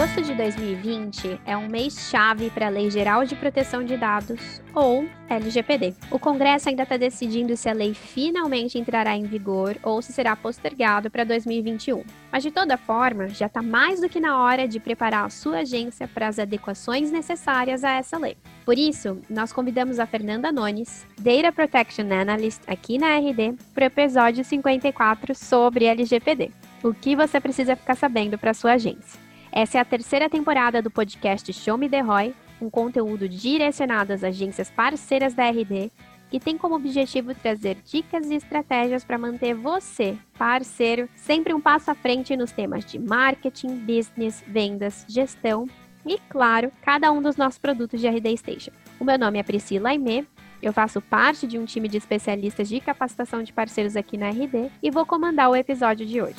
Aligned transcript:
Agosto 0.00 0.22
de 0.22 0.34
2020 0.34 1.42
é 1.44 1.54
um 1.54 1.68
mês-chave 1.68 2.48
para 2.48 2.68
a 2.68 2.70
Lei 2.70 2.90
Geral 2.90 3.26
de 3.26 3.36
Proteção 3.36 3.84
de 3.84 3.98
Dados, 3.98 4.62
ou 4.74 5.06
LGPD. 5.28 5.92
O 6.10 6.18
Congresso 6.18 6.70
ainda 6.70 6.84
está 6.84 6.96
decidindo 6.96 7.54
se 7.54 7.68
a 7.68 7.74
lei 7.74 7.92
finalmente 7.92 8.78
entrará 8.78 9.14
em 9.14 9.24
vigor 9.24 9.76
ou 9.82 10.00
se 10.00 10.10
será 10.10 10.34
postergado 10.34 11.10
para 11.10 11.24
2021. 11.24 12.02
Mas, 12.32 12.42
de 12.42 12.50
toda 12.50 12.78
forma, 12.78 13.28
já 13.28 13.44
está 13.44 13.60
mais 13.60 14.00
do 14.00 14.08
que 14.08 14.18
na 14.18 14.42
hora 14.42 14.66
de 14.66 14.80
preparar 14.80 15.26
a 15.26 15.28
sua 15.28 15.58
agência 15.58 16.08
para 16.08 16.28
as 16.28 16.38
adequações 16.38 17.12
necessárias 17.12 17.84
a 17.84 17.90
essa 17.90 18.16
lei. 18.16 18.38
Por 18.64 18.78
isso, 18.78 19.20
nós 19.28 19.52
convidamos 19.52 19.98
a 19.98 20.06
Fernanda 20.06 20.50
Nones, 20.50 21.06
Data 21.18 21.52
Protection 21.52 22.10
Analyst 22.10 22.62
aqui 22.66 22.96
na 22.96 23.18
RD, 23.18 23.54
para 23.74 23.84
o 23.84 23.86
episódio 23.88 24.42
54 24.46 25.34
sobre 25.34 25.84
LGPD. 25.84 26.52
O 26.82 26.94
que 26.94 27.14
você 27.14 27.38
precisa 27.38 27.76
ficar 27.76 27.96
sabendo 27.96 28.38
para 28.38 28.54
sua 28.54 28.72
agência. 28.72 29.29
Essa 29.52 29.78
é 29.78 29.80
a 29.80 29.84
terceira 29.84 30.30
temporada 30.30 30.80
do 30.80 30.90
podcast 30.90 31.52
Show 31.52 31.76
Me 31.76 31.88
The 31.88 32.00
Roy, 32.00 32.34
um 32.60 32.70
conteúdo 32.70 33.28
direcionado 33.28 34.12
às 34.12 34.22
agências 34.22 34.70
parceiras 34.70 35.34
da 35.34 35.48
RD, 35.48 35.90
que 36.30 36.38
tem 36.38 36.56
como 36.56 36.76
objetivo 36.76 37.34
trazer 37.34 37.78
dicas 37.84 38.30
e 38.30 38.34
estratégias 38.34 39.02
para 39.02 39.18
manter 39.18 39.54
você, 39.54 40.16
parceiro, 40.38 41.08
sempre 41.16 41.52
um 41.52 41.60
passo 41.60 41.90
à 41.90 41.94
frente 41.96 42.36
nos 42.36 42.52
temas 42.52 42.84
de 42.84 42.96
marketing, 42.96 43.74
business, 43.78 44.44
vendas, 44.46 45.04
gestão 45.08 45.68
e, 46.06 46.18
claro, 46.28 46.70
cada 46.82 47.10
um 47.10 47.20
dos 47.20 47.36
nossos 47.36 47.58
produtos 47.58 48.00
de 48.00 48.06
RD 48.06 48.36
Station. 48.36 48.70
O 49.00 49.04
meu 49.04 49.18
nome 49.18 49.40
é 49.40 49.42
Priscila 49.42 49.88
Aimee, 49.88 50.24
eu 50.62 50.72
faço 50.72 51.00
parte 51.00 51.48
de 51.48 51.58
um 51.58 51.64
time 51.64 51.88
de 51.88 51.96
especialistas 51.96 52.68
de 52.68 52.80
capacitação 52.80 53.42
de 53.42 53.52
parceiros 53.52 53.96
aqui 53.96 54.16
na 54.16 54.30
RD 54.30 54.70
e 54.80 54.90
vou 54.92 55.04
comandar 55.04 55.50
o 55.50 55.56
episódio 55.56 56.06
de 56.06 56.22
hoje. 56.22 56.36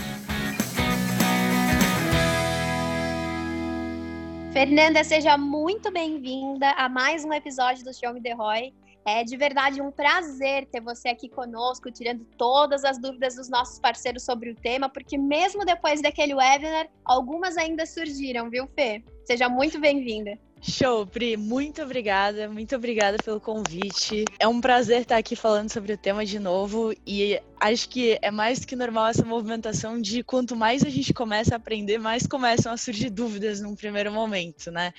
Fernanda, 4.53 5.01
seja 5.01 5.37
muito 5.37 5.89
bem-vinda 5.89 6.71
a 6.71 6.89
mais 6.89 7.23
um 7.23 7.31
episódio 7.31 7.85
do 7.85 7.97
Show 7.97 8.13
Me 8.13 8.21
The 8.21 8.33
Roy. 8.33 8.73
É 9.05 9.23
de 9.23 9.37
verdade 9.37 9.81
um 9.81 9.89
prazer 9.89 10.65
ter 10.65 10.81
você 10.81 11.07
aqui 11.07 11.29
conosco, 11.29 11.89
tirando 11.89 12.25
todas 12.37 12.83
as 12.83 12.99
dúvidas 12.99 13.35
dos 13.35 13.47
nossos 13.47 13.79
parceiros 13.79 14.23
sobre 14.23 14.51
o 14.51 14.55
tema, 14.55 14.89
porque 14.89 15.17
mesmo 15.17 15.63
depois 15.63 16.01
daquele 16.01 16.35
webinar, 16.35 16.89
algumas 17.05 17.55
ainda 17.55 17.85
surgiram, 17.85 18.49
viu, 18.49 18.67
Fê? 18.75 19.01
Seja 19.23 19.47
muito 19.47 19.79
bem-vinda. 19.79 20.37
Show, 20.61 21.07
Pri, 21.07 21.37
muito 21.37 21.81
obrigada, 21.81 22.49
muito 22.49 22.75
obrigada 22.75 23.17
pelo 23.23 23.39
convite. 23.39 24.25
É 24.37 24.47
um 24.49 24.59
prazer 24.59 25.01
estar 25.01 25.15
aqui 25.15 25.35
falando 25.35 25.71
sobre 25.71 25.93
o 25.93 25.97
tema 25.97 26.25
de 26.25 26.39
novo 26.39 26.93
e 27.07 27.41
acho 27.61 27.87
que 27.89 28.17
é 28.21 28.31
mais 28.31 28.65
que 28.65 28.75
normal 28.75 29.07
essa 29.07 29.23
movimentação 29.23 30.01
de 30.01 30.23
quanto 30.23 30.55
mais 30.55 30.83
a 30.83 30.89
gente 30.89 31.13
começa 31.13 31.53
a 31.53 31.57
aprender, 31.57 31.99
mais 31.99 32.25
começam 32.25 32.73
a 32.73 32.77
surgir 32.77 33.11
dúvidas 33.11 33.61
num 33.61 33.75
primeiro 33.75 34.11
momento, 34.11 34.71
né? 34.71 34.91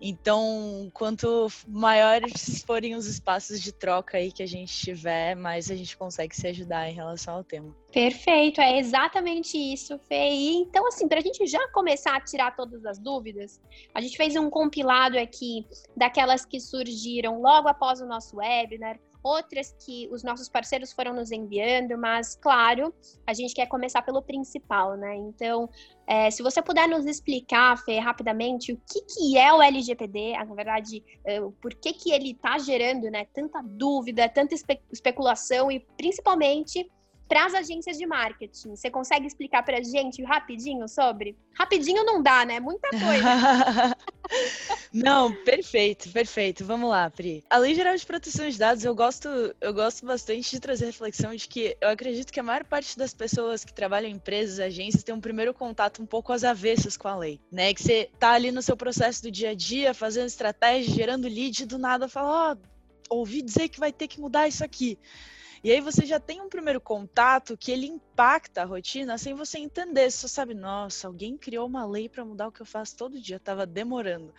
Então, 0.00 0.90
quanto 0.92 1.46
maiores 1.68 2.62
forem 2.64 2.96
os 2.96 3.06
espaços 3.06 3.62
de 3.62 3.72
troca 3.72 4.18
aí 4.18 4.32
que 4.32 4.42
a 4.42 4.46
gente 4.46 4.76
tiver, 4.76 5.36
mais 5.36 5.70
a 5.70 5.76
gente 5.76 5.96
consegue 5.96 6.34
se 6.34 6.48
ajudar 6.48 6.90
em 6.90 6.94
relação 6.94 7.36
ao 7.36 7.44
tema. 7.44 7.74
Perfeito, 7.92 8.60
é 8.60 8.78
exatamente 8.78 9.56
isso, 9.56 9.98
Fê. 10.00 10.30
E, 10.30 10.56
então, 10.56 10.86
assim, 10.88 11.06
para 11.06 11.20
a 11.20 11.22
gente 11.22 11.46
já 11.46 11.68
começar 11.68 12.16
a 12.16 12.20
tirar 12.20 12.54
todas 12.56 12.84
as 12.84 12.98
dúvidas, 12.98 13.60
a 13.94 14.00
gente 14.00 14.16
fez 14.16 14.34
um 14.34 14.50
compilado 14.50 15.16
aqui 15.18 15.64
daquelas 15.96 16.44
que 16.44 16.58
surgiram 16.58 17.40
logo 17.40 17.68
após 17.68 18.00
o 18.00 18.06
nosso 18.06 18.36
webinar, 18.38 18.98
outras 19.22 19.74
que 19.84 20.08
os 20.10 20.22
nossos 20.22 20.48
parceiros 20.48 20.92
foram 20.92 21.14
nos 21.14 21.30
enviando, 21.30 21.98
mas, 21.98 22.36
claro, 22.36 22.94
a 23.26 23.32
gente 23.32 23.54
quer 23.54 23.66
começar 23.66 24.02
pelo 24.02 24.22
principal, 24.22 24.96
né? 24.96 25.16
Então, 25.16 25.68
é, 26.06 26.30
se 26.30 26.42
você 26.42 26.62
puder 26.62 26.88
nos 26.88 27.04
explicar, 27.04 27.76
Fê, 27.84 27.98
rapidamente, 27.98 28.72
o 28.72 28.80
que, 28.90 29.00
que 29.02 29.38
é 29.38 29.52
o 29.52 29.60
LGPD, 29.60 30.32
na 30.32 30.54
verdade, 30.54 31.04
é, 31.24 31.40
por 31.60 31.74
que, 31.74 31.92
que 31.92 32.12
ele 32.12 32.30
está 32.30 32.58
gerando 32.58 33.10
né, 33.10 33.26
tanta 33.32 33.60
dúvida, 33.62 34.28
tanta 34.28 34.54
espe 34.54 34.80
especulação 34.90 35.70
e, 35.70 35.80
principalmente, 35.96 36.90
para 37.28 37.44
as 37.44 37.54
agências 37.54 37.98
de 37.98 38.06
marketing. 38.06 38.74
Você 38.74 38.90
consegue 38.90 39.26
explicar 39.26 39.62
para 39.62 39.78
a 39.78 39.82
gente 39.82 40.22
rapidinho 40.24 40.88
sobre? 40.88 41.36
Rapidinho 41.54 42.04
não 42.04 42.22
dá, 42.22 42.44
né? 42.46 42.58
Muita 42.58 42.88
coisa. 42.88 43.96
não, 44.92 45.32
perfeito, 45.44 46.10
perfeito. 46.10 46.64
Vamos 46.64 46.88
lá, 46.88 47.10
Pri. 47.10 47.44
A 47.50 47.58
Lei 47.58 47.74
Geral 47.74 47.94
de 47.94 48.06
Proteção 48.06 48.48
de 48.48 48.58
Dados, 48.58 48.84
eu 48.84 48.94
gosto, 48.94 49.28
eu 49.60 49.74
gosto 49.74 50.06
bastante 50.06 50.50
de 50.50 50.60
trazer 50.60 50.86
reflexão 50.86 51.34
de 51.34 51.46
que 51.46 51.76
eu 51.80 51.90
acredito 51.90 52.32
que 52.32 52.40
a 52.40 52.42
maior 52.42 52.64
parte 52.64 52.96
das 52.96 53.12
pessoas 53.12 53.62
que 53.64 53.74
trabalham 53.74 54.08
em 54.08 54.14
empresas, 54.14 54.58
agências, 54.58 55.02
tem 55.02 55.14
um 55.14 55.20
primeiro 55.20 55.52
contato 55.52 56.02
um 56.02 56.06
pouco 56.06 56.32
às 56.32 56.44
avessas 56.44 56.96
com 56.96 57.08
a 57.08 57.16
lei, 57.16 57.38
né? 57.52 57.74
Que 57.74 57.82
você 57.82 58.10
tá 58.18 58.30
ali 58.32 58.50
no 58.50 58.62
seu 58.62 58.76
processo 58.76 59.22
do 59.22 59.30
dia 59.30 59.50
a 59.50 59.54
dia, 59.54 59.92
fazendo 59.92 60.26
estratégia, 60.26 60.94
gerando 60.94 61.28
lead, 61.28 61.62
e 61.62 61.66
do 61.66 61.78
nada 61.78 62.08
fala, 62.08 62.52
ó, 62.52 62.56
oh, 63.10 63.18
ouvi 63.18 63.42
dizer 63.42 63.68
que 63.68 63.80
vai 63.80 63.92
ter 63.92 64.08
que 64.08 64.20
mudar 64.20 64.48
isso 64.48 64.64
aqui. 64.64 64.98
E 65.62 65.70
aí 65.72 65.80
você 65.80 66.06
já 66.06 66.20
tem 66.20 66.40
um 66.40 66.48
primeiro 66.48 66.80
contato 66.80 67.56
que 67.56 67.72
ele 67.72 67.86
impacta 67.86 68.62
a 68.62 68.64
rotina 68.64 69.18
sem 69.18 69.34
você 69.34 69.58
entender. 69.58 70.10
Você 70.10 70.18
só 70.18 70.28
sabe, 70.28 70.54
nossa, 70.54 71.06
alguém 71.06 71.36
criou 71.36 71.66
uma 71.66 71.86
lei 71.86 72.08
para 72.08 72.24
mudar 72.24 72.48
o 72.48 72.52
que 72.52 72.62
eu 72.62 72.66
faço 72.66 72.96
todo 72.96 73.20
dia, 73.20 73.36
estava 73.36 73.66
demorando. 73.66 74.32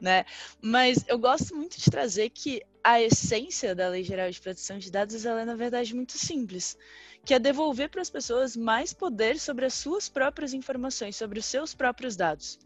Né? 0.00 0.24
Mas 0.62 1.04
eu 1.08 1.18
gosto 1.18 1.56
muito 1.56 1.78
de 1.78 1.90
trazer 1.90 2.30
que 2.30 2.62
a 2.84 3.02
essência 3.02 3.74
da 3.74 3.88
Lei 3.88 4.04
Geral 4.04 4.30
de 4.30 4.40
Proteção 4.40 4.78
de 4.78 4.90
Dados 4.90 5.24
ela 5.24 5.40
é, 5.40 5.44
na 5.44 5.56
verdade, 5.56 5.94
muito 5.94 6.12
simples, 6.12 6.78
que 7.24 7.34
é 7.34 7.38
devolver 7.38 7.90
para 7.90 8.00
as 8.00 8.08
pessoas 8.08 8.56
mais 8.56 8.92
poder 8.92 9.40
sobre 9.40 9.66
as 9.66 9.74
suas 9.74 10.08
próprias 10.08 10.54
informações, 10.54 11.16
sobre 11.16 11.40
os 11.40 11.46
seus 11.46 11.74
próprios 11.74 12.16
dados 12.16 12.60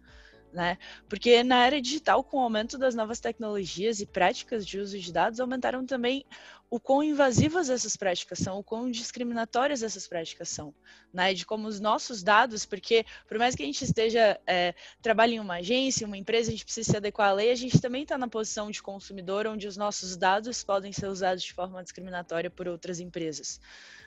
né? 0.53 0.77
Porque 1.09 1.43
na 1.43 1.67
era 1.67 1.81
digital, 1.81 2.23
com 2.23 2.37
o 2.37 2.41
aumento 2.41 2.77
das 2.77 2.95
novas 2.95 3.21
tecnologias 3.21 4.01
e 4.01 4.07
práticas 4.07 4.67
de 4.67 4.79
uso 4.79 4.99
de 4.99 5.13
dados, 5.13 5.41
aumentaram 5.41 5.85
também 5.87 6.25
o 6.73 6.81
quão 6.81 7.03
invasivas 7.03 7.69
essas 7.69 7.99
práticas 7.99 8.39
são, 8.39 8.59
o 8.59 8.65
quão 8.65 8.91
discriminatórias 8.91 9.83
essas 9.83 10.09
práticas 10.09 10.49
são, 10.49 10.75
né? 11.13 11.35
De 11.35 11.45
como 11.45 11.69
os 11.69 11.79
nossos 11.79 12.23
dados, 12.23 12.65
porque 12.65 13.05
por 13.29 13.39
mais 13.39 13.55
que 13.55 13.63
a 13.63 13.67
gente 13.67 13.85
esteja 13.85 14.41
é, 14.47 14.75
trabalhe 15.03 15.35
em 15.35 15.39
uma 15.39 15.57
agência, 15.57 16.07
uma 16.07 16.17
empresa, 16.17 16.49
a 16.49 16.53
gente 16.53 16.65
precisa 16.65 16.93
se 16.93 16.97
adequar 16.97 17.29
à 17.29 17.33
lei, 17.35 17.51
a 17.51 17.55
gente 17.55 17.79
também 17.79 18.05
está 18.05 18.17
na 18.17 18.27
posição 18.27 18.71
de 18.71 18.83
consumidor, 18.83 19.47
onde 19.47 19.69
os 19.69 19.77
nossos 19.77 20.17
dados 20.17 20.65
podem 20.65 20.95
ser 20.95 21.09
usados 21.09 21.43
de 21.43 21.53
forma 21.53 21.83
discriminatória 21.83 22.49
por 22.49 22.67
outras 22.67 23.01
empresas, 23.01 23.61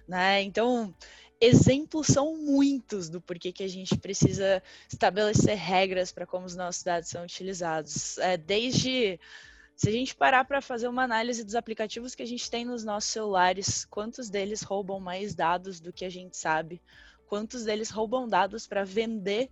né? 0.07 0.41
Então 0.41 0.91
exemplos 1.39 2.07
são 2.07 2.35
muitos 2.35 3.09
do 3.09 3.21
porquê 3.21 3.51
que 3.51 3.63
a 3.63 3.69
gente 3.69 3.95
precisa 3.95 4.63
estabelecer 4.91 5.55
regras 5.55 6.11
para 6.11 6.25
como 6.25 6.47
os 6.47 6.55
nossos 6.55 6.81
dados 6.81 7.09
são 7.09 7.23
utilizados. 7.25 8.17
É, 8.17 8.37
desde 8.37 9.19
se 9.75 9.89
a 9.89 9.91
gente 9.91 10.15
parar 10.15 10.45
para 10.45 10.61
fazer 10.61 10.87
uma 10.87 11.03
análise 11.03 11.43
dos 11.43 11.55
aplicativos 11.55 12.15
que 12.15 12.23
a 12.23 12.27
gente 12.27 12.49
tem 12.49 12.63
nos 12.63 12.83
nossos 12.83 13.09
celulares, 13.09 13.85
quantos 13.85 14.29
deles 14.29 14.61
roubam 14.61 14.99
mais 14.99 15.35
dados 15.35 15.79
do 15.79 15.91
que 15.91 16.05
a 16.05 16.09
gente 16.09 16.37
sabe? 16.37 16.81
Quantos 17.27 17.65
deles 17.65 17.89
roubam 17.89 18.27
dados 18.27 18.65
para 18.67 18.85
vender 18.85 19.49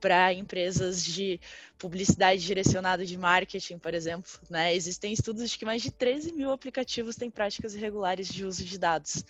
para 0.00 0.32
empresas 0.32 1.04
de 1.04 1.40
publicidade 1.78 2.44
direcionada 2.44 3.04
de 3.04 3.16
marketing, 3.16 3.78
por 3.78 3.94
exemplo. 3.94 4.30
Né? 4.48 4.74
Existem 4.74 5.12
estudos 5.12 5.50
de 5.50 5.58
que 5.58 5.64
mais 5.64 5.82
de 5.82 5.90
13 5.90 6.32
mil 6.32 6.52
aplicativos 6.52 7.16
têm 7.16 7.30
práticas 7.30 7.74
irregulares 7.74 8.28
de 8.28 8.44
uso 8.44 8.64
de 8.64 8.78
dados 8.78 9.24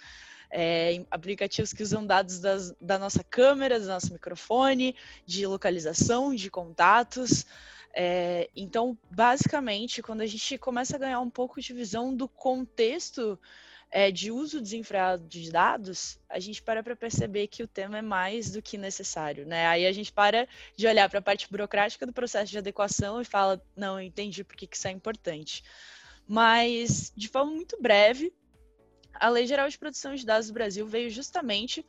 é, 0.51 1.05
aplicativos 1.11 1.73
que 1.73 1.83
usam 1.83 2.07
dados 2.07 2.41
das, 2.41 2.73
da 2.81 2.99
nossa 2.99 3.25
câmera, 3.25 3.81
do 3.81 3.87
nosso 3.87 4.13
microfone, 4.13 4.95
de 5.25 5.47
localização, 5.47 6.35
de 6.35 6.51
contatos. 6.51 7.47
É, 7.99 8.51
então, 8.55 8.97
basicamente, 9.11 10.03
quando 10.03 10.21
a 10.21 10.27
gente 10.27 10.59
começa 10.59 10.97
a 10.97 10.99
ganhar 10.99 11.19
um 11.19 11.31
pouco 11.31 11.59
de 11.63 11.73
visão 11.73 12.15
do 12.15 12.29
contexto 12.29 13.41
é, 13.91 14.11
de 14.11 14.31
uso 14.31 14.61
desenfreado 14.61 15.27
de 15.27 15.51
dados, 15.51 16.21
a 16.29 16.39
gente 16.39 16.61
para 16.61 16.83
para 16.83 16.95
perceber 16.95 17.47
que 17.47 17.63
o 17.63 17.67
tema 17.67 17.97
é 17.97 18.03
mais 18.03 18.51
do 18.51 18.61
que 18.61 18.77
necessário, 18.77 19.47
né? 19.47 19.67
Aí 19.67 19.87
a 19.87 19.93
gente 19.93 20.13
para 20.13 20.47
de 20.77 20.87
olhar 20.87 21.09
para 21.09 21.21
a 21.21 21.23
parte 21.23 21.51
burocrática 21.51 22.05
do 22.05 22.13
processo 22.13 22.53
de 22.53 22.59
adequação 22.59 23.19
e 23.19 23.25
fala, 23.25 23.63
não, 23.75 23.99
eu 23.99 24.07
entendi 24.07 24.45
por 24.45 24.57
que 24.57 24.69
isso 24.71 24.87
é 24.87 24.91
importante. 24.91 25.65
Mas, 26.29 27.11
de 27.17 27.29
forma 27.29 27.53
muito 27.53 27.81
breve, 27.81 28.31
a 29.15 29.31
Lei 29.31 29.47
Geral 29.47 29.71
de 29.71 29.79
Proteção 29.79 30.15
de 30.15 30.27
Dados 30.27 30.49
do 30.49 30.53
Brasil 30.53 30.87
veio 30.87 31.09
justamente 31.09 31.83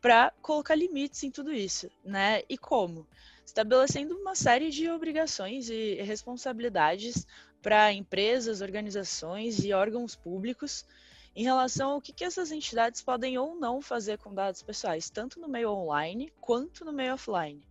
para 0.00 0.32
colocar 0.42 0.74
limites 0.74 1.22
em 1.22 1.30
tudo 1.30 1.52
isso, 1.52 1.88
né? 2.04 2.42
E 2.48 2.58
como? 2.58 3.06
Estabelecendo 3.44 4.16
uma 4.16 4.34
série 4.34 4.70
de 4.70 4.88
obrigações 4.90 5.68
e 5.68 5.94
responsabilidades 6.02 7.26
para 7.62 7.92
empresas, 7.92 8.60
organizações 8.60 9.64
e 9.64 9.72
órgãos 9.72 10.14
públicos 10.14 10.84
em 11.36 11.44
relação 11.44 11.92
ao 11.92 12.00
que, 12.00 12.12
que 12.12 12.24
essas 12.24 12.52
entidades 12.52 13.02
podem 13.02 13.36
ou 13.38 13.56
não 13.56 13.82
fazer 13.82 14.18
com 14.18 14.32
dados 14.32 14.62
pessoais, 14.62 15.10
tanto 15.10 15.40
no 15.40 15.48
meio 15.48 15.70
online 15.70 16.32
quanto 16.40 16.84
no 16.84 16.92
meio 16.92 17.14
offline. 17.14 17.62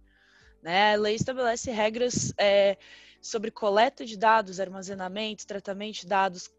Né? 0.62 0.94
A 0.94 0.98
lei 0.98 1.16
estabelece 1.16 1.72
regras 1.72 2.34
é, 2.38 2.78
sobre 3.22 3.52
coleta 3.52 4.06
de 4.06 4.18
dados, 4.18 4.60
armazenamento, 4.60 5.48
tratamento 5.48 6.02
de 6.02 6.08
dados, 6.08 6.50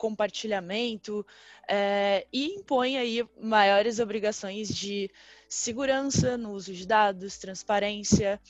compartilhamento 0.00 1.26
é, 1.68 2.26
e 2.32 2.54
impõe 2.54 2.96
aí 2.96 3.22
maiores 3.38 4.00
obrigações 4.00 4.68
de 4.68 5.10
segurança 5.46 6.38
no 6.38 6.52
uso 6.52 6.72
de 6.72 6.86
dados, 6.86 7.36
transparência 7.36 8.40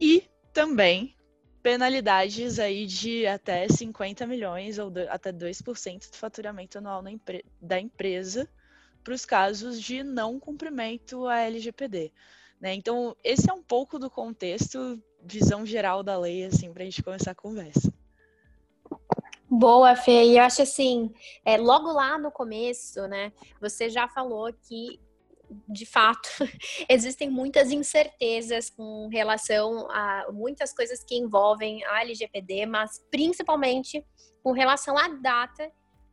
e 0.00 0.24
também 0.52 1.14
penalidades 1.62 2.58
aí 2.58 2.84
de 2.84 3.28
até 3.28 3.68
50 3.68 4.26
milhões 4.26 4.76
ou 4.78 4.92
até 5.08 5.32
2% 5.32 6.10
do 6.10 6.16
faturamento 6.16 6.78
anual 6.78 7.00
da 7.60 7.80
empresa 7.80 8.48
para 9.04 9.14
os 9.14 9.24
casos 9.24 9.80
de 9.80 10.02
não 10.02 10.40
cumprimento 10.40 11.28
à 11.28 11.42
LGPD. 11.42 12.12
Né? 12.60 12.74
Então, 12.74 13.16
esse 13.22 13.48
é 13.48 13.54
um 13.54 13.62
pouco 13.62 14.00
do 14.00 14.10
contexto, 14.10 15.00
visão 15.22 15.64
geral 15.64 16.02
da 16.02 16.18
lei, 16.18 16.44
assim, 16.44 16.72
para 16.72 16.82
a 16.82 16.86
gente 16.86 17.04
começar 17.04 17.30
a 17.30 17.36
conversa. 17.36 17.92
Boa, 19.48 19.94
Fê. 19.94 20.24
E 20.24 20.38
eu 20.38 20.42
acho 20.42 20.62
assim, 20.62 21.12
é, 21.44 21.56
logo 21.56 21.92
lá 21.92 22.18
no 22.18 22.30
começo, 22.32 23.06
né, 23.06 23.32
você 23.60 23.88
já 23.88 24.08
falou 24.08 24.52
que 24.52 25.00
de 25.68 25.86
fato, 25.86 26.28
existem 26.88 27.30
muitas 27.30 27.70
incertezas 27.70 28.70
com 28.70 29.08
relação 29.08 29.88
a 29.90 30.26
muitas 30.32 30.72
coisas 30.74 31.04
que 31.04 31.16
envolvem 31.16 31.84
a 31.84 32.02
LGPD, 32.02 32.66
mas 32.66 33.00
principalmente 33.10 34.04
com 34.42 34.52
relação 34.52 34.98
à 34.98 35.08
data 35.08 35.70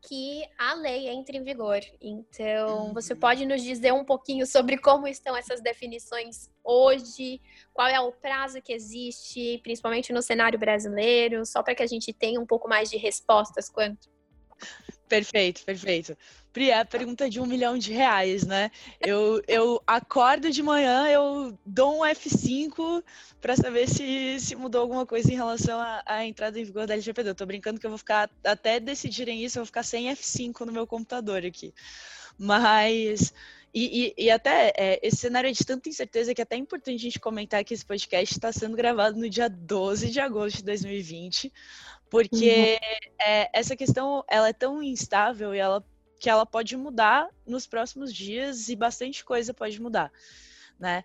que 0.07 0.43
a 0.57 0.73
lei 0.73 1.09
entre 1.09 1.37
em 1.37 1.43
vigor. 1.43 1.79
Então, 2.01 2.93
você 2.93 3.13
uhum. 3.13 3.19
pode 3.19 3.45
nos 3.45 3.63
dizer 3.63 3.93
um 3.93 4.03
pouquinho 4.03 4.45
sobre 4.45 4.77
como 4.77 5.07
estão 5.07 5.35
essas 5.35 5.61
definições 5.61 6.49
hoje, 6.63 7.41
qual 7.73 7.87
é 7.87 7.99
o 7.99 8.11
prazo 8.11 8.61
que 8.61 8.73
existe, 8.73 9.59
principalmente 9.63 10.11
no 10.11 10.21
cenário 10.21 10.59
brasileiro, 10.59 11.45
só 11.45 11.63
para 11.63 11.75
que 11.75 11.83
a 11.83 11.87
gente 11.87 12.13
tenha 12.13 12.39
um 12.39 12.45
pouco 12.45 12.67
mais 12.67 12.89
de 12.89 12.97
respostas 12.97 13.69
quanto 13.69 14.12
Perfeito, 15.13 15.63
perfeito. 15.63 16.17
Pri, 16.51 16.71
é 16.71 16.79
a 16.79 16.85
pergunta 16.85 17.29
de 17.29 17.39
um 17.39 17.45
milhão 17.45 17.77
de 17.77 17.93
reais, 17.93 18.45
né? 18.45 18.71
Eu, 18.99 19.41
eu 19.47 19.79
acordo 19.85 20.49
de 20.49 20.63
manhã, 20.63 21.07
eu 21.07 21.55
dou 21.63 21.99
um 21.99 22.01
F5 22.03 23.03
para 23.39 23.55
saber 23.55 23.87
se, 23.87 24.39
se 24.39 24.55
mudou 24.55 24.81
alguma 24.81 25.05
coisa 25.05 25.31
em 25.31 25.35
relação 25.35 25.79
à, 26.05 26.25
entrada 26.25 26.59
em 26.59 26.63
vigor 26.63 26.87
da 26.87 26.93
LGPD. 26.93 27.29
Eu 27.29 27.35
tô 27.35 27.45
brincando 27.45 27.79
que 27.79 27.85
eu 27.85 27.91
vou 27.91 27.97
ficar, 27.97 28.27
até 28.43 28.79
decidirem 28.79 29.43
isso, 29.43 29.59
eu 29.59 29.61
vou 29.61 29.67
ficar 29.67 29.83
sem 29.83 30.07
F5 30.07 30.61
no 30.65 30.71
meu 30.71 30.87
computador 30.87 31.45
aqui. 31.45 31.73
Mas. 32.37 33.31
E, 33.75 34.13
e, 34.17 34.25
e 34.25 34.29
até 34.29 34.71
é, 34.77 34.99
esse 35.01 35.17
cenário 35.17 35.49
é 35.49 35.51
de 35.51 35.65
tanta 35.65 35.89
incerteza 35.89 36.31
que 36.35 36.39
é 36.39 36.43
até 36.43 36.55
importante 36.55 36.95
a 36.95 36.99
gente 36.99 37.19
comentar 37.19 37.63
que 37.63 37.73
esse 37.73 37.83
podcast 37.83 38.31
está 38.31 38.51
sendo 38.51 38.77
gravado 38.77 39.17
no 39.17 39.27
dia 39.27 39.49
12 39.49 40.11
de 40.11 40.19
agosto 40.19 40.57
de 40.57 40.63
2020 40.65 41.51
porque 42.13 42.77
uhum. 42.79 43.15
é, 43.19 43.49
essa 43.51 43.75
questão 43.75 44.23
ela 44.29 44.47
é 44.47 44.53
tão 44.53 44.83
instável 44.83 45.55
e 45.55 45.57
ela 45.57 45.83
que 46.19 46.29
ela 46.29 46.45
pode 46.45 46.77
mudar 46.77 47.27
nos 47.43 47.65
próximos 47.65 48.13
dias 48.13 48.69
e 48.69 48.75
bastante 48.75 49.25
coisa 49.25 49.51
pode 49.51 49.81
mudar, 49.81 50.11
né? 50.79 51.03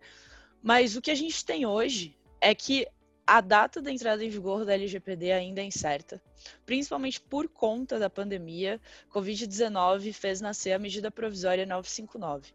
Mas 0.63 0.97
o 0.97 1.01
que 1.01 1.11
a 1.11 1.15
gente 1.15 1.43
tem 1.47 1.65
hoje 1.65 2.15
é 2.43 2.55
que 2.55 2.87
a 3.27 3.41
data 3.41 3.81
da 3.81 3.91
entrada 3.91 4.23
em 4.23 4.29
vigor 4.29 4.67
da 4.67 4.75
LGPD 4.75 5.33
ainda 5.33 5.63
é 5.63 5.65
incerta, 5.65 6.23
principalmente 6.67 7.23
por 7.23 7.49
conta 7.49 7.99
da 7.99 8.11
pandemia. 8.11 8.79
Covid-19 9.11 10.13
fez 10.13 10.43
nascer 10.43 10.73
a 10.73 10.79
medida 10.79 11.11
provisória 11.11 11.65
959. 11.65 12.53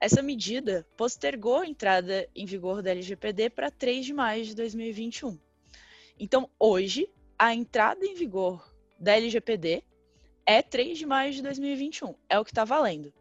Essa 0.00 0.22
medida 0.22 0.86
postergou 0.96 1.56
a 1.56 1.66
entrada 1.66 2.28
em 2.32 2.46
vigor 2.46 2.80
da 2.80 2.92
LGPD 2.92 3.50
para 3.50 3.72
3 3.72 4.06
de 4.06 4.12
maio 4.12 4.44
de 4.44 4.54
2021. 4.54 5.36
Então, 6.16 6.48
hoje, 6.60 7.08
a 7.38 7.54
entrada 7.54 8.04
em 8.04 8.14
vigor 8.14 8.68
da 8.98 9.16
LGPD 9.16 9.84
é 10.44 10.60
3 10.60 10.98
de 10.98 11.06
maio 11.06 11.32
de 11.32 11.42
2021, 11.42 12.14
é 12.28 12.38
o 12.38 12.44
que 12.44 12.50
está 12.50 12.64
valendo. 12.64 13.12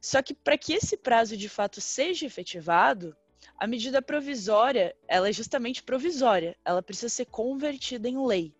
Só 0.00 0.22
que 0.22 0.32
para 0.32 0.56
que 0.56 0.72
esse 0.72 0.96
prazo 0.96 1.36
de 1.36 1.48
fato 1.48 1.80
seja 1.80 2.24
efetivado, 2.24 3.16
a 3.58 3.66
medida 3.66 4.00
provisória, 4.00 4.94
ela 5.08 5.28
é 5.28 5.32
justamente 5.32 5.82
provisória, 5.82 6.56
ela 6.64 6.82
precisa 6.82 7.08
ser 7.08 7.26
convertida 7.26 8.08
em 8.08 8.24
lei. 8.24 8.54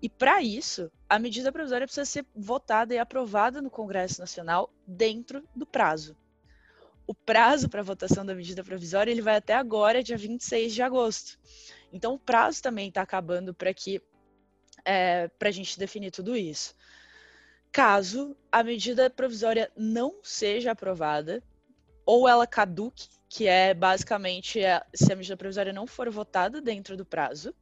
E 0.00 0.08
para 0.08 0.42
isso, 0.42 0.90
a 1.08 1.18
medida 1.18 1.52
provisória 1.52 1.86
precisa 1.86 2.04
ser 2.04 2.26
votada 2.34 2.94
e 2.94 2.98
aprovada 2.98 3.62
no 3.62 3.70
Congresso 3.70 4.20
Nacional 4.20 4.70
dentro 4.86 5.46
do 5.54 5.66
prazo. 5.66 6.16
O 7.06 7.14
prazo 7.14 7.68
para 7.68 7.82
votação 7.82 8.26
da 8.26 8.34
medida 8.34 8.64
provisória 8.64 9.10
ele 9.10 9.22
vai 9.22 9.36
até 9.36 9.54
agora, 9.54 10.02
dia 10.02 10.16
26 10.16 10.74
de 10.74 10.82
agosto. 10.82 11.38
Então, 11.92 12.14
o 12.14 12.18
prazo 12.18 12.62
também 12.62 12.88
está 12.88 13.02
acabando 13.02 13.54
para 13.54 13.72
que 13.72 14.02
é, 14.84 15.28
para 15.28 15.48
a 15.48 15.52
gente 15.52 15.78
definir 15.78 16.10
tudo 16.10 16.36
isso. 16.36 16.74
Caso 17.72 18.36
a 18.50 18.62
medida 18.62 19.10
provisória 19.10 19.70
não 19.76 20.20
seja 20.22 20.70
aprovada, 20.70 21.42
ou 22.06 22.28
ela 22.28 22.46
caduque, 22.46 23.08
que 23.28 23.46
é 23.46 23.74
basicamente 23.74 24.60
se 24.94 25.12
a 25.12 25.16
medida 25.16 25.36
provisória 25.36 25.72
não 25.72 25.86
for 25.86 26.08
votada 26.08 26.60
dentro 26.60 26.96
do 26.96 27.04
prazo, 27.04 27.54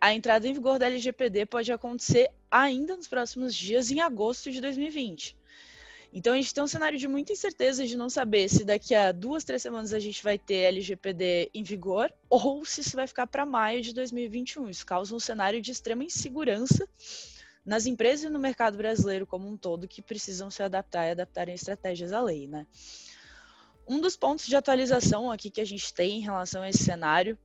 a 0.00 0.12
entrada 0.12 0.48
em 0.48 0.52
vigor 0.52 0.78
da 0.78 0.86
LGPD 0.86 1.46
pode 1.46 1.70
acontecer 1.70 2.30
ainda 2.50 2.96
nos 2.96 3.06
próximos 3.06 3.54
dias, 3.54 3.90
em 3.90 4.00
agosto 4.00 4.50
de 4.50 4.60
2020. 4.60 5.36
Então 6.12 6.34
a 6.34 6.36
gente 6.36 6.52
tem 6.52 6.62
um 6.62 6.66
cenário 6.66 6.98
de 6.98 7.08
muita 7.08 7.32
incerteza 7.32 7.86
de 7.86 7.96
não 7.96 8.10
saber 8.10 8.46
se 8.48 8.64
daqui 8.64 8.94
a 8.94 9.12
duas, 9.12 9.44
três 9.44 9.62
semanas 9.62 9.94
a 9.94 9.98
gente 9.98 10.22
vai 10.22 10.38
ter 10.38 10.56
LGPD 10.64 11.50
em 11.54 11.62
vigor 11.62 12.12
ou 12.28 12.64
se 12.66 12.82
isso 12.82 12.94
vai 12.94 13.06
ficar 13.06 13.26
para 13.26 13.46
maio 13.46 13.80
de 13.80 13.94
2021. 13.94 14.68
Isso 14.68 14.84
causa 14.84 15.14
um 15.16 15.20
cenário 15.20 15.62
de 15.62 15.70
extrema 15.70 16.04
insegurança 16.04 16.86
nas 17.64 17.86
empresas 17.86 18.26
e 18.26 18.28
no 18.28 18.38
mercado 18.38 18.76
brasileiro 18.76 19.26
como 19.26 19.48
um 19.48 19.56
todo 19.56 19.88
que 19.88 20.02
precisam 20.02 20.50
se 20.50 20.62
adaptar 20.62 21.06
e 21.06 21.12
adaptarem 21.12 21.54
estratégias 21.54 22.12
à 22.12 22.20
lei, 22.20 22.46
né? 22.46 22.66
Um 23.88 23.98
dos 23.98 24.14
pontos 24.14 24.46
de 24.46 24.54
atualização 24.54 25.30
aqui 25.30 25.50
que 25.50 25.60
a 25.62 25.64
gente 25.64 25.94
tem 25.94 26.18
em 26.18 26.22
relação 26.22 26.62
a 26.62 26.68
esse 26.68 26.84
cenário 26.84 27.38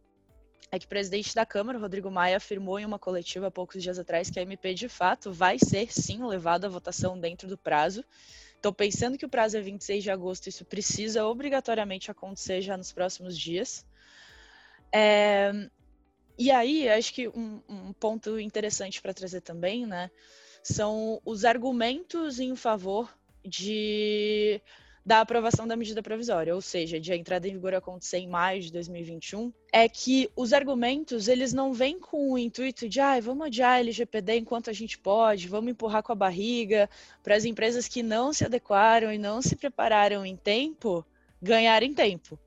é 0.69 0.77
que 0.77 0.85
o 0.85 0.89
presidente 0.89 1.33
da 1.33 1.45
Câmara, 1.45 1.79
Rodrigo 1.79 2.11
Maia, 2.11 2.35
afirmou 2.35 2.77
em 2.77 2.85
uma 2.85 2.99
coletiva 2.99 3.47
há 3.47 3.51
poucos 3.51 3.81
dias 3.81 3.97
atrás 3.97 4.29
que 4.29 4.39
a 4.39 4.41
MP 4.41 4.73
de 4.73 4.89
fato 4.89 5.31
vai 5.31 5.57
ser 5.57 5.91
sim 5.93 6.25
levada 6.25 6.67
à 6.67 6.69
votação 6.69 7.17
dentro 7.17 7.47
do 7.47 7.57
prazo 7.57 8.03
Estou 8.57 8.74
pensando 8.74 9.18
que 9.18 9.25
o 9.25 9.30
prazo 9.30 9.57
é 9.57 9.62
26 9.62 10.04
de 10.04 10.12
agosto, 10.12 10.48
isso 10.48 10.65
precisa 10.65 11.25
obrigatoriamente 11.25 12.12
acontecer 12.12 12.62
já 12.62 12.75
nos 12.75 12.92
próximos 12.92 13.38
dias. 13.38 13.86
É, 14.92 15.51
e 16.38 16.51
aí, 16.51 16.89
acho 16.89 17.13
que 17.13 17.27
um, 17.30 17.62
um 17.69 17.94
ponto 17.94 18.39
interessante 18.39 19.01
para 19.01 19.13
trazer 19.13 19.42
também, 19.42 19.86
né, 19.86 20.12
são 20.63 21.21
os 21.24 21.45
argumentos 21.45 22.39
em 22.39 22.56
favor 22.56 23.15
de 23.45 24.62
da 25.07 25.21
aprovação 25.21 25.65
da 25.65 25.77
medida 25.77 26.04
provisória, 26.04 26.54
ou 26.54 26.59
seja, 26.59 26.99
de 26.99 27.14
a 27.14 27.16
entrada 27.16 27.47
em 27.47 27.54
vigor 27.54 27.73
acontecer 27.73 28.18
em 28.18 28.28
maio 28.28 28.61
de 28.61 28.69
2021, 28.73 29.54
é 29.71 29.87
que 29.87 30.30
os 30.35 30.52
argumentos 30.52 31.30
eles 31.30 31.54
não 31.54 31.71
vêm 31.71 31.97
com 31.97 32.33
o 32.33 32.37
intuito 32.37 32.90
de 32.90 32.99
ah, 32.99 33.18
vamos 33.21 33.47
adiar 33.47 33.76
a 33.76 33.80
LGPD 33.80 34.40
enquanto 34.40 34.69
a 34.69 34.73
gente 34.73 34.97
pode, 34.97 35.47
vamos 35.47 35.71
empurrar 35.71 36.04
com 36.04 36.11
a 36.11 36.16
barriga 36.16 36.90
para 37.23 37.37
as 37.37 37.45
empresas 37.45 37.87
que 37.87 38.04
não 38.04 38.33
se 38.33 38.44
adequaram 38.44 39.09
e 39.14 39.18
não 39.18 39.42
se 39.42 39.56
prepararam 39.56 40.26
em 40.26 40.35
tempo 40.35 41.06
ganharem 41.42 41.94
tempo. 41.94 42.37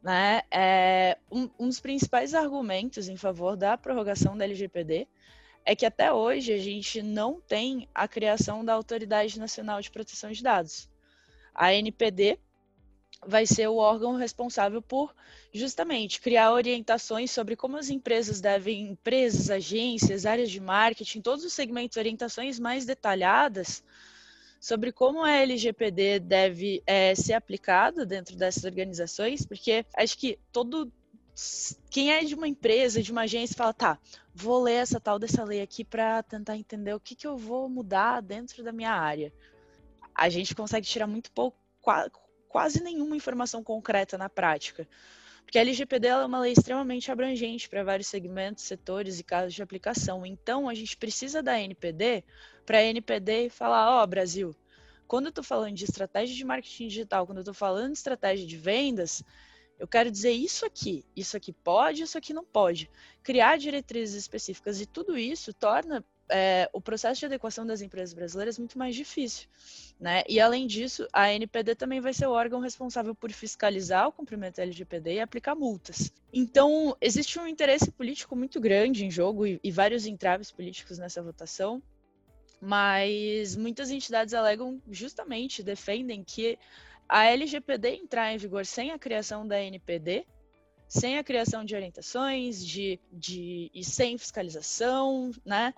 Né? 0.00 0.42
É, 0.48 1.18
um, 1.28 1.50
um 1.58 1.66
dos 1.66 1.80
principais 1.80 2.34
argumentos 2.34 3.08
em 3.08 3.16
favor 3.16 3.56
da 3.56 3.76
prorrogação 3.76 4.38
da 4.38 4.44
LGPD 4.44 5.08
é 5.64 5.74
que 5.74 5.84
até 5.84 6.12
hoje 6.12 6.52
a 6.52 6.58
gente 6.58 7.02
não 7.02 7.40
tem 7.40 7.88
a 7.92 8.06
criação 8.06 8.64
da 8.64 8.74
Autoridade 8.74 9.40
Nacional 9.40 9.80
de 9.80 9.90
Proteção 9.90 10.30
de 10.30 10.40
Dados. 10.40 10.88
A 11.56 11.72
NPD 11.74 12.38
vai 13.26 13.46
ser 13.46 13.66
o 13.68 13.76
órgão 13.76 14.14
responsável 14.14 14.82
por 14.82 15.14
justamente 15.52 16.20
criar 16.20 16.52
orientações 16.52 17.30
sobre 17.30 17.56
como 17.56 17.76
as 17.76 17.88
empresas 17.88 18.40
devem, 18.40 18.90
empresas, 18.90 19.50
agências, 19.50 20.26
áreas 20.26 20.50
de 20.50 20.60
marketing, 20.60 21.22
todos 21.22 21.44
os 21.44 21.52
segmentos, 21.52 21.96
orientações 21.96 22.58
mais 22.58 22.84
detalhadas 22.84 23.82
sobre 24.60 24.92
como 24.92 25.22
a 25.22 25.32
LGPD 25.32 26.20
deve 26.20 26.82
é, 26.86 27.14
ser 27.14 27.34
aplicada 27.34 28.04
dentro 28.04 28.36
dessas 28.36 28.64
organizações, 28.64 29.46
porque 29.46 29.84
acho 29.96 30.18
que 30.18 30.38
todo 30.52 30.92
quem 31.90 32.12
é 32.12 32.24
de 32.24 32.34
uma 32.34 32.48
empresa, 32.48 33.02
de 33.02 33.12
uma 33.12 33.22
agência, 33.22 33.56
fala, 33.56 33.74
tá, 33.74 33.98
vou 34.34 34.62
ler 34.62 34.76
essa 34.76 34.98
tal 34.98 35.18
dessa 35.18 35.44
lei 35.44 35.60
aqui 35.60 35.84
para 35.84 36.22
tentar 36.22 36.56
entender 36.56 36.94
o 36.94 37.00
que, 37.00 37.14
que 37.14 37.26
eu 37.26 37.36
vou 37.36 37.68
mudar 37.68 38.22
dentro 38.22 38.62
da 38.64 38.72
minha 38.72 38.92
área 38.92 39.32
a 40.16 40.28
gente 40.30 40.54
consegue 40.54 40.86
tirar 40.86 41.06
muito 41.06 41.30
pouco, 41.30 41.58
quase 42.48 42.82
nenhuma 42.82 43.14
informação 43.14 43.62
concreta 43.62 44.16
na 44.16 44.30
prática. 44.30 44.88
Porque 45.44 45.58
a 45.58 45.60
LGPD 45.60 46.08
é 46.08 46.16
uma 46.16 46.40
lei 46.40 46.52
extremamente 46.52 47.12
abrangente 47.12 47.68
para 47.68 47.84
vários 47.84 48.08
segmentos, 48.08 48.64
setores 48.64 49.20
e 49.20 49.22
casos 49.22 49.54
de 49.54 49.62
aplicação. 49.62 50.26
Então, 50.26 50.68
a 50.68 50.74
gente 50.74 50.96
precisa 50.96 51.42
da 51.42 51.60
NPD 51.60 52.24
para 52.64 52.78
a 52.78 52.82
NPD 52.82 53.50
falar: 53.50 53.90
ó, 53.90 54.02
oh, 54.02 54.06
Brasil, 54.06 54.56
quando 55.06 55.26
eu 55.26 55.30
estou 55.30 55.44
falando 55.44 55.74
de 55.74 55.84
estratégia 55.84 56.34
de 56.34 56.44
marketing 56.44 56.88
digital, 56.88 57.26
quando 57.26 57.38
eu 57.38 57.42
estou 57.42 57.54
falando 57.54 57.92
de 57.92 57.98
estratégia 57.98 58.44
de 58.44 58.56
vendas, 58.56 59.22
eu 59.78 59.86
quero 59.86 60.10
dizer 60.10 60.32
isso 60.32 60.64
aqui, 60.64 61.04
isso 61.14 61.36
aqui 61.36 61.52
pode, 61.52 62.02
isso 62.02 62.18
aqui 62.18 62.32
não 62.32 62.44
pode. 62.44 62.90
Criar 63.22 63.56
diretrizes 63.56 64.16
específicas 64.16 64.80
e 64.80 64.86
tudo 64.86 65.16
isso 65.16 65.52
torna 65.52 66.04
é, 66.28 66.68
o 66.72 66.80
processo 66.80 67.20
de 67.20 67.26
adequação 67.26 67.66
das 67.66 67.80
empresas 67.80 68.12
brasileiras 68.12 68.56
é 68.56 68.60
muito 68.60 68.78
mais 68.78 68.94
difícil. 68.94 69.48
Né? 69.98 70.22
E, 70.28 70.40
além 70.40 70.66
disso, 70.66 71.06
a 71.12 71.32
NPD 71.32 71.74
também 71.74 72.00
vai 72.00 72.12
ser 72.12 72.26
o 72.26 72.32
órgão 72.32 72.60
responsável 72.60 73.14
por 73.14 73.32
fiscalizar 73.32 74.08
o 74.08 74.12
cumprimento 74.12 74.56
da 74.56 74.62
LGPD 74.62 75.14
e 75.14 75.20
aplicar 75.20 75.54
multas. 75.54 76.12
Então, 76.32 76.96
existe 77.00 77.38
um 77.38 77.46
interesse 77.46 77.90
político 77.90 78.36
muito 78.36 78.60
grande 78.60 79.04
em 79.04 79.10
jogo 79.10 79.46
e, 79.46 79.60
e 79.62 79.70
vários 79.70 80.06
entraves 80.06 80.50
políticos 80.50 80.98
nessa 80.98 81.22
votação, 81.22 81.82
mas 82.60 83.56
muitas 83.56 83.90
entidades 83.90 84.34
alegam 84.34 84.80
justamente, 84.90 85.62
defendem 85.62 86.24
que 86.24 86.58
a 87.08 87.26
LGPD 87.26 87.96
entrar 87.96 88.32
em 88.32 88.38
vigor 88.38 88.66
sem 88.66 88.90
a 88.90 88.98
criação 88.98 89.46
da 89.46 89.60
NPD 89.60 90.26
sem 90.88 91.18
a 91.18 91.24
criação 91.24 91.64
de 91.64 91.74
orientações 91.74 92.64
de, 92.64 93.00
de, 93.12 93.70
e 93.74 93.84
sem 93.84 94.16
fiscalização, 94.16 95.30
né, 95.44 95.74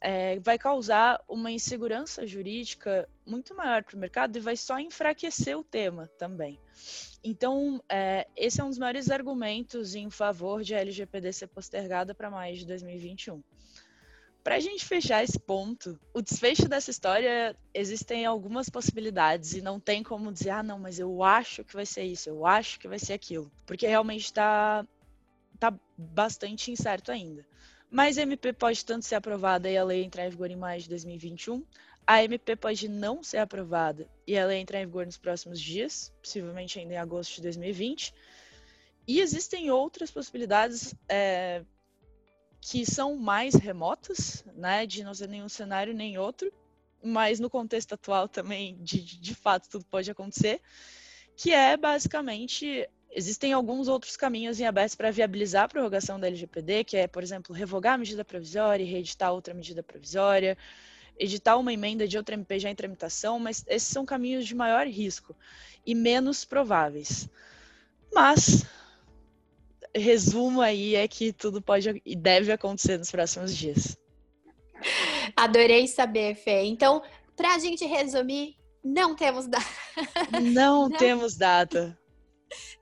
é, 0.00 0.38
vai 0.40 0.58
causar 0.58 1.22
uma 1.28 1.50
insegurança 1.50 2.26
jurídica 2.26 3.08
muito 3.26 3.54
maior 3.54 3.82
para 3.82 3.96
o 3.96 3.98
mercado 3.98 4.36
e 4.36 4.40
vai 4.40 4.56
só 4.56 4.78
enfraquecer 4.78 5.58
o 5.58 5.64
tema 5.64 6.08
também. 6.18 6.58
Então, 7.22 7.82
é, 7.88 8.26
esse 8.34 8.60
é 8.60 8.64
um 8.64 8.68
dos 8.68 8.78
maiores 8.78 9.10
argumentos 9.10 9.94
em 9.94 10.08
favor 10.08 10.62
de 10.62 10.74
a 10.74 10.80
LGPD 10.80 11.32
ser 11.32 11.46
postergada 11.48 12.14
para 12.14 12.30
mais 12.30 12.58
de 12.58 12.66
2021. 12.66 13.42
Para 14.42 14.56
a 14.56 14.60
gente 14.60 14.84
fechar 14.84 15.22
esse 15.22 15.38
ponto, 15.38 16.00
o 16.14 16.22
desfecho 16.22 16.66
dessa 16.66 16.90
história 16.90 17.54
existem 17.74 18.24
algumas 18.24 18.70
possibilidades 18.70 19.52
e 19.52 19.60
não 19.60 19.78
tem 19.78 20.02
como 20.02 20.32
dizer, 20.32 20.50
ah, 20.50 20.62
não, 20.62 20.78
mas 20.78 20.98
eu 20.98 21.22
acho 21.22 21.62
que 21.62 21.74
vai 21.74 21.84
ser 21.84 22.04
isso, 22.04 22.30
eu 22.30 22.46
acho 22.46 22.78
que 22.80 22.88
vai 22.88 22.98
ser 22.98 23.12
aquilo, 23.12 23.52
porque 23.66 23.86
realmente 23.86 24.24
está 24.24 24.86
tá 25.58 25.74
bastante 25.96 26.70
incerto 26.70 27.12
ainda. 27.12 27.46
Mas 27.90 28.16
a 28.16 28.22
MP 28.22 28.52
pode 28.52 28.84
tanto 28.84 29.04
ser 29.04 29.16
aprovada 29.16 29.68
e 29.68 29.76
a 29.76 29.84
lei 29.84 30.04
entrar 30.04 30.26
em 30.26 30.30
vigor 30.30 30.50
em 30.50 30.56
maio 30.56 30.80
de 30.80 30.88
2021, 30.88 31.62
a 32.06 32.24
MP 32.24 32.56
pode 32.56 32.88
não 32.88 33.22
ser 33.22 33.38
aprovada 33.38 34.08
e 34.26 34.38
a 34.38 34.46
lei 34.46 34.58
entrar 34.58 34.80
em 34.80 34.86
vigor 34.86 35.04
nos 35.04 35.18
próximos 35.18 35.60
dias, 35.60 36.12
possivelmente 36.22 36.78
ainda 36.78 36.94
em 36.94 36.96
agosto 36.96 37.36
de 37.36 37.42
2020. 37.42 38.14
E 39.06 39.20
existem 39.20 39.70
outras 39.70 40.10
possibilidades 40.10 40.94
é, 41.08 41.62
que 42.60 42.84
são 42.84 43.16
mais 43.16 43.54
remotas, 43.54 44.44
né, 44.54 44.86
de 44.86 45.02
não 45.02 45.14
ser 45.14 45.28
nenhum 45.28 45.48
cenário 45.48 45.94
nem 45.94 46.18
outro, 46.18 46.52
mas 47.02 47.40
no 47.40 47.48
contexto 47.48 47.94
atual 47.94 48.28
também, 48.28 48.76
de, 48.82 49.02
de 49.02 49.34
fato, 49.34 49.68
tudo 49.68 49.84
pode 49.86 50.10
acontecer, 50.10 50.60
que 51.36 51.52
é 51.52 51.76
basicamente 51.76 52.88
existem 53.12 53.52
alguns 53.52 53.88
outros 53.88 54.16
caminhos 54.16 54.60
em 54.60 54.66
aberto 54.66 54.96
para 54.96 55.10
viabilizar 55.10 55.64
a 55.64 55.68
prorrogação 55.68 56.20
da 56.20 56.28
LGPD, 56.28 56.84
que 56.84 56.96
é, 56.96 57.06
por 57.08 57.22
exemplo, 57.22 57.54
revogar 57.54 57.94
a 57.94 57.98
medida 57.98 58.24
provisória 58.24 58.84
e 58.84 58.86
reeditar 58.86 59.32
outra 59.32 59.52
medida 59.52 59.82
provisória, 59.82 60.56
editar 61.18 61.56
uma 61.56 61.72
emenda 61.72 62.06
de 62.06 62.16
outra 62.16 62.34
MP 62.34 62.58
já 62.58 62.70
em 62.70 62.74
tramitação, 62.74 63.38
mas 63.38 63.64
esses 63.66 63.88
são 63.88 64.06
caminhos 64.06 64.46
de 64.46 64.54
maior 64.54 64.86
risco 64.86 65.34
e 65.84 65.94
menos 65.94 66.44
prováveis. 66.44 67.28
Mas 68.12 68.64
resumo 69.94 70.60
aí 70.60 70.94
é 70.94 71.06
que 71.08 71.32
tudo 71.32 71.60
pode 71.60 72.00
e 72.04 72.16
deve 72.16 72.52
acontecer 72.52 72.98
nos 72.98 73.10
próximos 73.10 73.56
dias. 73.56 73.96
Adorei 75.36 75.86
saber, 75.86 76.34
Fê. 76.34 76.62
Então, 76.64 77.02
para 77.36 77.54
a 77.54 77.58
gente 77.58 77.84
resumir, 77.84 78.56
não 78.82 79.14
temos 79.14 79.46
data. 79.46 79.66
Não, 80.40 80.88
não 80.88 80.96
temos 80.96 81.36
data. 81.36 81.98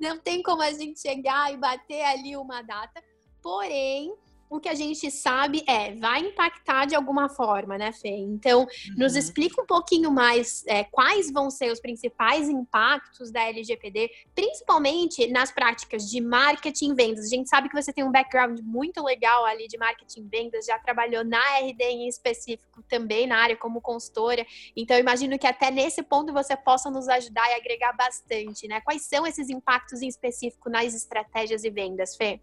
Não 0.00 0.18
tem 0.18 0.42
como 0.42 0.62
a 0.62 0.70
gente 0.72 1.00
chegar 1.00 1.52
e 1.52 1.56
bater 1.56 2.02
ali 2.02 2.36
uma 2.36 2.62
data. 2.62 3.02
Porém, 3.42 4.14
o 4.50 4.58
que 4.60 4.68
a 4.68 4.74
gente 4.74 5.10
sabe 5.10 5.62
é, 5.66 5.94
vai 5.94 6.20
impactar 6.20 6.86
de 6.86 6.94
alguma 6.94 7.28
forma, 7.28 7.76
né, 7.76 7.92
Fê? 7.92 8.08
Então, 8.08 8.60
uhum. 8.60 8.94
nos 8.96 9.14
explica 9.16 9.60
um 9.60 9.66
pouquinho 9.66 10.10
mais 10.10 10.64
é, 10.66 10.84
quais 10.84 11.30
vão 11.30 11.50
ser 11.50 11.70
os 11.70 11.80
principais 11.80 12.48
impactos 12.48 13.30
da 13.30 13.42
LGPD, 13.42 14.10
principalmente 14.34 15.26
nas 15.28 15.52
práticas 15.52 16.08
de 16.08 16.20
marketing 16.20 16.92
e 16.92 16.94
vendas. 16.94 17.26
A 17.26 17.28
gente 17.28 17.48
sabe 17.48 17.68
que 17.68 17.80
você 17.80 17.92
tem 17.92 18.04
um 18.04 18.10
background 18.10 18.60
muito 18.60 19.02
legal 19.02 19.44
ali 19.44 19.68
de 19.68 19.76
marketing 19.76 20.20
e 20.20 20.28
vendas, 20.28 20.66
já 20.66 20.78
trabalhou 20.78 21.24
na 21.24 21.42
RD 21.58 21.82
em 21.82 22.08
específico 22.08 22.82
também, 22.88 23.26
na 23.26 23.36
área 23.36 23.56
como 23.56 23.80
consultora. 23.80 24.46
Então, 24.76 24.98
imagino 24.98 25.38
que 25.38 25.46
até 25.46 25.70
nesse 25.70 26.02
ponto 26.02 26.32
você 26.32 26.56
possa 26.56 26.90
nos 26.90 27.08
ajudar 27.08 27.48
e 27.50 27.54
agregar 27.54 27.92
bastante, 27.92 28.66
né? 28.66 28.80
Quais 28.80 29.02
são 29.02 29.26
esses 29.26 29.50
impactos 29.50 30.02
em 30.02 30.08
específico 30.08 30.70
nas 30.70 30.94
estratégias 30.94 31.64
e 31.64 31.70
vendas, 31.70 32.16
Fê? 32.16 32.40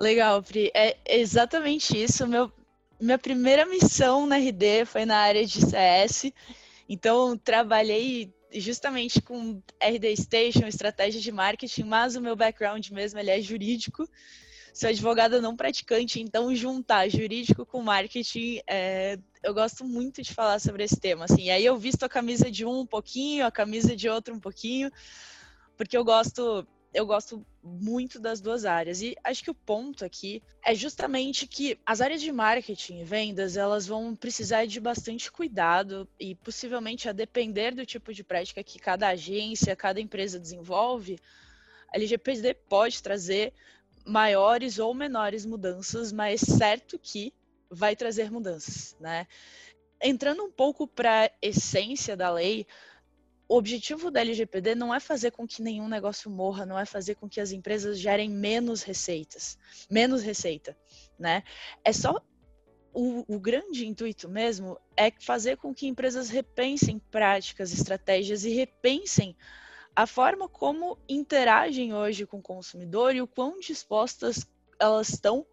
Legal, 0.00 0.42
Pri. 0.42 0.70
É 0.74 0.96
exatamente 1.06 2.00
isso. 2.00 2.26
Meu, 2.26 2.52
minha 3.00 3.18
primeira 3.18 3.64
missão 3.66 4.26
na 4.26 4.36
RD 4.36 4.84
foi 4.86 5.04
na 5.04 5.18
área 5.18 5.46
de 5.46 5.60
CS. 5.60 6.32
Então, 6.88 7.36
trabalhei 7.36 8.32
justamente 8.52 9.20
com 9.20 9.60
RD 9.80 10.16
Station, 10.16 10.66
estratégia 10.66 11.20
de 11.20 11.32
marketing, 11.32 11.84
mas 11.84 12.16
o 12.16 12.20
meu 12.20 12.36
background 12.36 12.88
mesmo 12.90 13.18
ele 13.18 13.30
é 13.30 13.40
jurídico. 13.40 14.08
Sou 14.72 14.88
advogada 14.88 15.40
não 15.40 15.56
praticante, 15.56 16.20
então 16.20 16.54
juntar 16.54 17.08
jurídico 17.08 17.64
com 17.64 17.80
marketing, 17.80 18.60
é, 18.66 19.16
eu 19.40 19.54
gosto 19.54 19.84
muito 19.84 20.20
de 20.20 20.34
falar 20.34 20.58
sobre 20.58 20.82
esse 20.82 20.98
tema. 20.98 21.26
Assim, 21.26 21.48
aí 21.50 21.64
eu 21.64 21.76
visto 21.76 22.02
a 22.02 22.08
camisa 22.08 22.50
de 22.50 22.64
um 22.64 22.80
um 22.80 22.86
pouquinho, 22.86 23.46
a 23.46 23.52
camisa 23.52 23.94
de 23.94 24.08
outro 24.08 24.34
um 24.34 24.40
pouquinho, 24.40 24.90
porque 25.76 25.96
eu 25.96 26.04
gosto 26.04 26.66
eu 26.94 27.04
gosto 27.04 27.44
muito 27.60 28.20
das 28.20 28.40
duas 28.40 28.64
áreas. 28.64 29.02
E 29.02 29.16
acho 29.24 29.42
que 29.42 29.50
o 29.50 29.54
ponto 29.54 30.04
aqui 30.04 30.40
é 30.64 30.72
justamente 30.74 31.44
que 31.44 31.76
as 31.84 32.00
áreas 32.00 32.20
de 32.20 32.30
marketing 32.30 33.00
e 33.00 33.04
vendas, 33.04 33.56
elas 33.56 33.84
vão 33.84 34.14
precisar 34.14 34.64
de 34.64 34.78
bastante 34.78 35.30
cuidado 35.30 36.08
e 36.20 36.36
possivelmente 36.36 37.08
a 37.08 37.12
depender 37.12 37.74
do 37.74 37.84
tipo 37.84 38.14
de 38.14 38.22
prática 38.22 38.62
que 38.62 38.78
cada 38.78 39.08
agência, 39.08 39.74
cada 39.74 40.00
empresa 40.00 40.38
desenvolve, 40.38 41.18
a 41.92 41.96
LGPD 41.96 42.54
pode 42.68 43.02
trazer 43.02 43.52
maiores 44.06 44.78
ou 44.78 44.94
menores 44.94 45.44
mudanças, 45.44 46.12
mas 46.12 46.40
certo 46.40 46.96
que 46.96 47.34
vai 47.68 47.96
trazer 47.96 48.30
mudanças, 48.30 48.96
né? 49.00 49.26
Entrando 50.00 50.44
um 50.44 50.50
pouco 50.50 50.86
para 50.86 51.24
a 51.24 51.30
essência 51.42 52.16
da 52.16 52.30
lei, 52.30 52.66
o 53.54 53.56
objetivo 53.56 54.10
da 54.10 54.20
LGPD 54.20 54.74
não 54.74 54.92
é 54.92 54.98
fazer 54.98 55.30
com 55.30 55.46
que 55.46 55.62
nenhum 55.62 55.88
negócio 55.88 56.28
morra, 56.28 56.66
não 56.66 56.76
é 56.76 56.84
fazer 56.84 57.14
com 57.14 57.28
que 57.28 57.40
as 57.40 57.52
empresas 57.52 58.00
gerem 58.00 58.28
menos 58.28 58.82
receitas, 58.82 59.56
menos 59.88 60.24
receita, 60.24 60.76
né? 61.16 61.44
É 61.84 61.92
só 61.92 62.20
o, 62.92 63.24
o, 63.32 63.38
grande 63.38 63.86
intuito 63.86 64.28
mesmo 64.28 64.76
é 64.96 65.12
fazer 65.20 65.56
com 65.56 65.72
que 65.72 65.86
empresas 65.86 66.30
repensem 66.30 66.98
práticas, 66.98 67.72
estratégias 67.72 68.44
e 68.44 68.50
repensem 68.50 69.36
a 69.94 70.04
forma 70.04 70.48
como 70.48 70.98
interagem 71.08 71.94
hoje 71.94 72.26
com 72.26 72.38
o 72.38 72.42
consumidor 72.42 73.14
e 73.14 73.22
o 73.22 73.26
quão 73.28 73.60
dispostas 73.60 74.44
elas 74.80 75.10
estão 75.10 75.46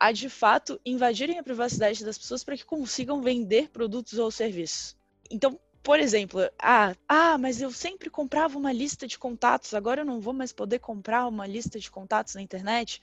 a 0.00 0.10
de 0.10 0.30
fato 0.30 0.80
invadirem 0.86 1.38
a 1.38 1.42
privacidade 1.42 2.02
das 2.02 2.16
pessoas 2.16 2.42
para 2.42 2.56
que 2.56 2.64
consigam 2.64 3.20
vender 3.20 3.68
produtos 3.68 4.18
ou 4.18 4.30
serviços. 4.30 4.96
Então, 5.30 5.60
por 5.86 6.00
exemplo, 6.00 6.40
ah, 6.58 6.96
ah, 7.08 7.38
mas 7.38 7.62
eu 7.62 7.70
sempre 7.70 8.10
comprava 8.10 8.58
uma 8.58 8.72
lista 8.72 9.06
de 9.06 9.16
contatos, 9.16 9.72
agora 9.72 10.00
eu 10.00 10.04
não 10.04 10.18
vou 10.18 10.34
mais 10.34 10.52
poder 10.52 10.80
comprar 10.80 11.28
uma 11.28 11.46
lista 11.46 11.78
de 11.78 11.88
contatos 11.88 12.34
na 12.34 12.42
internet. 12.42 13.00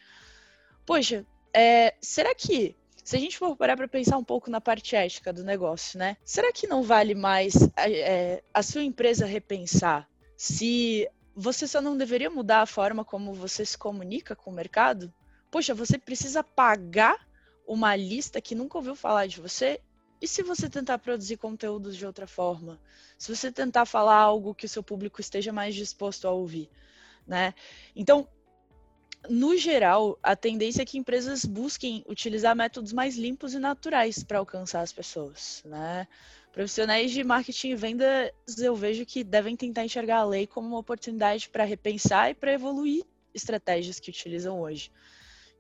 Poxa, 0.86 1.26
é, 1.54 1.96
será 2.02 2.36
que 2.36 2.76
se 3.02 3.16
a 3.16 3.20
gente 3.20 3.38
for 3.38 3.56
parar 3.56 3.78
para 3.78 3.88
pensar 3.88 4.18
um 4.18 4.24
pouco 4.24 4.52
na 4.52 4.60
parte 4.60 4.98
ética 4.98 5.32
do 5.32 5.46
negócio, 5.46 5.98
né? 5.98 6.18
Será 6.26 6.52
que 6.52 6.68
não 6.68 6.84
vale 6.84 7.16
mais 7.16 7.54
é, 7.78 8.44
a 8.54 8.62
sua 8.62 8.84
empresa 8.84 9.26
repensar 9.26 10.06
se 10.36 11.10
você 11.34 11.66
só 11.66 11.80
não 11.80 11.96
deveria 11.96 12.30
mudar 12.30 12.64
a 12.64 12.66
forma 12.66 13.06
como 13.06 13.34
você 13.34 13.66
se 13.66 13.78
comunica 13.78 14.36
com 14.36 14.52
o 14.52 14.54
mercado? 14.54 15.14
Poxa, 15.50 15.74
você 15.74 15.98
precisa 15.98 16.44
pagar 16.44 17.26
uma 17.66 17.96
lista 17.96 18.42
que 18.42 18.54
nunca 18.54 18.78
ouviu 18.78 18.94
falar 18.94 19.26
de 19.26 19.40
você 19.40 19.80
e 20.24 20.28
se 20.28 20.42
você 20.42 20.70
tentar 20.70 21.00
produzir 21.00 21.36
conteúdos 21.36 21.98
de 21.98 22.06
outra 22.06 22.26
forma? 22.26 22.80
Se 23.18 23.36
você 23.36 23.52
tentar 23.52 23.86
falar 23.86 24.16
algo 24.16 24.56
que 24.56 24.66
o 24.66 24.70
seu 24.70 24.82
público 24.82 25.20
esteja 25.20 25.52
mais 25.52 25.76
disposto 25.76 26.26
a 26.26 26.32
ouvir, 26.32 26.70
né? 27.28 27.54
Então, 27.94 28.26
no 29.28 29.58
geral, 29.58 30.18
a 30.24 30.34
tendência 30.34 30.82
é 30.82 30.86
que 30.86 30.98
empresas 30.98 31.44
busquem 31.44 32.06
utilizar 32.08 32.56
métodos 32.56 32.94
mais 32.94 33.18
limpos 33.18 33.54
e 33.54 33.60
naturais 33.60 34.24
para 34.24 34.40
alcançar 34.40 34.80
as 34.80 34.94
pessoas, 34.94 35.62
né? 35.66 36.08
Profissionais 36.54 37.12
de 37.12 37.22
marketing 37.22 37.72
e 37.72 37.76
vendas, 37.76 38.32
eu 38.60 38.78
vejo 38.78 39.06
que 39.06 39.26
devem 39.26 39.58
tentar 39.58 39.84
enxergar 39.84 40.20
a 40.20 40.26
lei 40.26 40.48
como 40.48 40.70
uma 40.70 40.80
oportunidade 40.80 41.50
para 41.50 41.66
repensar 41.66 42.32
e 42.32 42.34
para 42.34 42.54
evoluir 42.54 43.04
estratégias 43.34 44.00
que 44.00 44.10
utilizam 44.10 44.62
hoje 44.62 44.90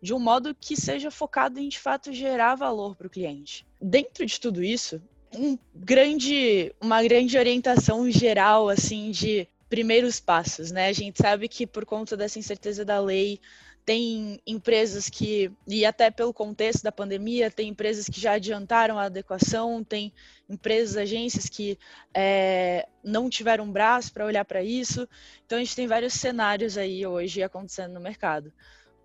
de 0.03 0.13
um 0.13 0.19
modo 0.19 0.53
que 0.53 0.75
seja 0.75 1.09
focado 1.09 1.61
em 1.61 1.69
de 1.69 1.79
fato 1.79 2.11
gerar 2.11 2.55
valor 2.55 2.93
para 2.93 3.07
o 3.07 3.09
cliente. 3.09 3.65
Dentro 3.85 4.25
de 4.25 4.39
tudo 4.39 4.63
isso, 4.63 5.01
um 5.35 5.57
grande, 5.75 6.73
uma 6.79 7.03
grande 7.03 7.37
orientação 7.37 8.09
geral 8.09 8.69
assim 8.69 9.11
de 9.11 9.47
primeiros 9.69 10.19
passos, 10.19 10.71
né? 10.71 10.87
A 10.87 10.93
gente 10.93 11.21
sabe 11.21 11.47
que 11.49 11.67
por 11.67 11.85
conta 11.85 12.15
dessa 12.15 12.39
incerteza 12.39 12.85
da 12.85 12.99
lei 12.99 13.39
tem 13.85 14.39
empresas 14.47 15.09
que, 15.09 15.51
e 15.67 15.85
até 15.85 16.09
pelo 16.09 16.33
contexto 16.33 16.83
da 16.83 16.91
pandemia, 16.91 17.51
tem 17.51 17.69
empresas 17.69 18.07
que 18.07 18.21
já 18.21 18.33
adiantaram 18.33 18.97
a 18.97 19.03
adequação, 19.03 19.83
tem 19.83 20.13
empresas, 20.47 20.95
agências 20.95 21.49
que 21.49 21.77
é, 22.13 22.87
não 23.03 23.29
tiveram 23.29 23.69
braço 23.69 24.13
para 24.13 24.25
olhar 24.25 24.45
para 24.45 24.63
isso. 24.63 25.07
Então, 25.45 25.57
a 25.57 25.61
gente 25.61 25.75
tem 25.75 25.87
vários 25.87 26.13
cenários 26.13 26.77
aí 26.77 27.05
hoje 27.05 27.43
acontecendo 27.43 27.93
no 27.93 27.99
mercado. 27.99 28.53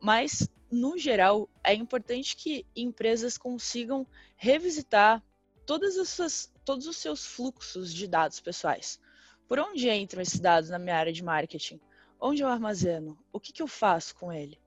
Mas, 0.00 0.48
no 0.70 0.98
geral, 0.98 1.48
é 1.64 1.74
importante 1.74 2.36
que 2.36 2.66
empresas 2.76 3.38
consigam 3.38 4.06
revisitar 4.36 5.22
todas 5.64 5.96
as 5.96 6.08
suas, 6.08 6.52
todos 6.64 6.86
os 6.86 6.96
seus 6.96 7.26
fluxos 7.26 7.92
de 7.92 8.06
dados 8.06 8.40
pessoais. 8.40 9.00
Por 9.46 9.58
onde 9.58 9.88
entram 9.88 10.20
esses 10.20 10.40
dados 10.40 10.68
na 10.68 10.78
minha 10.78 10.96
área 10.96 11.12
de 11.12 11.24
marketing? 11.24 11.80
Onde 12.20 12.42
eu 12.42 12.48
armazeno? 12.48 13.18
O 13.32 13.40
que, 13.40 13.52
que 13.52 13.62
eu 13.62 13.66
faço 13.66 14.14
com 14.16 14.32
ele? 14.32 14.58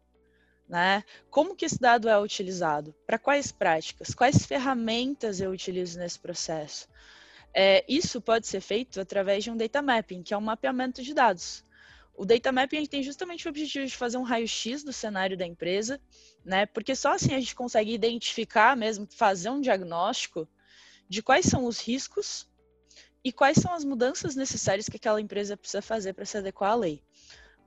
Né? 0.67 1.03
Como 1.29 1.55
que 1.55 1.65
esse 1.65 1.79
dado 1.79 2.09
é 2.09 2.17
utilizado? 2.19 2.95
Para 3.05 3.19
quais 3.19 3.51
práticas? 3.51 4.15
Quais 4.15 4.45
ferramentas 4.45 5.41
eu 5.41 5.51
utilizo 5.51 5.99
nesse 5.99 6.17
processo? 6.17 6.87
É, 7.53 7.83
isso 7.87 8.21
pode 8.21 8.47
ser 8.47 8.61
feito 8.61 8.99
através 8.99 9.43
de 9.43 9.51
um 9.51 9.57
data 9.57 9.81
mapping, 9.81 10.23
que 10.23 10.33
é 10.33 10.37
um 10.37 10.41
mapeamento 10.41 11.03
de 11.03 11.13
dados. 11.13 11.63
O 12.13 12.25
data 12.25 12.51
mapping 12.51 12.77
ele 12.77 12.87
tem 12.87 13.01
justamente 13.01 13.47
o 13.47 13.49
objetivo 13.49 13.85
de 13.85 13.95
fazer 13.95 14.17
um 14.17 14.23
raio-x 14.23 14.83
do 14.83 14.93
cenário 14.93 15.37
da 15.37 15.45
empresa, 15.45 15.99
né? 16.43 16.65
Porque 16.65 16.95
só 16.95 17.13
assim 17.13 17.33
a 17.33 17.39
gente 17.39 17.55
consegue 17.55 17.93
identificar 17.93 18.75
mesmo, 18.75 19.07
fazer 19.09 19.49
um 19.49 19.61
diagnóstico 19.61 20.47
de 21.07 21.23
quais 21.23 21.45
são 21.45 21.65
os 21.65 21.79
riscos 21.79 22.49
e 23.23 23.31
quais 23.31 23.57
são 23.57 23.73
as 23.73 23.83
mudanças 23.83 24.35
necessárias 24.35 24.89
que 24.89 24.97
aquela 24.97 25.21
empresa 25.21 25.55
precisa 25.55 25.81
fazer 25.81 26.13
para 26.13 26.25
se 26.25 26.37
adequar 26.37 26.71
à 26.71 26.75
lei. 26.75 27.03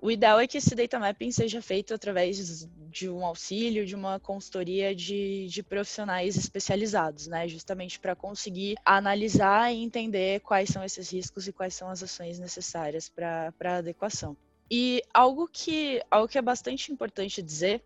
O 0.05 0.11
ideal 0.11 0.39
é 0.39 0.47
que 0.47 0.59
esse 0.59 0.75
data 0.75 0.99
mapping 0.99 1.31
seja 1.31 1.63
feito 1.63 1.95
através 1.95 2.69
de 2.91 3.09
um 3.09 3.25
auxílio, 3.25 3.87
de 3.87 3.95
uma 3.95 4.21
consultoria 4.21 4.95
de, 4.95 5.47
de 5.47 5.63
profissionais 5.63 6.37
especializados, 6.37 7.27
né? 7.27 7.49
Justamente 7.49 7.99
para 7.99 8.15
conseguir 8.15 8.75
analisar 8.85 9.73
e 9.73 9.83
entender 9.83 10.41
quais 10.41 10.69
são 10.69 10.85
esses 10.85 11.11
riscos 11.11 11.49
e 11.49 11.55
quais 11.55 11.75
são 11.75 11.89
as 11.89 12.03
ações 12.03 12.39
necessárias 12.39 13.09
para 13.09 13.51
a 13.65 13.77
adequação. 13.77 14.37
E 14.71 15.03
algo 15.15 15.49
que, 15.51 16.03
algo 16.11 16.29
que 16.29 16.37
é 16.37 16.43
bastante 16.43 16.93
importante 16.93 17.41
dizer 17.41 17.83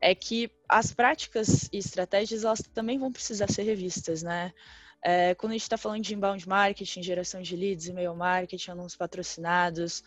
é 0.00 0.12
que 0.12 0.50
as 0.68 0.92
práticas 0.92 1.68
e 1.72 1.78
estratégias 1.78 2.42
elas 2.42 2.62
também 2.74 2.98
vão 2.98 3.12
precisar 3.12 3.48
ser 3.48 3.62
revistas, 3.62 4.24
né? 4.24 4.52
É, 5.00 5.36
quando 5.36 5.52
a 5.52 5.54
gente 5.54 5.62
está 5.62 5.78
falando 5.78 6.02
de 6.02 6.14
inbound 6.14 6.48
marketing, 6.48 7.00
geração 7.00 7.40
de 7.40 7.54
leads, 7.54 7.86
e-mail 7.86 8.16
marketing, 8.16 8.72
anúncios 8.72 8.96
patrocinados, 8.96 10.02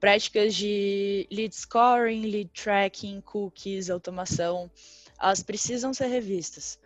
práticas 0.00 0.54
de 0.54 1.26
lead 1.30 1.54
scoring, 1.54 2.22
lead 2.22 2.50
tracking, 2.52 3.20
cookies, 3.20 3.90
automação, 3.90 4.70
elas 5.20 5.42
precisam 5.42 5.92
ser 5.94 6.06
revistas. 6.06 6.78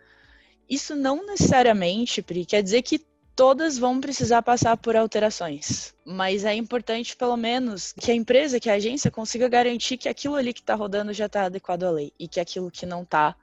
Isso 0.69 0.95
não 0.95 1.25
necessariamente, 1.25 2.21
Pri, 2.21 2.45
quer 2.45 2.63
dizer 2.63 2.81
que 2.81 2.99
todas 3.35 3.77
vão 3.77 3.99
precisar 3.99 4.41
passar 4.41 4.77
por 4.77 4.95
alterações, 4.95 5.93
mas 6.05 6.45
é 6.45 6.53
importante, 6.53 7.15
pelo 7.15 7.35
menos, 7.35 7.93
que 7.93 8.11
a 8.11 8.15
empresa, 8.15 8.59
que 8.59 8.69
a 8.69 8.75
agência 8.75 9.11
consiga 9.11 9.47
garantir 9.49 9.97
que 9.97 10.07
aquilo 10.07 10.35
ali 10.35 10.53
que 10.53 10.59
está 10.59 10.75
rodando 10.75 11.13
já 11.13 11.25
está 11.25 11.45
adequado 11.45 11.83
à 11.83 11.91
lei 11.91 12.13
e 12.19 12.27
que 12.27 12.39
aquilo 12.39 12.71
que 12.71 12.85
não 12.85 13.03
está 13.03 13.35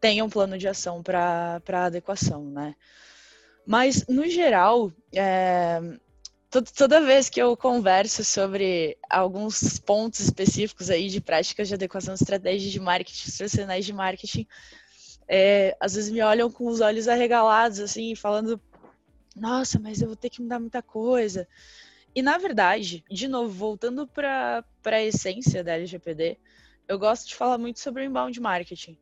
tenha 0.00 0.24
um 0.24 0.30
plano 0.30 0.56
de 0.56 0.68
ação 0.68 1.02
para 1.02 1.60
adequação, 1.68 2.44
né? 2.44 2.74
Mas, 3.66 4.06
no 4.06 4.28
geral, 4.28 4.92
é, 5.12 5.80
toda 6.62 7.00
vez 7.00 7.28
que 7.28 7.40
eu 7.40 7.56
converso 7.56 8.24
sobre 8.24 8.96
alguns 9.08 9.78
pontos 9.78 10.20
específicos 10.20 10.90
aí 10.90 11.08
de 11.08 11.20
práticas 11.20 11.68
de 11.68 11.74
adequação 11.74 12.14
de 12.14 12.20
estratégias 12.20 12.72
de 12.72 12.80
marketing, 12.80 13.30
profissionais 13.36 13.84
de 13.84 13.92
marketing, 13.92 14.46
é, 15.28 15.76
às 15.80 15.94
vezes 15.94 16.10
me 16.10 16.22
olham 16.22 16.50
com 16.50 16.66
os 16.66 16.80
olhos 16.80 17.08
arregalados, 17.08 17.80
assim, 17.80 18.14
falando, 18.14 18.60
nossa, 19.34 19.78
mas 19.78 20.00
eu 20.00 20.08
vou 20.08 20.16
ter 20.16 20.30
que 20.30 20.40
mudar 20.40 20.58
muita 20.58 20.82
coisa. 20.82 21.46
E, 22.14 22.22
na 22.22 22.38
verdade, 22.38 23.04
de 23.10 23.28
novo, 23.28 23.52
voltando 23.52 24.06
para 24.06 24.64
a 24.84 25.02
essência 25.02 25.62
da 25.62 25.74
LGPD, 25.74 26.38
eu 26.88 26.98
gosto 26.98 27.28
de 27.28 27.34
falar 27.34 27.58
muito 27.58 27.80
sobre 27.80 28.02
o 28.02 28.06
inbound 28.06 28.40
marketing, 28.40 28.96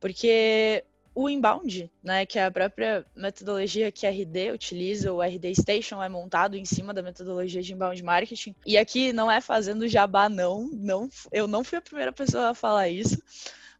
porque 0.00 0.84
o 1.14 1.28
inbound, 1.28 1.90
né, 2.02 2.26
que 2.26 2.38
é 2.38 2.44
a 2.44 2.50
própria 2.50 3.06
metodologia 3.14 3.92
que 3.92 4.06
a 4.06 4.10
RD 4.10 4.50
utiliza, 4.52 5.12
o 5.12 5.22
RD 5.22 5.54
Station 5.54 6.02
é 6.02 6.08
montado 6.08 6.56
em 6.56 6.64
cima 6.64 6.92
da 6.92 7.02
metodologia 7.02 7.62
de 7.62 7.72
inbound 7.72 8.02
marketing. 8.02 8.54
E 8.66 8.76
aqui 8.76 9.12
não 9.12 9.30
é 9.30 9.40
fazendo 9.40 9.86
jabá 9.86 10.28
não, 10.28 10.68
não, 10.72 11.08
eu 11.30 11.46
não 11.46 11.62
fui 11.62 11.78
a 11.78 11.82
primeira 11.82 12.12
pessoa 12.12 12.50
a 12.50 12.54
falar 12.54 12.88
isso, 12.88 13.22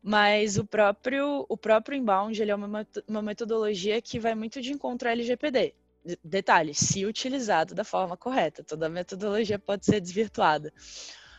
mas 0.01 0.57
o 0.57 0.64
próprio 0.64 1.44
o 1.49 1.57
próprio 1.57 1.97
inbound, 1.97 2.40
ele 2.40 2.53
é 2.53 2.55
uma, 2.55 2.87
uma 3.09 3.23
metodologia 3.23 4.01
que 4.01 4.20
vai 4.20 4.35
muito 4.35 4.62
de 4.62 4.73
encontro 4.73 5.09
ao 5.09 5.12
LGPD. 5.12 5.75
Detalhe, 6.23 6.75
se 6.75 7.05
utilizado 7.07 7.75
da 7.75 7.83
forma 7.83 8.16
correta, 8.16 8.62
toda 8.62 8.88
metodologia 8.88 9.59
pode 9.59 9.87
ser 9.87 10.01
desvirtuada. 10.01 10.73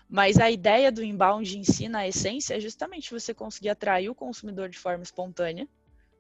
Mas 0.10 0.40
a 0.40 0.52
ideia 0.52 0.92
do 0.92 1.04
inbound 1.04 1.58
em 1.58 1.64
si, 1.64 1.88
na 1.88 2.08
essência, 2.08 2.56
é 2.56 2.60
justamente 2.60 3.12
você 3.12 3.34
conseguir 3.34 3.70
atrair 3.70 4.10
o 4.10 4.16
consumidor 4.16 4.70
de 4.70 4.78
forma 4.78 5.04
espontânea, 5.04 5.68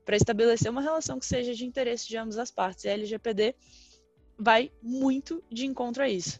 para 0.06 0.16
estabelecer 0.16 0.72
uma 0.72 0.82
relação 0.82 1.20
que 1.20 1.26
seja 1.26 1.54
de 1.54 1.66
interesse 1.66 2.08
de 2.08 2.16
ambas 2.16 2.38
as 2.38 2.52
partes. 2.52 2.86
E 2.86 2.90
a 2.90 2.94
LGPD 2.94 3.56
vai 4.38 4.72
muito 4.82 5.44
de 5.52 5.66
encontro 5.66 6.04
a 6.04 6.10
isso. 6.10 6.40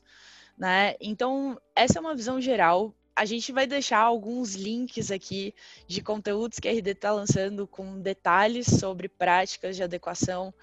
Né? 0.58 0.96
Então, 1.02 1.60
essa 1.76 1.98
é 1.98 2.02
uma 2.02 2.16
visão 2.16 2.40
geral. 2.40 2.96
A 3.16 3.26
gente 3.26 3.52
vai 3.52 3.66
deixar 3.66 4.00
alguns 4.00 4.56
links 4.56 5.10
aqui 5.10 5.54
de 5.88 6.02
conteúdos 6.02 6.60
que 6.60 6.68
a 6.68 6.72
RD 6.72 6.92
está 6.92 7.12
lançando 7.12 7.66
com 7.66 8.00
detalhes 8.00 8.68
sobre 8.68 9.10
práticas 9.10 9.76
de 9.76 9.84
adequação, 9.84 10.54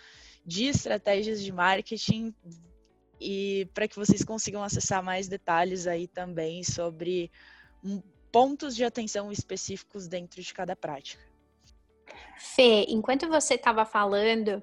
de 0.45 0.67
estratégias 0.67 1.43
de 1.43 1.51
marketing 1.51 2.35
e 3.21 3.69
para 3.73 3.89
que 3.89 3.97
vocês 3.97 4.25
consigam 4.25 4.63
acessar 4.63 5.03
mais 5.03 5.29
detalhes 5.29 5.87
aí 5.87 6.07
também 6.07 6.63
sobre 6.63 7.31
pontos 8.31 8.75
de 8.75 8.85
atenção 8.85 9.31
específicos 9.31 10.09
dentro 10.09 10.43
de 10.43 10.55
cada 10.55 10.75
prática. 10.77 11.32
Fê, 12.37 12.87
enquanto 12.89 13.29
você 13.29 13.55
estava 13.55 13.85
falando, 13.85 14.63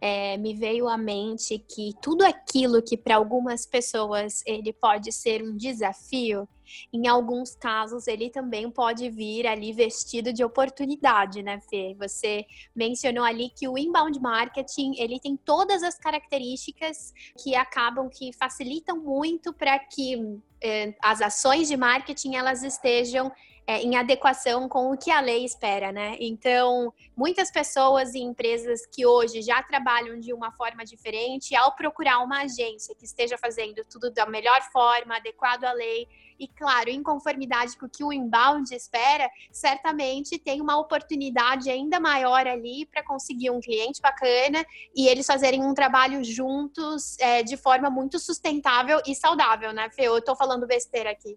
é, 0.00 0.36
me 0.36 0.54
veio 0.54 0.88
à 0.88 0.96
mente 0.96 1.58
que 1.58 1.92
tudo 2.00 2.24
aquilo 2.24 2.82
que 2.82 2.96
para 2.96 3.16
algumas 3.16 3.66
pessoas 3.66 4.42
ele 4.46 4.72
pode 4.72 5.12
ser 5.12 5.42
um 5.42 5.56
desafio, 5.56 6.48
em 6.92 7.06
alguns 7.06 7.54
casos 7.54 8.06
ele 8.06 8.30
também 8.30 8.70
pode 8.70 9.08
vir 9.10 9.46
ali 9.46 9.72
vestido 9.72 10.32
de 10.32 10.44
oportunidade, 10.44 11.42
né, 11.42 11.60
Fê? 11.68 11.94
Você 11.98 12.44
mencionou 12.74 13.24
ali 13.24 13.50
que 13.50 13.68
o 13.68 13.78
inbound 13.78 14.20
marketing 14.20 14.94
ele 14.98 15.18
tem 15.18 15.36
todas 15.36 15.82
as 15.82 15.98
características 15.98 17.12
que 17.42 17.54
acabam 17.54 18.08
que 18.08 18.32
facilitam 18.32 19.02
muito 19.02 19.52
para 19.52 19.78
que 19.78 20.16
é, 20.62 20.94
as 21.02 21.20
ações 21.20 21.68
de 21.68 21.76
marketing 21.76 22.34
elas 22.34 22.62
estejam 22.62 23.32
é, 23.68 23.82
em 23.82 23.96
adequação 23.96 24.66
com 24.66 24.90
o 24.90 24.96
que 24.96 25.10
a 25.10 25.20
lei 25.20 25.44
espera, 25.44 25.92
né? 25.92 26.16
Então, 26.18 26.90
muitas 27.14 27.50
pessoas 27.50 28.14
e 28.14 28.18
empresas 28.18 28.86
que 28.86 29.04
hoje 29.04 29.42
já 29.42 29.62
trabalham 29.62 30.18
de 30.18 30.32
uma 30.32 30.50
forma 30.50 30.86
diferente, 30.86 31.54
ao 31.54 31.76
procurar 31.76 32.20
uma 32.20 32.44
agência 32.44 32.94
que 32.94 33.04
esteja 33.04 33.36
fazendo 33.36 33.84
tudo 33.84 34.10
da 34.10 34.24
melhor 34.24 34.58
forma, 34.72 35.16
adequado 35.16 35.64
à 35.64 35.72
lei, 35.74 36.08
e, 36.40 36.48
claro, 36.48 36.88
em 36.88 37.02
conformidade 37.02 37.76
com 37.76 37.84
o 37.84 37.90
que 37.90 38.02
o 38.02 38.10
inbound 38.10 38.74
espera, 38.74 39.28
certamente 39.52 40.38
tem 40.38 40.62
uma 40.62 40.78
oportunidade 40.78 41.68
ainda 41.68 42.00
maior 42.00 42.46
ali 42.46 42.86
para 42.86 43.04
conseguir 43.04 43.50
um 43.50 43.60
cliente 43.60 44.00
bacana 44.00 44.64
e 44.96 45.08
eles 45.08 45.26
fazerem 45.26 45.62
um 45.62 45.74
trabalho 45.74 46.24
juntos 46.24 47.18
é, 47.18 47.42
de 47.42 47.58
forma 47.58 47.90
muito 47.90 48.18
sustentável 48.18 48.98
e 49.06 49.14
saudável, 49.14 49.74
né, 49.74 49.90
Fê? 49.90 50.04
Eu 50.04 50.16
estou 50.16 50.34
falando 50.34 50.66
besteira 50.66 51.10
aqui. 51.10 51.36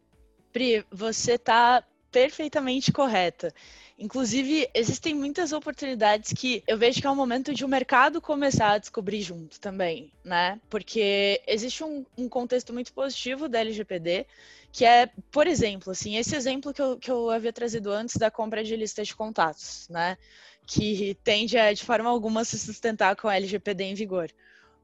Pri, 0.53 0.85
você 0.91 1.33
está 1.33 1.83
perfeitamente 2.11 2.91
correta. 2.91 3.53
Inclusive, 3.97 4.67
existem 4.73 5.13
muitas 5.13 5.51
oportunidades 5.53 6.33
que 6.33 6.63
eu 6.67 6.77
vejo 6.77 6.99
que 6.99 7.05
é 7.05 7.09
o 7.09 7.15
momento 7.15 7.53
de 7.53 7.63
o 7.63 7.67
mercado 7.67 8.19
começar 8.19 8.71
a 8.71 8.77
descobrir 8.77 9.21
junto 9.21 9.59
também, 9.59 10.11
né? 10.23 10.59
Porque 10.69 11.39
existe 11.45 11.83
um, 11.83 12.03
um 12.17 12.27
contexto 12.27 12.73
muito 12.73 12.91
positivo 12.93 13.47
da 13.47 13.59
LGPD, 13.59 14.25
que 14.71 14.85
é, 14.85 15.07
por 15.31 15.45
exemplo, 15.45 15.91
assim, 15.91 16.17
esse 16.17 16.35
exemplo 16.35 16.73
que 16.73 16.81
eu, 16.81 16.97
que 16.97 17.11
eu 17.11 17.29
havia 17.29 17.53
trazido 17.53 17.91
antes 17.91 18.17
da 18.17 18.31
compra 18.31 18.63
de 18.63 18.75
lista 18.75 19.03
de 19.03 19.15
contatos, 19.15 19.87
né? 19.89 20.17
Que 20.65 21.15
tende 21.23 21.57
a, 21.57 21.71
de 21.71 21.83
forma 21.83 22.09
alguma, 22.09 22.43
se 22.43 22.57
sustentar 22.57 23.15
com 23.15 23.27
a 23.27 23.35
LGPD 23.35 23.83
em 23.83 23.93
vigor. 23.93 24.31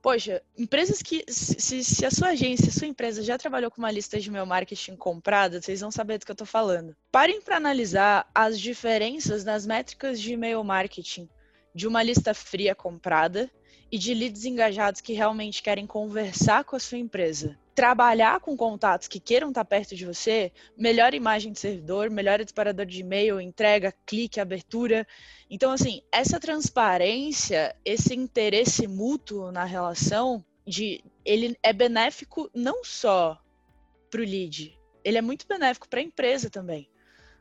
Poxa, 0.01 0.41
empresas 0.57 1.01
que. 1.01 1.23
Se, 1.27 1.83
se, 1.83 2.05
a 2.05 2.11
sua 2.11 2.29
agência, 2.29 2.69
a 2.69 2.71
sua 2.71 2.87
empresa 2.87 3.23
já 3.23 3.37
trabalhou 3.37 3.71
com 3.71 3.79
uma 3.79 3.91
lista 3.91 4.19
de 4.19 4.29
e-mail 4.29 4.45
marketing 4.45 4.95
comprada, 4.95 5.61
vocês 5.61 5.81
vão 5.81 5.91
saber 5.91 6.17
do 6.17 6.25
que 6.25 6.31
eu 6.31 6.33
estou 6.33 6.47
falando. 6.47 6.95
Parem 7.11 7.41
para 7.41 7.57
analisar 7.57 8.29
as 8.33 8.59
diferenças 8.59 9.43
nas 9.43 9.65
métricas 9.65 10.21
de 10.21 10.33
e-mail 10.33 10.63
marketing 10.63 11.27
de 11.73 11.87
uma 11.87 12.01
lista 12.01 12.33
fria 12.33 12.73
comprada 12.73 13.49
e 13.91 13.97
de 13.97 14.13
leads 14.13 14.45
engajados 14.45 15.01
que 15.01 15.13
realmente 15.13 15.61
querem 15.61 15.85
conversar 15.85 16.63
com 16.63 16.75
a 16.75 16.79
sua 16.79 16.97
empresa. 16.97 17.57
Trabalhar 17.77 18.39
com 18.39 18.57
contatos 18.57 19.07
que 19.07 19.19
queiram 19.19 19.49
estar 19.49 19.63
perto 19.63 19.95
de 19.95 20.03
você, 20.03 20.51
melhor 20.75 21.13
imagem 21.13 21.51
de 21.51 21.59
servidor, 21.59 22.09
melhor 22.09 22.43
disparador 22.43 22.87
de 22.87 23.01
e-mail, 23.01 23.39
entrega, 23.39 23.93
clique, 24.03 24.39
abertura. 24.39 25.05
Então, 25.47 25.71
assim, 25.71 26.01
essa 26.11 26.39
transparência, 26.39 27.75
esse 27.85 28.15
interesse 28.15 28.87
mútuo 28.87 29.51
na 29.51 29.63
relação, 29.63 30.43
de, 30.65 31.03
ele 31.23 31.55
é 31.61 31.71
benéfico 31.71 32.49
não 32.51 32.83
só 32.83 33.39
para 34.09 34.21
o 34.21 34.25
lead, 34.25 34.75
ele 35.03 35.19
é 35.19 35.21
muito 35.21 35.45
benéfico 35.47 35.87
para 35.87 35.99
a 35.99 36.03
empresa 36.03 36.49
também. 36.49 36.89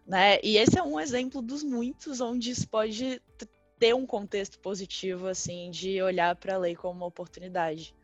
Né? 0.06 0.38
E 0.42 0.58
esse 0.58 0.78
é 0.78 0.82
um 0.82 1.00
exemplo 1.00 1.40
dos 1.40 1.64
muitos 1.64 2.20
onde 2.20 2.50
isso 2.50 2.68
pode 2.68 3.22
ter 3.78 3.94
um 3.94 4.04
contexto 4.04 4.58
positivo, 4.58 5.28
assim, 5.28 5.70
de 5.70 6.02
olhar 6.02 6.36
para 6.36 6.56
a 6.56 6.58
lei 6.58 6.76
como 6.76 6.92
uma 6.92 7.06
oportunidade. 7.06 7.94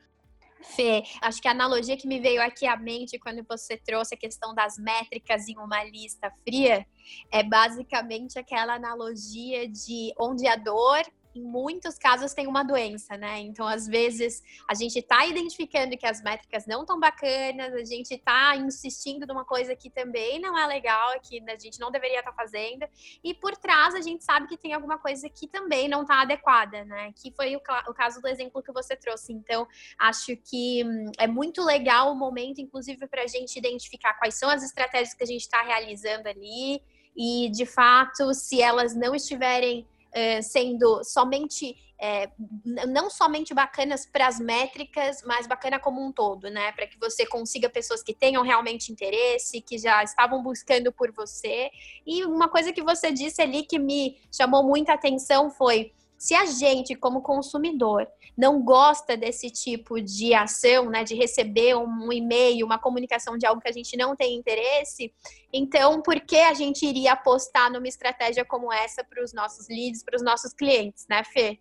Fê, 0.62 1.02
acho 1.20 1.40
que 1.40 1.48
a 1.48 1.50
analogia 1.50 1.96
que 1.96 2.06
me 2.06 2.20
veio 2.20 2.42
aqui 2.42 2.66
à 2.66 2.76
mente 2.76 3.18
quando 3.18 3.44
você 3.48 3.76
trouxe 3.76 4.14
a 4.14 4.18
questão 4.18 4.54
das 4.54 4.78
métricas 4.78 5.48
em 5.48 5.58
uma 5.58 5.82
lista 5.84 6.30
fria 6.44 6.86
é 7.30 7.42
basicamente 7.42 8.38
aquela 8.38 8.74
analogia 8.74 9.68
de 9.68 10.12
onde 10.18 10.46
a 10.46 10.56
dor 10.56 11.02
em 11.34 11.42
muitos 11.42 11.98
casos 11.98 12.34
tem 12.34 12.46
uma 12.46 12.62
doença, 12.62 13.16
né? 13.16 13.40
Então, 13.40 13.66
às 13.66 13.86
vezes, 13.86 14.42
a 14.68 14.74
gente 14.74 14.98
está 14.98 15.26
identificando 15.26 15.96
que 15.96 16.06
as 16.06 16.22
métricas 16.22 16.66
não 16.66 16.82
estão 16.82 16.98
bacanas, 17.00 17.72
a 17.74 17.84
gente 17.84 18.14
está 18.14 18.56
insistindo 18.56 19.26
numa 19.26 19.44
coisa 19.44 19.74
que 19.74 19.90
também 19.90 20.40
não 20.40 20.58
é 20.58 20.66
legal, 20.66 21.18
que 21.20 21.42
a 21.48 21.58
gente 21.58 21.80
não 21.80 21.90
deveria 21.90 22.18
estar 22.18 22.32
tá 22.32 22.36
fazendo, 22.36 22.86
e 23.22 23.34
por 23.34 23.56
trás 23.56 23.94
a 23.94 24.00
gente 24.00 24.24
sabe 24.24 24.46
que 24.46 24.56
tem 24.56 24.72
alguma 24.72 24.98
coisa 24.98 25.28
que 25.28 25.46
também 25.46 25.88
não 25.88 26.02
está 26.02 26.22
adequada, 26.22 26.84
né? 26.84 27.12
Que 27.16 27.32
foi 27.34 27.56
o, 27.56 27.60
o 27.88 27.94
caso 27.94 28.20
do 28.20 28.28
exemplo 28.28 28.62
que 28.62 28.72
você 28.72 28.94
trouxe. 28.96 29.32
Então, 29.32 29.66
acho 29.98 30.36
que 30.36 30.84
hum, 30.84 31.10
é 31.18 31.26
muito 31.26 31.62
legal 31.62 32.12
o 32.12 32.16
momento, 32.16 32.60
inclusive, 32.60 33.06
para 33.06 33.22
a 33.22 33.26
gente 33.26 33.56
identificar 33.58 34.14
quais 34.14 34.34
são 34.34 34.48
as 34.50 34.62
estratégias 34.62 35.14
que 35.14 35.22
a 35.22 35.26
gente 35.26 35.42
está 35.42 35.62
realizando 35.62 36.26
ali. 36.28 36.82
E, 37.16 37.50
de 37.50 37.66
fato, 37.66 38.32
se 38.32 38.62
elas 38.62 38.94
não 38.94 39.14
estiverem 39.14 39.86
eh, 40.12 40.42
sendo 40.42 41.02
somente 41.04 41.76
é, 42.02 42.28
não 42.64 43.08
somente 43.08 43.54
bacanas 43.54 44.04
para 44.04 44.26
as 44.26 44.40
métricas, 44.40 45.22
mas 45.24 45.46
bacana 45.46 45.78
como 45.78 46.04
um 46.04 46.10
todo, 46.10 46.50
né? 46.50 46.72
Para 46.72 46.84
que 46.88 46.98
você 46.98 47.24
consiga 47.24 47.70
pessoas 47.70 48.02
que 48.02 48.12
tenham 48.12 48.42
realmente 48.42 48.90
interesse, 48.90 49.60
que 49.60 49.78
já 49.78 50.02
estavam 50.02 50.42
buscando 50.42 50.90
por 50.90 51.12
você. 51.12 51.70
E 52.04 52.24
uma 52.24 52.48
coisa 52.48 52.72
que 52.72 52.82
você 52.82 53.12
disse 53.12 53.40
ali 53.40 53.62
que 53.62 53.78
me 53.78 54.18
chamou 54.32 54.64
muita 54.64 54.94
atenção 54.94 55.48
foi 55.48 55.92
se 56.22 56.36
a 56.36 56.46
gente, 56.46 56.94
como 56.94 57.20
consumidor, 57.20 58.06
não 58.38 58.62
gosta 58.62 59.16
desse 59.16 59.50
tipo 59.50 60.00
de 60.00 60.32
ação, 60.32 60.88
né, 60.88 61.02
de 61.02 61.16
receber 61.16 61.74
um 61.74 62.12
e-mail, 62.12 62.64
uma 62.64 62.78
comunicação 62.78 63.36
de 63.36 63.44
algo 63.44 63.60
que 63.60 63.68
a 63.68 63.72
gente 63.72 63.96
não 63.96 64.14
tem 64.14 64.36
interesse, 64.36 65.12
então 65.52 66.00
por 66.00 66.20
que 66.20 66.38
a 66.38 66.54
gente 66.54 66.86
iria 66.86 67.14
apostar 67.14 67.72
numa 67.72 67.88
estratégia 67.88 68.44
como 68.44 68.72
essa 68.72 69.02
para 69.02 69.20
os 69.20 69.32
nossos 69.32 69.66
leads, 69.68 70.04
para 70.04 70.14
os 70.14 70.22
nossos 70.22 70.54
clientes, 70.54 71.04
né, 71.10 71.24
Fê? 71.24 71.58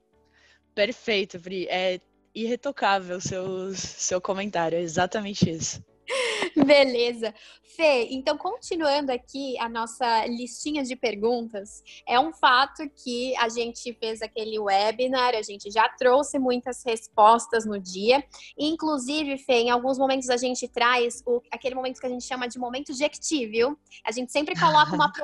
Perfeito, 0.76 1.40
Pri. 1.40 1.66
É 1.68 2.00
irretocável 2.36 3.20
seu, 3.20 3.74
seu 3.74 4.22
comentário, 4.22 4.78
é 4.78 4.82
exatamente 4.82 5.50
isso. 5.50 5.84
Beleza. 6.66 7.34
Fê, 7.76 8.08
então 8.12 8.38
continuando 8.38 9.12
aqui 9.12 9.58
a 9.58 9.70
nossa 9.70 10.26
listinha 10.28 10.84
de 10.84 10.96
perguntas, 10.96 11.82
é 12.08 12.20
um 12.20 12.34
fato 12.34 12.84
que 12.90 13.36
a 13.38 13.48
gente 13.48 13.94
fez 13.94 14.22
aquele 14.22 14.60
webinar, 14.60 15.34
a 15.36 15.42
gente 15.42 15.72
já 15.72 15.88
trouxe 15.88 16.38
muitas 16.38 16.84
respostas 16.84 17.66
no 17.66 17.80
dia, 17.80 18.24
inclusive, 18.58 19.38
Fê, 19.38 19.54
em 19.54 19.70
alguns 19.70 19.98
momentos 19.98 20.30
a 20.30 20.38
gente 20.38 20.68
traz 20.68 21.24
o, 21.26 21.42
aquele 21.52 21.76
momento 21.76 22.00
que 22.00 22.06
a 22.06 22.10
gente 22.10 22.26
chama 22.26 22.48
de 22.48 22.60
momento 22.60 22.94
jecti, 22.94 23.46
viu? 23.46 23.78
A 24.06 24.12
gente 24.12 24.32
sempre 24.32 24.54
coloca 24.60 24.94
uma, 24.94 25.12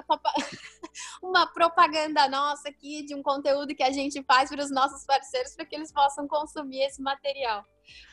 uma 1.22 1.48
propaganda 1.48 2.30
nossa 2.30 2.70
aqui 2.70 3.04
de 3.04 3.14
um 3.14 3.22
conteúdo 3.22 3.76
que 3.76 3.84
a 3.84 3.92
gente 3.92 4.24
faz 4.24 4.50
para 4.50 4.64
os 4.64 4.72
nossos 4.72 5.06
parceiros 5.06 5.54
para 5.56 5.66
que 5.66 5.76
eles 5.76 5.92
possam 5.92 6.28
consumir 6.28 6.84
esse 6.84 7.02
material. 7.02 7.66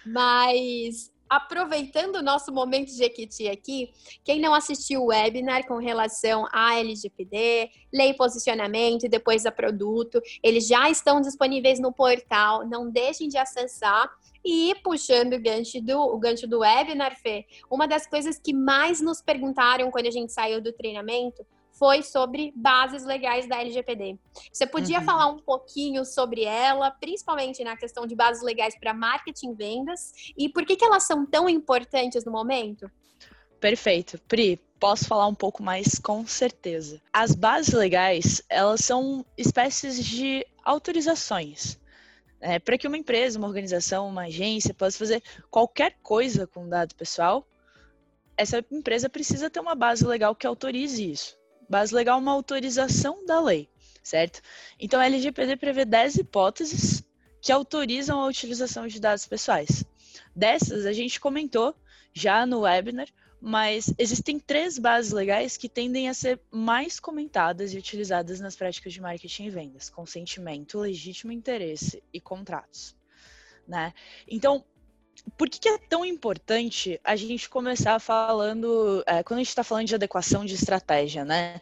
Mas 0.06 1.13
aproveitando 1.36 2.16
o 2.16 2.22
nosso 2.22 2.52
momento 2.52 2.94
de 2.94 3.02
Equity 3.02 3.48
aqui, 3.48 3.90
quem 4.22 4.40
não 4.40 4.54
assistiu 4.54 5.02
o 5.02 5.06
webinar 5.06 5.66
com 5.66 5.78
relação 5.78 6.46
à 6.52 6.78
LGPD, 6.78 7.70
lei 7.92 8.14
posicionamento 8.14 9.04
e 9.04 9.08
depois 9.08 9.44
a 9.44 9.50
produto, 9.50 10.20
eles 10.42 10.66
já 10.66 10.88
estão 10.88 11.20
disponíveis 11.20 11.80
no 11.80 11.92
portal, 11.92 12.66
não 12.68 12.90
deixem 12.90 13.28
de 13.28 13.36
acessar. 13.36 14.08
E 14.44 14.74
puxando 14.84 15.34
o 15.34 15.40
gancho 15.40 15.80
do, 15.80 15.98
o 15.98 16.18
gancho 16.18 16.46
do 16.46 16.60
webinar, 16.60 17.18
Fê, 17.18 17.46
uma 17.70 17.88
das 17.88 18.06
coisas 18.06 18.38
que 18.38 18.52
mais 18.52 19.00
nos 19.00 19.22
perguntaram 19.22 19.90
quando 19.90 20.06
a 20.06 20.10
gente 20.10 20.32
saiu 20.32 20.60
do 20.60 20.72
treinamento 20.72 21.44
foi 21.74 22.02
sobre 22.02 22.52
bases 22.54 23.04
legais 23.04 23.48
da 23.48 23.60
LGPD. 23.60 24.18
Você 24.52 24.66
podia 24.66 25.00
uhum. 25.00 25.04
falar 25.04 25.26
um 25.26 25.38
pouquinho 25.38 26.04
sobre 26.04 26.44
ela, 26.44 26.90
principalmente 26.90 27.62
na 27.64 27.76
questão 27.76 28.06
de 28.06 28.14
bases 28.14 28.42
legais 28.42 28.78
para 28.78 28.94
marketing 28.94 29.50
e 29.50 29.54
vendas, 29.54 30.12
e 30.36 30.48
por 30.48 30.64
que, 30.64 30.76
que 30.76 30.84
elas 30.84 31.04
são 31.04 31.26
tão 31.26 31.48
importantes 31.48 32.24
no 32.24 32.32
momento? 32.32 32.90
Perfeito. 33.60 34.18
Pri, 34.28 34.60
posso 34.78 35.06
falar 35.06 35.26
um 35.26 35.34
pouco 35.34 35.62
mais 35.62 35.98
com 35.98 36.26
certeza. 36.26 37.00
As 37.12 37.34
bases 37.34 37.74
legais, 37.74 38.42
elas 38.48 38.80
são 38.80 39.24
espécies 39.36 40.04
de 40.04 40.46
autorizações. 40.64 41.78
É, 42.40 42.58
para 42.58 42.76
que 42.76 42.86
uma 42.86 42.98
empresa, 42.98 43.38
uma 43.38 43.48
organização, 43.48 44.08
uma 44.08 44.24
agência 44.24 44.74
possa 44.74 44.98
fazer 44.98 45.22
qualquer 45.50 45.96
coisa 46.02 46.46
com 46.46 46.68
dado 46.68 46.94
pessoal, 46.94 47.46
essa 48.36 48.62
empresa 48.70 49.08
precisa 49.08 49.48
ter 49.48 49.60
uma 49.60 49.74
base 49.74 50.06
legal 50.06 50.34
que 50.34 50.46
autorize 50.46 51.10
isso 51.10 51.38
base 51.68 51.94
legal 51.94 52.18
uma 52.18 52.32
autorização 52.32 53.24
da 53.24 53.40
lei, 53.40 53.68
certo? 54.02 54.40
Então, 54.78 55.00
a 55.00 55.06
LGPD 55.06 55.56
prevê 55.56 55.84
10 55.84 56.16
hipóteses 56.16 57.02
que 57.40 57.52
autorizam 57.52 58.20
a 58.20 58.26
utilização 58.26 58.86
de 58.86 59.00
dados 59.00 59.26
pessoais. 59.26 59.84
Dessas, 60.34 60.86
a 60.86 60.92
gente 60.92 61.20
comentou 61.20 61.74
já 62.12 62.46
no 62.46 62.60
webinar, 62.60 63.08
mas 63.40 63.92
existem 63.98 64.38
três 64.38 64.78
bases 64.78 65.12
legais 65.12 65.58
que 65.58 65.68
tendem 65.68 66.08
a 66.08 66.14
ser 66.14 66.40
mais 66.50 66.98
comentadas 66.98 67.74
e 67.74 67.78
utilizadas 67.78 68.40
nas 68.40 68.56
práticas 68.56 68.92
de 68.94 69.02
marketing 69.02 69.44
e 69.44 69.50
vendas: 69.50 69.90
consentimento, 69.90 70.78
legítimo 70.78 71.30
interesse 71.30 72.02
e 72.10 72.18
contratos. 72.20 72.96
Né? 73.68 73.92
Então, 74.26 74.64
por 75.36 75.48
que, 75.48 75.58
que, 75.58 75.68
é 75.68 75.78
tão 75.78 76.04
importante 76.04 77.00
a 77.02 77.16
gente 77.16 77.48
começar 77.48 77.98
falando, 77.98 79.02
é, 79.06 79.22
quando 79.22 79.38
a 79.38 79.42
gente 79.42 79.48
está 79.48 79.64
falando 79.64 79.86
de 79.86 79.94
adequação 79.94 80.44
de 80.44 80.54
estratégia, 80.54 81.24
né? 81.24 81.60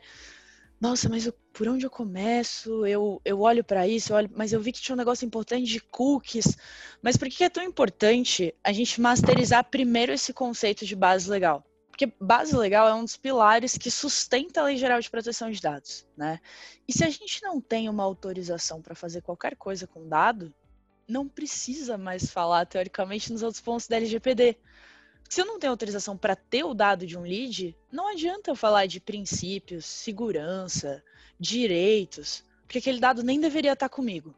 Nossa, 0.81 1.09
mas 1.09 1.27
eu, 1.27 1.33
por 1.53 1.69
onde 1.69 1.87
eu 1.87 1.91
começo? 1.91 2.85
Eu, 2.85 3.23
eu 3.25 3.41
olho 3.41 3.63
para 3.63 3.87
isso, 3.87 4.13
eu 4.13 4.17
olho, 4.17 4.31
mas 4.35 4.53
eu 4.53 4.61
vi 4.61 4.73
que 4.73 4.81
tinha 4.81 4.95
um 4.95 4.99
negócio 4.99 5.25
importante 5.25 5.65
de 5.65 5.81
cookies. 5.81 6.57
Mas 7.01 7.17
por 7.17 7.29
que, 7.29 7.37
que 7.37 7.45
é 7.45 7.49
tão 7.49 7.63
importante 7.63 8.53
a 8.65 8.73
gente 8.73 9.01
masterizar 9.01 9.63
primeiro 9.71 10.13
esse 10.13 10.33
conceito 10.33 10.85
de 10.85 10.97
base 10.97 11.31
legal? 11.31 11.65
Porque 11.89 12.13
base 12.21 12.57
legal 12.57 12.89
é 12.89 12.95
um 12.95 13.05
dos 13.05 13.17
pilares 13.17 13.79
que 13.79 13.93
sustenta 13.93 14.61
a 14.61 14.65
Lei 14.65 14.77
Geral 14.77 14.99
de 14.99 15.09
Proteção 15.09 15.53
de 15.53 15.61
Dados, 15.61 16.05
né? 16.17 16.41
E 16.89 16.93
se 16.93 17.05
a 17.05 17.11
gente 17.11 17.41
não 17.43 17.61
tem 17.61 17.89
uma 17.89 18.03
autorização 18.03 18.83
para 18.83 18.97
fazer 18.97 19.21
qualquer 19.21 19.55
coisa 19.55 19.87
com 19.87 20.09
dado, 20.09 20.53
não 21.09 21.29
precisa 21.29 21.99
mais 21.99 22.31
falar, 22.31 22.67
teoricamente, 22.67 23.33
nos 23.33 23.43
outros 23.43 23.61
pontos 23.61 23.87
da 23.89 23.97
LGPD. 23.97 24.57
Se 25.29 25.41
eu 25.41 25.47
não 25.47 25.59
tenho 25.59 25.73
autorização 25.73 26.17
para 26.17 26.37
ter 26.37 26.65
o 26.65 26.75
dado 26.75 27.07
de 27.07 27.17
um 27.17 27.23
lead, 27.23 27.77
não 27.91 28.09
adianta 28.09 28.51
eu 28.51 28.57
falar 28.57 28.87
de 28.87 29.01
princípios, 29.01 29.87
segurança, 29.87 31.03
direitos, 31.39 32.45
porque 32.65 32.79
aquele 32.79 33.01
dado 33.01 33.23
nem 33.23 33.41
deveria 33.41 33.73
estar 33.73 33.89
comigo. 33.89 34.35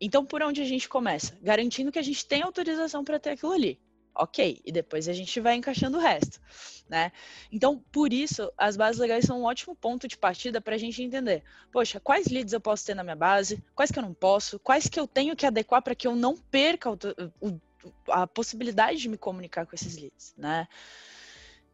Então, 0.00 0.24
por 0.24 0.42
onde 0.42 0.62
a 0.62 0.64
gente 0.64 0.88
começa? 0.88 1.38
Garantindo 1.42 1.92
que 1.92 1.98
a 1.98 2.02
gente 2.02 2.26
tem 2.26 2.42
autorização 2.42 3.04
para 3.04 3.18
ter 3.18 3.30
aquilo 3.30 3.52
ali 3.52 3.78
ok, 4.14 4.60
e 4.64 4.72
depois 4.72 5.08
a 5.08 5.12
gente 5.12 5.40
vai 5.40 5.54
encaixando 5.54 5.98
o 5.98 6.00
resto, 6.00 6.40
né? 6.88 7.12
Então, 7.50 7.82
por 7.92 8.12
isso, 8.12 8.52
as 8.56 8.76
bases 8.76 9.00
legais 9.00 9.24
são 9.24 9.40
um 9.40 9.44
ótimo 9.44 9.74
ponto 9.74 10.06
de 10.08 10.16
partida 10.16 10.60
para 10.60 10.74
a 10.74 10.78
gente 10.78 11.02
entender, 11.02 11.42
poxa, 11.72 12.00
quais 12.00 12.28
leads 12.28 12.52
eu 12.52 12.60
posso 12.60 12.84
ter 12.84 12.94
na 12.94 13.02
minha 13.02 13.16
base, 13.16 13.62
quais 13.74 13.90
que 13.90 13.98
eu 13.98 14.02
não 14.02 14.14
posso, 14.14 14.58
quais 14.58 14.88
que 14.88 14.98
eu 14.98 15.06
tenho 15.06 15.36
que 15.36 15.46
adequar 15.46 15.82
para 15.82 15.94
que 15.94 16.06
eu 16.06 16.14
não 16.14 16.36
perca 16.36 16.90
o, 16.90 16.98
o, 17.40 17.60
a 18.08 18.26
possibilidade 18.26 18.98
de 18.98 19.08
me 19.08 19.16
comunicar 19.16 19.66
com 19.66 19.74
esses 19.74 19.96
leads, 19.96 20.34
né? 20.36 20.66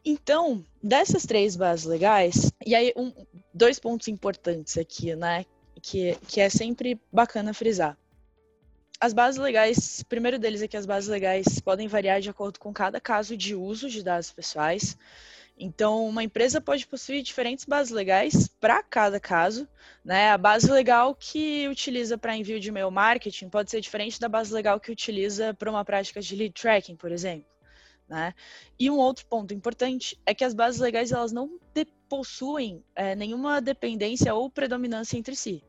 Então, 0.04 0.64
dessas 0.80 1.26
três 1.26 1.56
bases 1.56 1.84
legais, 1.84 2.52
e 2.64 2.74
aí 2.74 2.92
um, 2.96 3.12
dois 3.52 3.78
pontos 3.78 4.06
importantes 4.06 4.78
aqui, 4.78 5.16
né? 5.16 5.44
Que, 5.82 6.16
que 6.26 6.40
é 6.40 6.48
sempre 6.48 7.00
bacana 7.12 7.52
frisar 7.52 7.98
as 9.00 9.12
bases 9.12 9.40
legais, 9.40 10.02
primeiro 10.02 10.38
deles 10.38 10.62
é 10.62 10.68
que 10.68 10.76
as 10.76 10.86
bases 10.86 11.08
legais 11.08 11.60
podem 11.60 11.86
variar 11.88 12.20
de 12.20 12.30
acordo 12.30 12.58
com 12.58 12.72
cada 12.72 13.00
caso 13.00 13.36
de 13.36 13.54
uso 13.54 13.88
de 13.88 14.02
dados 14.02 14.32
pessoais. 14.32 14.96
Então, 15.58 16.06
uma 16.06 16.22
empresa 16.22 16.60
pode 16.60 16.86
possuir 16.86 17.22
diferentes 17.22 17.64
bases 17.64 17.92
legais 17.92 18.46
para 18.60 18.82
cada 18.82 19.18
caso. 19.18 19.66
Né? 20.04 20.30
A 20.30 20.36
base 20.36 20.70
legal 20.70 21.14
que 21.14 21.66
utiliza 21.68 22.18
para 22.18 22.36
envio 22.36 22.60
de 22.60 22.68
e-mail 22.68 22.90
marketing 22.90 23.48
pode 23.48 23.70
ser 23.70 23.80
diferente 23.80 24.20
da 24.20 24.28
base 24.28 24.52
legal 24.52 24.78
que 24.78 24.92
utiliza 24.92 25.54
para 25.54 25.70
uma 25.70 25.84
prática 25.84 26.20
de 26.20 26.36
lead 26.36 26.52
tracking, 26.52 26.96
por 26.96 27.10
exemplo. 27.10 27.48
Né? 28.06 28.34
E 28.78 28.90
um 28.90 28.98
outro 28.98 29.26
ponto 29.26 29.54
importante 29.54 30.18
é 30.26 30.34
que 30.34 30.44
as 30.44 30.54
bases 30.54 30.80
legais 30.80 31.10
elas 31.10 31.32
não 31.32 31.58
possuem 32.08 32.84
é, 32.94 33.16
nenhuma 33.16 33.60
dependência 33.60 34.34
ou 34.34 34.50
predominância 34.50 35.16
entre 35.16 35.34
si. 35.34 35.64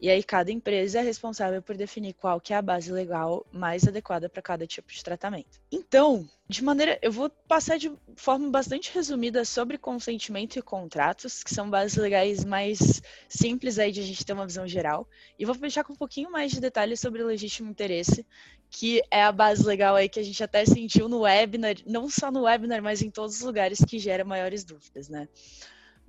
E 0.00 0.08
aí 0.08 0.22
cada 0.22 0.50
empresa 0.50 1.00
é 1.00 1.02
responsável 1.02 1.60
por 1.60 1.76
definir 1.76 2.14
qual 2.14 2.40
que 2.40 2.54
é 2.54 2.56
a 2.56 2.62
base 2.62 2.90
legal 2.90 3.44
mais 3.52 3.86
adequada 3.86 4.30
para 4.30 4.40
cada 4.40 4.66
tipo 4.66 4.90
de 4.90 5.04
tratamento. 5.04 5.60
Então, 5.70 6.26
de 6.48 6.64
maneira, 6.64 6.98
eu 7.02 7.12
vou 7.12 7.28
passar 7.28 7.78
de 7.78 7.92
forma 8.16 8.48
bastante 8.48 8.90
resumida 8.94 9.44
sobre 9.44 9.76
consentimento 9.76 10.58
e 10.58 10.62
contratos, 10.62 11.44
que 11.44 11.54
são 11.54 11.68
bases 11.68 11.98
legais 11.98 12.44
mais 12.44 13.02
simples 13.28 13.78
aí 13.78 13.92
de 13.92 14.00
a 14.00 14.02
gente 14.02 14.24
ter 14.24 14.32
uma 14.32 14.46
visão 14.46 14.66
geral, 14.66 15.06
e 15.38 15.44
vou 15.44 15.54
fechar 15.54 15.84
com 15.84 15.92
um 15.92 15.96
pouquinho 15.96 16.30
mais 16.30 16.50
de 16.50 16.60
detalhes 16.60 16.98
sobre 16.98 17.22
legítimo 17.22 17.70
interesse, 17.70 18.26
que 18.70 19.02
é 19.10 19.22
a 19.22 19.30
base 19.30 19.66
legal 19.66 19.96
aí 19.96 20.08
que 20.08 20.18
a 20.18 20.24
gente 20.24 20.42
até 20.42 20.64
sentiu 20.64 21.08
no 21.10 21.20
webinar, 21.20 21.76
não 21.86 22.08
só 22.08 22.30
no 22.30 22.44
webinar, 22.44 22.82
mas 22.82 23.02
em 23.02 23.10
todos 23.10 23.36
os 23.36 23.42
lugares 23.42 23.84
que 23.84 23.98
gera 23.98 24.24
maiores 24.24 24.64
dúvidas, 24.64 25.10
né? 25.10 25.28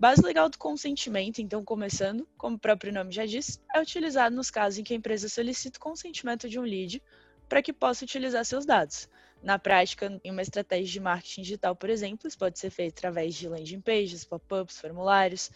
Base 0.01 0.19
legal 0.23 0.49
do 0.49 0.57
consentimento, 0.57 1.43
então, 1.43 1.63
começando, 1.63 2.27
como 2.35 2.55
o 2.55 2.59
próprio 2.59 2.91
nome 2.91 3.11
já 3.11 3.23
diz, 3.23 3.61
é 3.71 3.79
utilizado 3.79 4.35
nos 4.35 4.49
casos 4.49 4.79
em 4.79 4.83
que 4.83 4.95
a 4.95 4.97
empresa 4.97 5.29
solicita 5.29 5.77
o 5.77 5.79
consentimento 5.79 6.49
de 6.49 6.57
um 6.57 6.63
lead 6.63 6.99
para 7.47 7.61
que 7.61 7.71
possa 7.71 8.03
utilizar 8.03 8.43
seus 8.43 8.65
dados. 8.65 9.07
Na 9.43 9.59
prática, 9.59 10.19
em 10.23 10.31
uma 10.31 10.41
estratégia 10.41 10.87
de 10.87 10.99
marketing 10.99 11.43
digital, 11.43 11.75
por 11.75 11.87
exemplo, 11.87 12.27
isso 12.27 12.35
pode 12.35 12.57
ser 12.57 12.71
feito 12.71 12.97
através 12.97 13.35
de 13.35 13.47
landing 13.47 13.79
pages, 13.79 14.25
pop-ups, 14.25 14.79
formulários, 14.79 15.51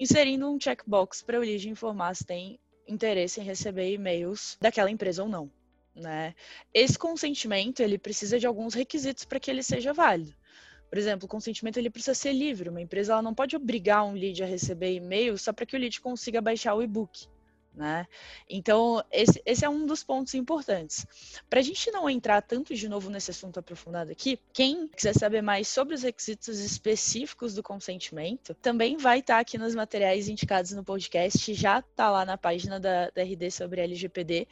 inserindo 0.00 0.50
um 0.50 0.58
checkbox 0.60 1.22
para 1.22 1.38
o 1.38 1.42
lead 1.42 1.68
informar 1.68 2.16
se 2.16 2.26
tem 2.26 2.58
interesse 2.88 3.40
em 3.40 3.44
receber 3.44 3.92
e-mails 3.92 4.58
daquela 4.60 4.90
empresa 4.90 5.22
ou 5.22 5.28
não. 5.28 5.48
Né? 5.94 6.34
Esse 6.74 6.98
consentimento 6.98 7.78
ele 7.78 7.98
precisa 7.98 8.36
de 8.36 8.48
alguns 8.48 8.74
requisitos 8.74 9.24
para 9.24 9.38
que 9.38 9.48
ele 9.48 9.62
seja 9.62 9.92
válido. 9.92 10.34
Por 10.96 11.00
exemplo, 11.00 11.26
o 11.26 11.28
consentimento 11.28 11.76
ele 11.76 11.90
precisa 11.90 12.14
ser 12.14 12.32
livre. 12.32 12.70
Uma 12.70 12.80
empresa 12.80 13.12
ela 13.12 13.20
não 13.20 13.34
pode 13.34 13.54
obrigar 13.54 14.02
um 14.02 14.14
lead 14.14 14.42
a 14.42 14.46
receber 14.46 14.94
e-mail 14.94 15.36
só 15.36 15.52
para 15.52 15.66
que 15.66 15.76
o 15.76 15.78
lead 15.78 16.00
consiga 16.00 16.40
baixar 16.40 16.74
o 16.74 16.82
e-book. 16.82 17.28
Né? 17.74 18.06
Então, 18.48 19.04
esse, 19.12 19.42
esse, 19.44 19.62
é 19.62 19.68
um 19.68 19.84
dos 19.84 20.02
pontos 20.02 20.32
importantes. 20.32 21.06
Para 21.50 21.60
a 21.60 21.62
gente 21.62 21.90
não 21.90 22.08
entrar 22.08 22.40
tanto 22.40 22.74
de 22.74 22.88
novo 22.88 23.10
nesse 23.10 23.30
assunto 23.30 23.60
aprofundado 23.60 24.10
aqui, 24.10 24.40
quem 24.54 24.88
quiser 24.88 25.12
saber 25.12 25.42
mais 25.42 25.68
sobre 25.68 25.94
os 25.94 26.02
requisitos 26.02 26.58
específicos 26.60 27.52
do 27.52 27.62
consentimento, 27.62 28.54
também 28.54 28.96
vai 28.96 29.18
estar 29.18 29.34
tá 29.34 29.40
aqui 29.40 29.58
nos 29.58 29.74
materiais 29.74 30.30
indicados 30.30 30.72
no 30.72 30.82
podcast, 30.82 31.52
já 31.52 31.80
está 31.80 32.08
lá 32.08 32.24
na 32.24 32.38
página 32.38 32.80
da, 32.80 33.10
da 33.10 33.22
RD 33.22 33.50
sobre 33.50 33.82
LGPD, 33.82 34.48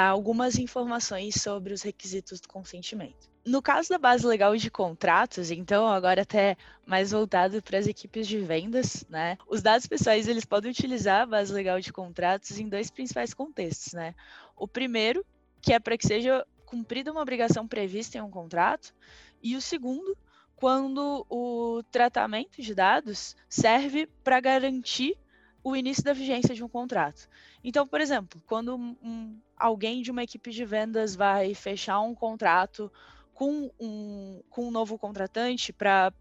algumas 0.00 0.58
informações 0.58 1.34
sobre 1.40 1.74
os 1.74 1.82
requisitos 1.82 2.40
do 2.40 2.48
consentimento. 2.48 3.30
No 3.44 3.60
caso 3.60 3.88
da 3.88 3.98
base 3.98 4.24
legal 4.24 4.56
de 4.56 4.70
contratos, 4.70 5.50
então 5.50 5.86
agora 5.88 6.22
até 6.22 6.56
mais 6.86 7.10
voltado 7.10 7.60
para 7.60 7.78
as 7.78 7.86
equipes 7.86 8.26
de 8.26 8.38
vendas, 8.38 9.04
né? 9.10 9.36
Os 9.48 9.60
dados 9.60 9.86
pessoais 9.86 10.28
eles 10.28 10.44
podem 10.44 10.70
utilizar 10.70 11.22
a 11.22 11.26
base 11.26 11.52
legal 11.52 11.80
de 11.80 11.92
contratos 11.92 12.58
em 12.58 12.68
dois 12.68 12.90
principais 12.90 13.34
contextos, 13.34 13.92
né? 13.92 14.14
O 14.56 14.68
primeiro, 14.68 15.26
que 15.60 15.72
é 15.72 15.80
para 15.80 15.98
que 15.98 16.06
seja 16.06 16.46
cumprida 16.64 17.10
uma 17.10 17.20
obrigação 17.20 17.66
prevista 17.66 18.16
em 18.16 18.20
um 18.20 18.30
contrato, 18.30 18.94
e 19.42 19.56
o 19.56 19.60
segundo, 19.60 20.16
quando 20.56 21.26
o 21.28 21.82
tratamento 21.90 22.62
de 22.62 22.74
dados 22.74 23.36
serve 23.48 24.08
para 24.22 24.40
garantir 24.40 25.18
o 25.64 25.76
início 25.76 26.02
da 26.02 26.12
vigência 26.12 26.54
de 26.54 26.64
um 26.64 26.68
contrato. 26.68 27.28
Então, 27.62 27.86
por 27.86 28.00
exemplo, 28.00 28.42
quando 28.46 28.76
um, 28.76 29.36
alguém 29.62 30.02
de 30.02 30.10
uma 30.10 30.24
equipe 30.24 30.50
de 30.50 30.64
vendas 30.64 31.14
vai 31.14 31.54
fechar 31.54 32.00
um 32.00 32.14
contrato 32.14 32.90
com 33.32 33.70
um, 33.80 34.42
com 34.50 34.68
um 34.68 34.70
novo 34.70 34.98
contratante 34.98 35.72
para 35.72 36.12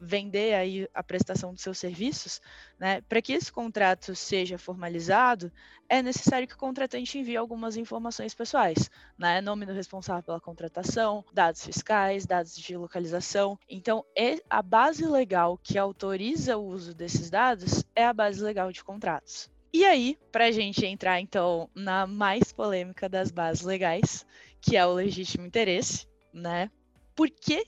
vender 0.00 0.54
aí 0.54 0.88
a 0.94 1.02
prestação 1.02 1.52
dos 1.52 1.62
seus 1.62 1.78
serviços, 1.78 2.40
né, 2.78 3.00
para 3.02 3.20
que 3.20 3.32
esse 3.32 3.50
contrato 3.50 4.14
seja 4.14 4.56
formalizado, 4.56 5.50
é 5.88 6.00
necessário 6.00 6.46
que 6.46 6.54
o 6.54 6.58
contratante 6.58 7.18
envie 7.18 7.36
algumas 7.36 7.76
informações 7.76 8.34
pessoais, 8.34 8.90
né, 9.18 9.40
nome 9.40 9.66
do 9.66 9.72
responsável 9.72 10.22
pela 10.22 10.40
contratação, 10.40 11.24
dados 11.32 11.64
fiscais, 11.64 12.24
dados 12.24 12.54
de 12.54 12.76
localização. 12.76 13.58
Então, 13.68 14.04
a 14.48 14.62
base 14.62 15.04
legal 15.06 15.58
que 15.58 15.76
autoriza 15.76 16.56
o 16.56 16.66
uso 16.66 16.94
desses 16.94 17.30
dados 17.30 17.82
é 17.96 18.06
a 18.06 18.12
base 18.12 18.42
legal 18.42 18.70
de 18.70 18.84
contratos. 18.84 19.50
E 19.72 19.84
aí, 19.84 20.18
para 20.32 20.46
a 20.46 20.50
gente 20.50 20.84
entrar 20.84 21.20
então 21.20 21.70
na 21.74 22.06
mais 22.06 22.52
polêmica 22.52 23.08
das 23.08 23.30
bases 23.30 23.62
legais, 23.62 24.26
que 24.60 24.76
é 24.76 24.84
o 24.84 24.92
legítimo 24.92 25.46
interesse, 25.46 26.08
né? 26.32 26.70
Por 27.14 27.30
que, 27.30 27.64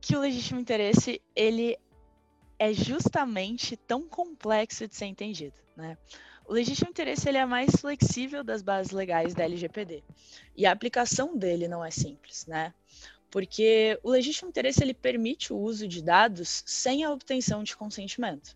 que 0.00 0.14
o 0.14 0.20
legítimo 0.20 0.60
interesse 0.60 1.22
ele 1.34 1.78
é 2.58 2.72
justamente 2.72 3.76
tão 3.76 4.06
complexo 4.06 4.86
de 4.86 4.94
ser 4.94 5.06
entendido, 5.06 5.56
né? 5.74 5.96
O 6.46 6.52
legítimo 6.52 6.90
interesse 6.90 7.28
ele 7.28 7.38
é 7.38 7.42
a 7.42 7.46
mais 7.46 7.70
flexível 7.76 8.44
das 8.44 8.62
bases 8.62 8.92
legais 8.92 9.34
da 9.34 9.44
LGPD 9.44 10.04
e 10.56 10.64
a 10.64 10.70
aplicação 10.70 11.36
dele 11.36 11.66
não 11.66 11.84
é 11.84 11.90
simples, 11.90 12.46
né? 12.46 12.72
Porque 13.30 13.98
o 14.02 14.10
legítimo 14.10 14.48
interesse 14.48 14.82
ele 14.82 14.94
permite 14.94 15.52
o 15.52 15.58
uso 15.58 15.88
de 15.88 16.02
dados 16.02 16.62
sem 16.64 17.04
a 17.04 17.10
obtenção 17.10 17.64
de 17.64 17.76
consentimento. 17.76 18.55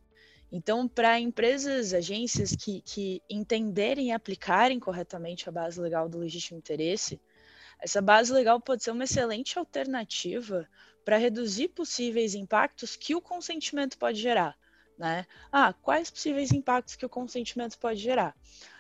Então, 0.52 0.88
para 0.88 1.20
empresas, 1.20 1.94
agências 1.94 2.56
que, 2.56 2.82
que 2.82 3.22
entenderem 3.30 4.08
e 4.08 4.12
aplicarem 4.12 4.80
corretamente 4.80 5.48
a 5.48 5.52
base 5.52 5.80
legal 5.80 6.08
do 6.08 6.18
legítimo 6.18 6.58
interesse, 6.58 7.20
essa 7.78 8.02
base 8.02 8.32
legal 8.32 8.60
pode 8.60 8.82
ser 8.82 8.90
uma 8.90 9.04
excelente 9.04 9.58
alternativa 9.58 10.68
para 11.04 11.16
reduzir 11.16 11.68
possíveis 11.68 12.34
impactos 12.34 12.96
que 12.96 13.14
o 13.14 13.20
consentimento 13.20 13.96
pode 13.96 14.20
gerar. 14.20 14.56
Né? 14.98 15.26
Ah, 15.50 15.72
quais 15.72 16.10
possíveis 16.10 16.52
impactos 16.52 16.94
que 16.94 17.06
o 17.06 17.08
consentimento 17.08 17.78
pode 17.78 18.00
gerar? 18.00 18.36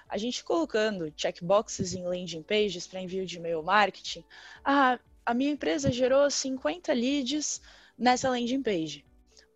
A 0.08 0.18
gente 0.18 0.44
colocando 0.44 1.12
checkboxes 1.16 1.94
em 1.94 2.04
landing 2.04 2.42
pages 2.42 2.86
para 2.86 3.00
envio 3.00 3.24
de 3.24 3.38
e-mail 3.38 3.62
marketing. 3.62 4.24
Ah, 4.64 4.98
a 5.24 5.32
minha 5.32 5.52
empresa 5.52 5.90
gerou 5.90 6.28
50 6.28 6.92
leads 6.92 7.62
nessa 7.96 8.28
landing 8.28 8.62
page, 8.62 9.04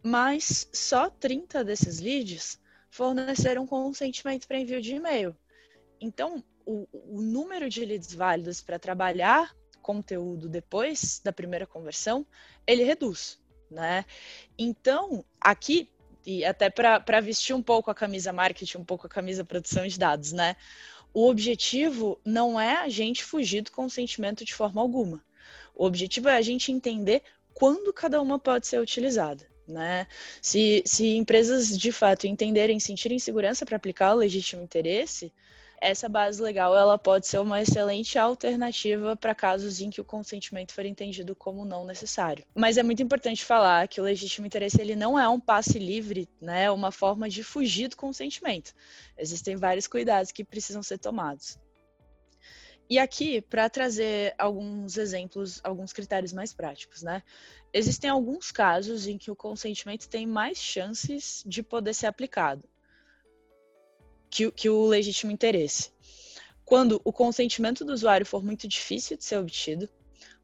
mas 0.05 0.69
só 0.71 1.09
30 1.09 1.65
desses 1.65 1.99
leads 1.99 2.61
forneceram 2.91 3.67
consentimento 3.67 4.47
para 4.47 4.59
envio 4.59 4.83
de 4.83 4.95
e-mail. 4.95 5.35
Então, 5.99 6.45
o, 6.67 6.87
o 6.93 7.23
número 7.23 7.71
de 7.71 7.83
leads 7.83 8.15
válidos 8.15 8.61
para 8.61 8.79
trabalhar 8.79 9.57
conteúdo 9.81 10.47
depois 10.47 11.21
da 11.25 11.33
primeira 11.33 11.67
conversão, 11.67 12.27
ele 12.67 12.85
reduz, 12.85 13.41
né? 13.71 14.05
Então, 14.59 15.25
aqui, 15.41 15.91
e 16.25 16.45
até 16.45 16.69
para 16.69 17.21
vestir 17.21 17.55
um 17.55 17.63
pouco 17.63 17.91
a 17.91 17.95
camisa 17.95 18.31
marketing, 18.31 18.79
um 18.79 18.85
pouco 18.85 19.07
a 19.07 19.11
camisa 19.11 19.43
produção 19.43 19.87
de 19.87 19.99
dados, 19.99 20.33
né? 20.33 20.55
O 21.15 21.29
objetivo 21.29 22.21
não 22.25 22.61
é 22.61 22.77
a 22.77 22.91
gente 22.91 23.25
fugir 23.25 23.63
do 23.63 23.73
consentimento 23.73 24.45
de 24.45 24.53
forma 24.53 24.83
alguma. 24.83 25.25
O 25.75 25.87
objetivo 25.87 26.29
é 26.29 26.37
a 26.37 26.43
gente 26.43 26.71
entender 26.71 27.23
quando 27.55 27.93
cada 27.93 28.21
uma 28.21 28.39
pode 28.39 28.67
ser 28.67 28.81
utilizada. 28.81 29.54
Né? 29.67 30.07
Se, 30.43 30.83
se 30.85 31.17
empresas 31.17 31.77
de 31.77 31.91
fato 31.91 32.27
entenderem, 32.27 32.79
sentirem 32.79 33.19
segurança 33.19 33.65
para 33.65 33.77
aplicar 33.77 34.15
o 34.15 34.19
legítimo 34.19 34.63
interesse, 34.63 35.33
essa 35.81 36.09
base 36.09 36.41
legal 36.41 36.77
ela 36.77 36.97
pode 36.97 37.27
ser 37.27 37.39
uma 37.39 37.61
excelente 37.61 38.19
alternativa 38.19 39.15
para 39.17 39.35
casos 39.35 39.81
em 39.81 39.91
que 39.91 40.01
o 40.01 40.05
consentimento 40.05 40.73
for 40.73 40.87
entendido 40.87 41.37
como 41.37 41.65
não 41.65 41.85
necessário. 41.85 42.45
Mas 42.55 42.79
é 42.79 42.83
muito 42.83 43.03
importante 43.03 43.45
falar 43.45 43.87
que 43.87 44.01
o 44.01 44.05
legítimo 44.05 44.47
interesse 44.47 44.81
ele 44.81 44.97
não 44.97 45.19
é 45.19 45.29
um 45.29 45.39
passe 45.39 45.79
livre, 45.79 46.29
né, 46.41 46.71
uma 46.71 46.91
forma 46.91 47.29
de 47.29 47.43
fugir 47.43 47.89
do 47.89 47.97
consentimento. 47.97 48.73
Existem 49.19 49.57
vários 49.57 49.87
cuidados 49.87 50.33
que 50.33 50.43
precisam 50.43 50.83
ser 50.83 50.99
tomados. 50.99 51.59
E 52.89 52.99
aqui, 52.99 53.41
para 53.41 53.71
trazer 53.71 54.35
alguns 54.39 54.99
exemplos, 54.99 55.61
alguns 55.65 55.93
critérios 55.93 56.33
mais 56.33 56.53
práticos, 56.53 57.03
né? 57.03 57.23
Existem 57.73 58.11
alguns 58.11 58.53
casos 58.53 59.07
em 59.07 59.17
que 59.17 59.31
o 59.31 59.37
consentimento 59.37 60.09
tem 60.09 60.27
mais 60.27 60.59
chances 60.59 61.43
de 61.47 61.63
poder 61.63 61.95
ser 61.95 62.07
aplicado 62.07 62.69
que, 64.35 64.51
que 64.51 64.69
o 64.69 64.85
legítimo 64.85 65.31
interesse. 65.31 65.93
Quando 66.65 67.01
o 67.05 67.13
consentimento 67.13 67.85
do 67.85 67.93
usuário 67.93 68.27
for 68.27 68.43
muito 68.43 68.67
difícil 68.67 69.17
de 69.17 69.25
ser 69.25 69.39
obtido, 69.39 69.89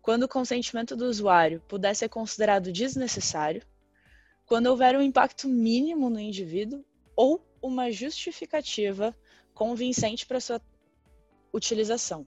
quando 0.00 0.22
o 0.22 0.28
consentimento 0.28 0.94
do 0.94 1.06
usuário 1.06 1.60
puder 1.66 1.94
ser 1.94 2.08
considerado 2.08 2.72
desnecessário, 2.72 3.62
quando 4.46 4.66
houver 4.66 4.96
um 4.96 5.02
impacto 5.02 5.48
mínimo 5.48 6.08
no 6.08 6.20
indivíduo 6.20 6.84
ou 7.16 7.44
uma 7.60 7.90
justificativa 7.90 9.14
convincente 9.52 10.24
para 10.24 10.40
sua 10.40 10.60
utilização 11.52 12.26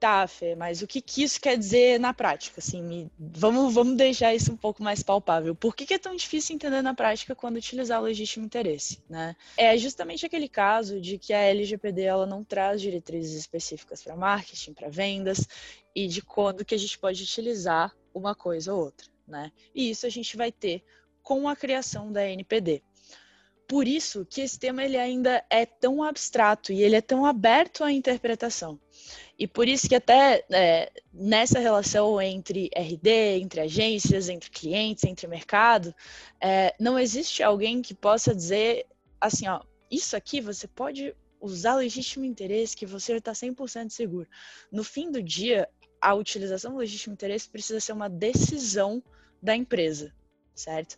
tá, 0.00 0.26
Fê, 0.26 0.54
mas 0.54 0.80
o 0.80 0.86
que, 0.86 1.02
que 1.02 1.22
isso 1.22 1.38
quer 1.38 1.58
dizer 1.58 2.00
na 2.00 2.14
prática? 2.14 2.58
Assim, 2.58 2.82
me, 2.82 3.12
vamos, 3.18 3.74
vamos 3.74 3.96
deixar 3.96 4.34
isso 4.34 4.50
um 4.50 4.56
pouco 4.56 4.82
mais 4.82 5.02
palpável. 5.02 5.54
Por 5.54 5.76
que, 5.76 5.84
que, 5.84 5.94
é 5.94 5.98
tão 5.98 6.16
difícil 6.16 6.56
entender 6.56 6.80
na 6.80 6.94
prática 6.94 7.34
quando 7.34 7.56
utilizar 7.56 8.00
o 8.00 8.04
legítimo 8.04 8.46
interesse? 8.46 9.02
Né? 9.08 9.36
É 9.58 9.76
justamente 9.76 10.24
aquele 10.24 10.48
caso 10.48 10.98
de 10.98 11.18
que 11.18 11.34
a 11.34 11.40
LGPD 11.40 12.02
ela 12.02 12.26
não 12.26 12.42
traz 12.42 12.80
diretrizes 12.80 13.38
específicas 13.38 14.02
para 14.02 14.16
marketing, 14.16 14.72
para 14.72 14.88
vendas, 14.88 15.46
e 15.94 16.08
de 16.08 16.22
quando 16.22 16.64
que 16.64 16.74
a 16.74 16.78
gente 16.78 16.98
pode 16.98 17.22
utilizar 17.22 17.94
uma 18.14 18.34
coisa 18.34 18.72
ou 18.72 18.84
outra, 18.84 19.06
né? 19.28 19.52
E 19.74 19.90
isso 19.90 20.06
a 20.06 20.08
gente 20.08 20.36
vai 20.36 20.50
ter 20.50 20.82
com 21.22 21.48
a 21.48 21.54
criação 21.54 22.10
da 22.10 22.26
NPD. 22.26 22.82
Por 23.70 23.86
isso 23.86 24.26
que 24.28 24.40
esse 24.40 24.58
tema 24.58 24.82
ele 24.82 24.96
ainda 24.96 25.44
é 25.48 25.64
tão 25.64 26.02
abstrato 26.02 26.72
e 26.72 26.82
ele 26.82 26.96
é 26.96 27.00
tão 27.00 27.24
aberto 27.24 27.84
à 27.84 27.92
interpretação. 27.92 28.80
E 29.38 29.46
por 29.46 29.68
isso 29.68 29.88
que 29.88 29.94
até 29.94 30.44
é, 30.50 30.90
nessa 31.14 31.60
relação 31.60 32.20
entre 32.20 32.68
RD, 32.74 33.08
entre 33.40 33.60
agências, 33.60 34.28
entre 34.28 34.50
clientes, 34.50 35.04
entre 35.04 35.28
mercado, 35.28 35.94
é, 36.40 36.74
não 36.80 36.98
existe 36.98 37.44
alguém 37.44 37.80
que 37.80 37.94
possa 37.94 38.34
dizer 38.34 38.86
assim, 39.20 39.46
ó, 39.46 39.60
isso 39.88 40.16
aqui 40.16 40.40
você 40.40 40.66
pode 40.66 41.14
usar 41.40 41.76
legítimo 41.76 42.24
interesse 42.24 42.76
que 42.76 42.84
você 42.84 43.14
está 43.14 43.30
100% 43.30 43.90
seguro. 43.90 44.26
No 44.72 44.82
fim 44.82 45.12
do 45.12 45.22
dia, 45.22 45.68
a 46.00 46.12
utilização 46.12 46.72
do 46.72 46.78
legítimo 46.78 47.14
interesse 47.14 47.48
precisa 47.48 47.78
ser 47.78 47.92
uma 47.92 48.10
decisão 48.10 49.00
da 49.40 49.54
empresa, 49.54 50.12
certo? 50.56 50.96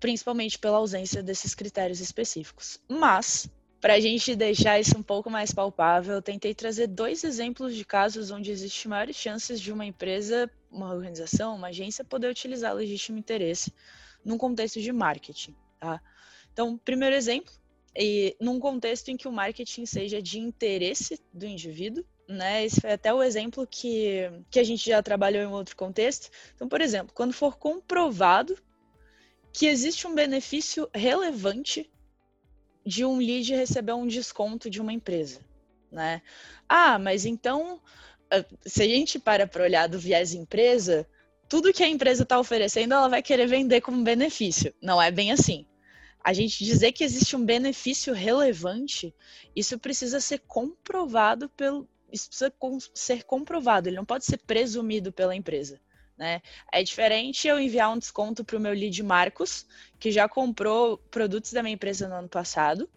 Principalmente 0.00 0.58
pela 0.58 0.78
ausência 0.78 1.22
desses 1.22 1.54
critérios 1.54 2.00
específicos. 2.00 2.80
Mas, 2.88 3.48
para 3.80 3.94
a 3.94 4.00
gente 4.00 4.34
deixar 4.34 4.78
isso 4.78 4.96
um 4.96 5.02
pouco 5.02 5.30
mais 5.30 5.52
palpável, 5.52 6.14
eu 6.14 6.22
tentei 6.22 6.54
trazer 6.54 6.86
dois 6.86 7.24
exemplos 7.24 7.74
de 7.74 7.84
casos 7.84 8.30
onde 8.30 8.50
existem 8.50 8.90
maiores 8.90 9.16
chances 9.16 9.60
de 9.60 9.72
uma 9.72 9.84
empresa, 9.84 10.50
uma 10.70 10.92
organização, 10.92 11.56
uma 11.56 11.68
agência 11.68 12.04
poder 12.04 12.30
utilizar 12.30 12.74
legítimo 12.74 13.18
interesse 13.18 13.72
num 14.24 14.38
contexto 14.38 14.80
de 14.80 14.92
marketing. 14.92 15.54
Tá? 15.78 16.00
Então, 16.52 16.76
primeiro 16.76 17.14
exemplo, 17.14 17.52
e 17.96 18.36
num 18.40 18.60
contexto 18.60 19.08
em 19.08 19.16
que 19.16 19.26
o 19.26 19.32
marketing 19.32 19.86
seja 19.86 20.22
de 20.22 20.38
interesse 20.38 21.20
do 21.32 21.46
indivíduo, 21.46 22.04
né? 22.28 22.64
Esse 22.64 22.80
foi 22.80 22.92
até 22.92 23.12
o 23.12 23.22
exemplo 23.22 23.66
que, 23.66 24.30
que 24.50 24.60
a 24.60 24.64
gente 24.64 24.88
já 24.88 25.02
trabalhou 25.02 25.42
em 25.42 25.46
outro 25.46 25.74
contexto. 25.74 26.30
Então, 26.54 26.68
por 26.68 26.80
exemplo, 26.80 27.14
quando 27.14 27.32
for 27.32 27.56
comprovado 27.56 28.56
que 29.58 29.66
existe 29.66 30.06
um 30.06 30.14
benefício 30.14 30.88
relevante 30.94 31.90
de 32.86 33.04
um 33.04 33.18
lead 33.18 33.54
receber 33.54 33.92
um 33.92 34.06
desconto 34.06 34.70
de 34.70 34.80
uma 34.80 34.92
empresa, 34.92 35.40
né? 35.90 36.22
Ah, 36.68 36.98
mas 36.98 37.26
então, 37.26 37.80
ah, 38.30 38.44
se 38.64 38.82
a 38.82 38.86
gente 38.86 39.18
para 39.18 39.46
para 39.46 39.64
olhar 39.64 39.88
do 39.88 39.98
viés 39.98 40.32
empresa, 40.32 41.06
tudo 41.48 41.72
que 41.72 41.82
a 41.82 41.88
empresa 41.88 42.22
está 42.22 42.38
oferecendo, 42.38 42.94
ela 42.94 43.08
vai 43.08 43.22
querer 43.22 43.46
vender 43.46 43.80
como 43.80 44.02
benefício. 44.04 44.72
Não 44.80 45.02
é 45.02 45.10
bem 45.10 45.32
assim 45.32 45.66
a 46.22 46.32
gente 46.32 46.62
dizer 46.62 46.92
que 46.92 47.04
existe 47.04 47.34
um 47.36 47.44
benefício 47.44 48.12
relevante, 48.12 49.14
isso 49.56 49.78
precisa 49.78 50.20
ser 50.20 50.40
comprovado 50.40 51.48
pelo. 51.48 51.88
Isso 52.12 52.28
precisa 52.28 52.52
ser 52.94 53.24
comprovado, 53.24 53.88
ele 53.88 53.96
não 53.96 54.04
pode 54.04 54.24
ser 54.24 54.38
presumido 54.38 55.12
pela 55.12 55.34
empresa. 55.34 55.80
Né? 56.18 56.42
É 56.72 56.82
diferente 56.82 57.46
eu 57.46 57.60
enviar 57.60 57.92
um 57.92 57.98
desconto 57.98 58.44
para 58.44 58.56
o 58.56 58.60
meu 58.60 58.72
lead 58.72 59.00
Marcos, 59.04 59.64
que 60.00 60.10
já 60.10 60.28
comprou 60.28 60.98
produtos 60.98 61.52
da 61.52 61.62
minha 61.62 61.74
empresa 61.74 62.08
no 62.08 62.16
ano 62.16 62.28
passado, 62.28 62.90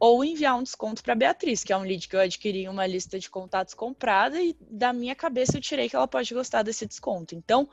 ou 0.00 0.24
enviar 0.24 0.56
um 0.56 0.62
desconto 0.62 1.02
para 1.02 1.14
Beatriz, 1.14 1.62
que 1.62 1.72
é 1.72 1.76
um 1.76 1.82
lead 1.82 2.08
que 2.08 2.16
eu 2.16 2.20
adquiri 2.20 2.64
em 2.64 2.68
uma 2.68 2.86
lista 2.86 3.18
de 3.18 3.28
contatos 3.28 3.74
comprada 3.74 4.40
e 4.40 4.56
da 4.70 4.92
minha 4.92 5.14
cabeça 5.14 5.58
eu 5.58 5.60
tirei 5.60 5.88
que 5.88 5.94
ela 5.94 6.08
pode 6.08 6.32
gostar 6.32 6.62
desse 6.62 6.86
desconto. 6.86 7.34
Então, 7.34 7.68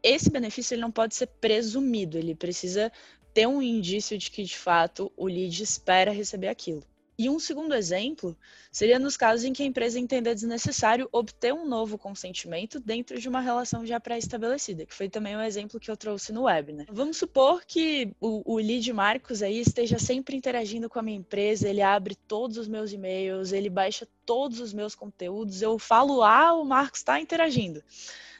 esse 0.00 0.30
benefício 0.30 0.74
ele 0.74 0.82
não 0.82 0.92
pode 0.92 1.16
ser 1.16 1.26
presumido, 1.26 2.16
ele 2.16 2.34
precisa 2.34 2.92
ter 3.34 3.48
um 3.48 3.60
indício 3.60 4.16
de 4.16 4.30
que 4.30 4.44
de 4.44 4.56
fato 4.56 5.12
o 5.16 5.26
lead 5.26 5.60
espera 5.60 6.12
receber 6.12 6.48
aquilo. 6.48 6.84
E 7.18 7.30
um 7.30 7.38
segundo 7.38 7.74
exemplo 7.74 8.36
seria 8.70 8.98
nos 8.98 9.16
casos 9.16 9.44
em 9.44 9.52
que 9.52 9.62
a 9.62 9.66
empresa 9.66 9.98
entender 9.98 10.34
desnecessário 10.34 11.08
obter 11.10 11.54
um 11.54 11.66
novo 11.66 11.96
consentimento 11.96 12.78
dentro 12.78 13.18
de 13.18 13.26
uma 13.26 13.40
relação 13.40 13.86
já 13.86 13.98
pré-estabelecida, 13.98 14.84
que 14.84 14.94
foi 14.94 15.08
também 15.08 15.34
um 15.34 15.40
exemplo 15.40 15.80
que 15.80 15.90
eu 15.90 15.96
trouxe 15.96 16.30
no 16.30 16.42
web. 16.42 16.74
Né? 16.74 16.84
Vamos 16.90 17.16
supor 17.16 17.64
que 17.66 18.12
o, 18.20 18.54
o 18.54 18.58
lead 18.58 18.92
Marcos 18.92 19.42
aí 19.42 19.60
esteja 19.60 19.98
sempre 19.98 20.36
interagindo 20.36 20.90
com 20.90 20.98
a 20.98 21.02
minha 21.02 21.16
empresa, 21.16 21.68
ele 21.68 21.80
abre 21.80 22.14
todos 22.14 22.58
os 22.58 22.68
meus 22.68 22.92
e-mails, 22.92 23.50
ele 23.52 23.70
baixa 23.70 24.06
todos 24.26 24.60
os 24.60 24.74
meus 24.74 24.94
conteúdos, 24.94 25.62
eu 25.62 25.78
falo, 25.78 26.22
ah, 26.22 26.52
o 26.52 26.64
Marcos 26.64 27.00
está 27.00 27.18
interagindo 27.18 27.82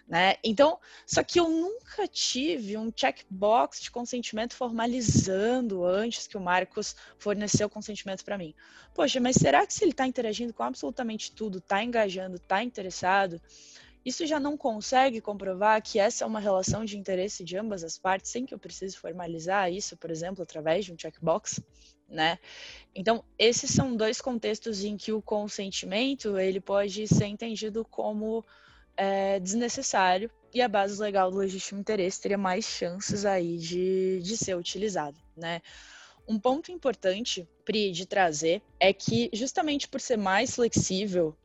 né? 0.06 0.36
Então, 0.44 0.78
só 1.04 1.22
que 1.24 1.40
eu 1.40 1.48
nunca 1.48 2.06
tive 2.06 2.76
um 2.76 2.92
checkbox 2.94 3.80
de 3.80 3.90
consentimento 3.90 4.54
formalizando 4.54 5.84
antes 5.84 6.28
que 6.28 6.36
o 6.36 6.40
Marcos 6.40 6.94
forneceu 7.18 7.68
consentimento 7.68 8.24
para 8.24 8.38
mim. 8.38 8.54
Poxa, 8.94 9.18
mas 9.18 9.36
será 9.36 9.66
que 9.66 9.74
se 9.74 9.82
ele 9.82 9.90
está 9.90 10.06
interagindo 10.06 10.54
com 10.54 10.62
absolutamente 10.62 11.32
tudo, 11.32 11.58
está 11.58 11.82
engajando, 11.82 12.36
está 12.36 12.62
interessado, 12.62 13.40
isso 14.04 14.24
já 14.24 14.38
não 14.38 14.56
consegue 14.56 15.20
comprovar 15.20 15.82
que 15.82 15.98
essa 15.98 16.22
é 16.22 16.26
uma 16.26 16.38
relação 16.38 16.84
de 16.84 16.96
interesse 16.96 17.42
de 17.42 17.56
ambas 17.56 17.82
as 17.82 17.98
partes, 17.98 18.30
sem 18.30 18.46
que 18.46 18.54
eu 18.54 18.58
precise 18.60 18.96
formalizar 18.96 19.72
isso, 19.72 19.96
por 19.96 20.12
exemplo, 20.12 20.44
através 20.44 20.84
de 20.84 20.92
um 20.92 20.96
checkbox? 20.96 21.60
Né? 22.08 22.38
Então, 22.94 23.24
esses 23.36 23.68
são 23.68 23.96
dois 23.96 24.20
contextos 24.20 24.84
em 24.84 24.96
que 24.96 25.12
o 25.12 25.20
consentimento 25.20 26.38
ele 26.38 26.60
pode 26.60 27.08
ser 27.08 27.26
entendido 27.26 27.84
como 27.84 28.44
é, 28.96 29.38
desnecessário 29.40 30.30
e 30.52 30.62
a 30.62 30.68
base 30.68 31.00
legal 31.00 31.30
do 31.30 31.36
legítimo 31.38 31.80
interesse 31.80 32.20
teria 32.20 32.38
mais 32.38 32.64
chances 32.64 33.24
aí 33.24 33.58
de, 33.58 34.20
de 34.22 34.36
ser 34.36 34.56
utilizada, 34.56 35.16
né? 35.36 35.60
Um 36.28 36.40
ponto 36.40 36.72
importante, 36.72 37.48
Pri, 37.64 37.92
de 37.92 38.04
trazer 38.04 38.60
é 38.80 38.92
que 38.92 39.30
justamente 39.32 39.86
por 39.86 40.00
ser 40.00 40.16
mais 40.16 40.56
flexível, 40.56 41.36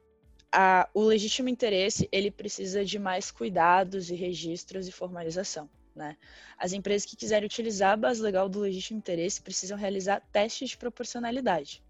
a, 0.51 0.89
o 0.93 1.03
legítimo 1.03 1.49
interesse 1.49 2.09
ele 2.11 2.31
precisa 2.31 2.83
de 2.83 2.97
mais 2.97 3.29
cuidados 3.29 4.09
e 4.09 4.15
registros 4.15 4.87
e 4.87 4.91
formalização. 4.91 5.69
Né? 5.95 6.17
As 6.57 6.73
empresas 6.73 7.07
que 7.07 7.15
quiserem 7.15 7.45
utilizar 7.45 7.91
a 7.91 7.97
base 7.97 8.21
legal 8.21 8.49
do 8.49 8.59
legítimo 8.59 8.97
interesse 8.97 9.41
precisam 9.41 9.77
realizar 9.77 10.21
testes 10.31 10.71
de 10.71 10.77
proporcionalidade. 10.77 11.83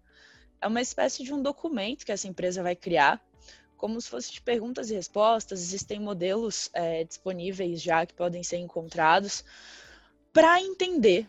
É 0.60 0.66
uma 0.66 0.80
espécie 0.80 1.24
de 1.24 1.32
um 1.32 1.42
documento 1.42 2.04
que 2.04 2.12
essa 2.12 2.28
empresa 2.28 2.62
vai 2.62 2.76
criar 2.76 3.24
como 3.82 4.00
se 4.00 4.08
fosse 4.08 4.30
de 4.30 4.40
perguntas 4.40 4.90
e 4.90 4.94
respostas. 4.94 5.60
Existem 5.60 5.98
modelos 5.98 6.70
é, 6.72 7.02
disponíveis 7.02 7.82
já 7.82 8.06
que 8.06 8.14
podem 8.14 8.40
ser 8.40 8.58
encontrados 8.58 9.44
para 10.32 10.62
entender 10.62 11.28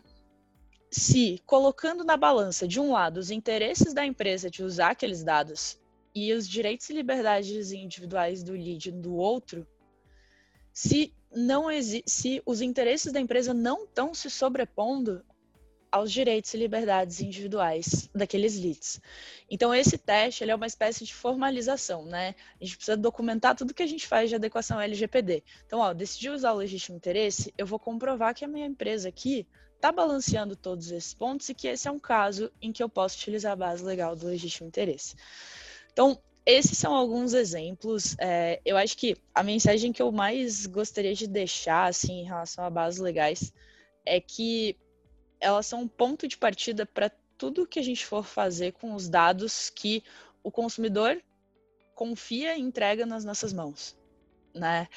se, 0.92 1.42
colocando 1.48 2.04
na 2.04 2.16
balança, 2.16 2.68
de 2.68 2.80
um 2.80 2.92
lado, 2.92 3.18
os 3.18 3.32
interesses 3.32 3.92
da 3.92 4.06
empresa 4.06 4.52
de 4.52 4.64
usar 4.64 4.92
aqueles 4.92 5.24
dados 5.24 5.80
e 6.14 6.32
os 6.32 6.48
direitos 6.48 6.88
e 6.92 6.94
liberdades 6.94 7.72
individuais 7.72 8.44
do 8.44 8.52
lead 8.52 8.92
do 8.92 9.16
outro, 9.16 9.66
se 10.72 11.12
não 11.36 11.70
se 12.06 12.40
os 12.46 12.62
interesses 12.62 13.12
da 13.12 13.20
empresa 13.20 13.52
não 13.52 13.86
estão 13.86 14.14
se 14.14 14.30
sobrepondo 14.30 15.26
aos 15.94 16.12
direitos 16.12 16.52
e 16.56 16.58
liberdades 16.58 17.22
individuais 17.22 18.10
daqueles 18.16 18.58
leads. 18.58 19.00
Então, 19.48 19.76
esse 19.76 19.96
teste 19.96 20.44
é 20.44 20.56
uma 20.56 20.66
espécie 20.66 21.06
de 21.06 21.14
formalização, 21.14 22.04
né? 22.04 22.34
A 22.60 22.66
gente 22.66 22.78
precisa 22.78 22.98
documentar 22.98 23.56
tudo 23.56 23.76
que 23.76 23.84
a 23.84 23.88
gente 23.88 24.08
faz 24.08 24.28
de 24.28 24.36
adequação 24.36 24.82
LGPD. 24.82 25.44
Então, 25.68 25.78
ó, 25.82 25.94
decidi 25.94 26.32
usar 26.32 26.52
o 26.54 26.58
legítimo 26.58 26.98
interesse, 26.98 27.54
eu 27.56 27.68
vou 27.68 27.78
comprovar 27.78 28.34
que 28.34 28.44
a 28.44 28.48
minha 28.48 28.66
empresa 28.66 29.08
aqui 29.08 29.48
está 29.76 29.92
balanceando 29.92 30.56
todos 30.56 30.90
esses 30.90 31.14
pontos 31.14 31.48
e 31.50 31.54
que 31.54 31.68
esse 31.68 31.88
é 31.88 31.92
um 31.92 32.00
caso 32.00 32.52
em 32.60 32.72
que 32.72 32.82
eu 32.82 32.90
posso 32.90 33.16
utilizar 33.18 33.52
a 33.52 33.56
base 33.56 33.84
legal 33.84 34.16
do 34.16 34.26
legítimo 34.26 34.68
interesse. 34.68 35.16
Então, 35.92 36.20
esses 36.44 36.76
são 36.76 36.96
alguns 36.96 37.36
exemplos. 37.36 38.16
É, 38.18 38.60
eu 38.66 38.78
acho 38.78 38.98
que 38.98 39.16
a 39.36 39.44
mensagem 39.44 39.94
que 39.94 40.02
eu 40.02 40.12
mais 40.12 40.66
gostaria 40.66 41.14
de 41.14 41.28
deixar, 41.28 41.88
assim, 41.88 42.22
em 42.22 42.26
relação 42.26 42.66
a 42.66 42.70
bases 42.72 43.00
legais, 43.00 43.54
é 44.04 44.20
que 44.20 44.76
elas 45.44 45.66
são 45.66 45.82
um 45.82 45.88
ponto 45.88 46.28
de 46.28 46.38
partida 46.38 46.86
para 46.86 47.12
tudo 47.38 47.68
que 47.68 47.80
a 47.80 47.84
gente 47.84 48.06
for 48.06 48.24
fazer 48.24 48.72
com 48.72 48.96
os 48.96 49.10
dados 49.10 49.70
que 49.70 50.04
o 50.42 50.50
consumidor 50.50 51.22
confia 51.94 52.58
e 52.58 52.62
entrega 52.62 53.06
nas 53.06 53.26
nossas 53.26 53.52
mãos. 53.52 53.96
Né? 54.56 54.88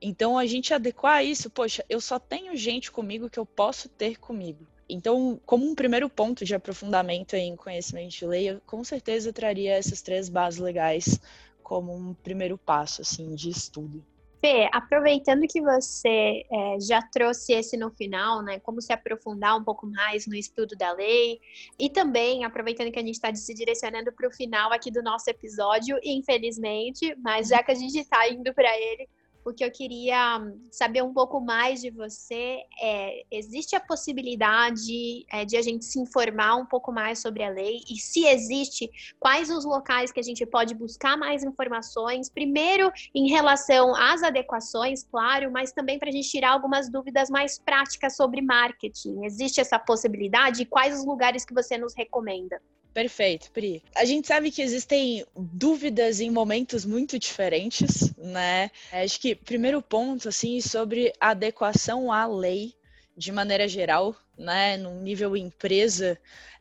Então 0.00 0.38
a 0.38 0.46
gente 0.46 0.72
adequar 0.72 1.24
isso, 1.24 1.50
poxa, 1.50 1.84
eu 1.88 2.00
só 2.00 2.18
tenho 2.18 2.56
gente 2.56 2.92
comigo 2.92 3.30
que 3.30 3.38
eu 3.38 3.46
posso 3.46 3.88
ter 3.88 4.18
comigo. 4.18 4.66
Então, 4.88 5.40
como 5.44 5.68
um 5.68 5.74
primeiro 5.74 6.08
ponto 6.08 6.44
de 6.44 6.54
aprofundamento 6.54 7.34
em 7.34 7.56
conhecimento 7.56 8.12
de 8.12 8.26
lei, 8.26 8.50
eu 8.50 8.60
com 8.64 8.84
certeza 8.84 9.32
traria 9.32 9.74
essas 9.74 10.00
três 10.00 10.28
bases 10.28 10.60
legais 10.60 11.18
como 11.60 11.92
um 11.92 12.14
primeiro 12.14 12.56
passo 12.56 13.02
assim 13.02 13.34
de 13.34 13.50
estudo. 13.50 14.04
Fê, 14.46 14.68
aproveitando 14.72 15.44
que 15.48 15.60
você 15.60 16.46
é, 16.48 16.78
já 16.80 17.02
trouxe 17.02 17.52
esse 17.52 17.76
no 17.76 17.90
final, 17.90 18.42
né? 18.42 18.60
Como 18.60 18.80
se 18.80 18.92
aprofundar 18.92 19.58
um 19.58 19.64
pouco 19.64 19.88
mais 19.88 20.24
no 20.28 20.36
estudo 20.36 20.76
da 20.76 20.92
lei, 20.92 21.40
e 21.76 21.90
também 21.90 22.44
aproveitando 22.44 22.92
que 22.92 22.98
a 23.00 23.02
gente 23.02 23.16
está 23.16 23.34
se 23.34 23.52
direcionando 23.52 24.12
para 24.12 24.28
o 24.28 24.30
final 24.30 24.72
aqui 24.72 24.88
do 24.88 25.02
nosso 25.02 25.28
episódio, 25.28 25.98
infelizmente, 26.00 27.12
mas 27.18 27.48
já 27.48 27.60
que 27.60 27.72
a 27.72 27.74
gente 27.74 27.98
está 27.98 28.28
indo 28.28 28.54
para 28.54 28.72
ele, 28.78 29.08
o 29.46 29.54
que 29.54 29.64
eu 29.64 29.70
queria 29.70 30.40
saber 30.72 31.02
um 31.02 31.14
pouco 31.14 31.40
mais 31.40 31.80
de 31.80 31.88
você 31.90 32.64
é: 32.82 33.22
existe 33.30 33.76
a 33.76 33.80
possibilidade 33.80 35.24
é, 35.30 35.44
de 35.44 35.56
a 35.56 35.62
gente 35.62 35.84
se 35.84 36.00
informar 36.00 36.56
um 36.56 36.66
pouco 36.66 36.90
mais 36.90 37.20
sobre 37.20 37.44
a 37.44 37.48
lei? 37.48 37.78
E 37.88 37.96
se 37.96 38.26
existe, 38.26 38.90
quais 39.20 39.48
os 39.48 39.64
locais 39.64 40.10
que 40.10 40.18
a 40.18 40.22
gente 40.22 40.44
pode 40.44 40.74
buscar 40.74 41.16
mais 41.16 41.44
informações? 41.44 42.28
Primeiro, 42.28 42.90
em 43.14 43.28
relação 43.30 43.94
às 43.94 44.24
adequações, 44.24 45.04
claro, 45.04 45.52
mas 45.52 45.70
também 45.70 45.96
para 45.96 46.08
a 46.08 46.12
gente 46.12 46.28
tirar 46.28 46.50
algumas 46.50 46.90
dúvidas 46.90 47.30
mais 47.30 47.56
práticas 47.56 48.16
sobre 48.16 48.42
marketing. 48.42 49.24
Existe 49.24 49.60
essa 49.60 49.78
possibilidade? 49.78 50.62
E 50.62 50.66
quais 50.66 50.98
os 50.98 51.06
lugares 51.06 51.44
que 51.44 51.54
você 51.54 51.78
nos 51.78 51.94
recomenda? 51.94 52.60
Perfeito, 52.96 53.50
Pri. 53.50 53.82
A 53.94 54.06
gente 54.06 54.26
sabe 54.26 54.50
que 54.50 54.62
existem 54.62 55.22
dúvidas 55.36 56.18
em 56.18 56.30
momentos 56.30 56.86
muito 56.86 57.18
diferentes, 57.18 58.10
né? 58.16 58.70
Acho 58.90 59.20
que 59.20 59.34
primeiro 59.34 59.82
ponto, 59.82 60.30
assim, 60.30 60.62
sobre 60.62 61.12
a 61.20 61.32
adequação 61.32 62.10
à 62.10 62.26
lei 62.26 62.74
de 63.14 63.30
maneira 63.30 63.68
geral, 63.68 64.16
né, 64.38 64.78
no 64.78 64.98
nível 65.02 65.36
empresa, 65.36 66.18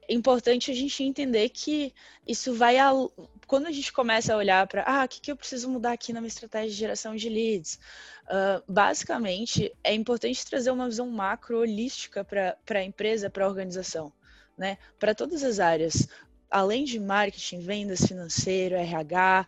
é 0.09 0.13
importante 0.13 0.69
a 0.69 0.73
gente 0.73 1.01
entender 1.05 1.47
que 1.47 1.93
isso 2.27 2.53
vai 2.53 2.77
ao... 2.77 3.13
quando 3.47 3.67
a 3.67 3.71
gente 3.71 3.93
começa 3.93 4.33
a 4.33 4.37
olhar 4.37 4.67
para 4.67 4.83
ah, 4.85 5.05
o 5.05 5.07
que, 5.07 5.21
que 5.21 5.31
eu 5.31 5.37
preciso 5.37 5.69
mudar 5.69 5.93
aqui 5.93 6.11
na 6.11 6.19
minha 6.19 6.27
estratégia 6.27 6.69
de 6.69 6.75
geração 6.75 7.15
de 7.15 7.29
leads, 7.29 7.79
uh, 8.25 8.61
basicamente 8.67 9.73
é 9.81 9.93
importante 9.93 10.45
trazer 10.45 10.71
uma 10.71 10.89
visão 10.89 11.09
macro 11.09 11.59
holística 11.59 12.25
para 12.25 12.57
a 12.67 12.83
empresa, 12.83 13.29
para 13.29 13.45
a 13.45 13.47
organização. 13.47 14.11
Né, 14.57 14.77
para 14.97 15.13
todas 15.13 15.43
as 15.43 15.59
áreas 15.59 16.07
além 16.55 16.85
de 16.85 16.97
marketing, 17.01 17.59
vendas, 17.59 18.07
financeiro, 18.07 18.75
RH, 18.75 19.45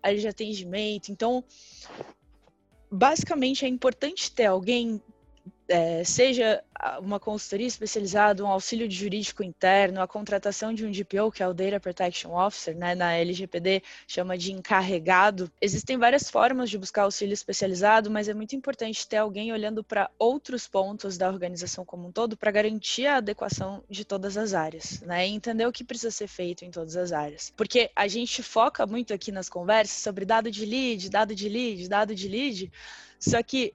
área 0.00 0.18
de 0.20 0.28
atendimento. 0.28 1.10
Então, 1.10 1.42
basicamente 2.88 3.64
é 3.64 3.68
importante 3.68 4.30
ter 4.30 4.46
alguém 4.46 5.02
é, 5.68 6.04
seja 6.04 6.62
uma 7.00 7.18
consultoria 7.18 7.66
especializada, 7.66 8.44
um 8.44 8.48
auxílio 8.48 8.86
de 8.86 8.94
jurídico 8.94 9.42
interno, 9.42 10.02
a 10.02 10.06
contratação 10.06 10.74
de 10.74 10.84
um 10.84 10.90
DPO, 10.90 11.32
que 11.32 11.42
é 11.42 11.48
o 11.48 11.54
Data 11.54 11.80
Protection 11.80 12.34
Officer, 12.34 12.76
né, 12.76 12.94
na 12.94 13.14
LGPD 13.14 13.82
chama 14.06 14.36
de 14.36 14.52
encarregado. 14.52 15.50
Existem 15.60 15.96
várias 15.96 16.30
formas 16.30 16.68
de 16.68 16.76
buscar 16.76 17.02
auxílio 17.02 17.32
especializado, 17.32 18.10
mas 18.10 18.28
é 18.28 18.34
muito 18.34 18.54
importante 18.54 19.06
ter 19.08 19.16
alguém 19.16 19.52
olhando 19.52 19.82
para 19.82 20.10
outros 20.18 20.66
pontos 20.66 21.16
da 21.16 21.28
organização 21.28 21.84
como 21.84 22.08
um 22.08 22.12
todo 22.12 22.36
para 22.36 22.50
garantir 22.50 23.06
a 23.06 23.16
adequação 23.16 23.82
de 23.88 24.04
todas 24.04 24.36
as 24.36 24.52
áreas, 24.52 25.00
né, 25.00 25.26
e 25.26 25.32
entender 25.32 25.66
o 25.66 25.72
que 25.72 25.84
precisa 25.84 26.10
ser 26.10 26.26
feito 26.26 26.64
em 26.64 26.70
todas 26.70 26.96
as 26.96 27.12
áreas. 27.12 27.52
Porque 27.56 27.90
a 27.96 28.06
gente 28.06 28.42
foca 28.42 28.86
muito 28.86 29.14
aqui 29.14 29.32
nas 29.32 29.48
conversas 29.48 30.02
sobre 30.02 30.24
dado 30.24 30.50
de 30.50 30.66
lead, 30.66 31.08
dado 31.08 31.34
de 31.34 31.48
lead, 31.48 31.88
dado 31.88 32.14
de 32.14 32.28
lead, 32.28 32.70
só 33.18 33.42
que 33.42 33.72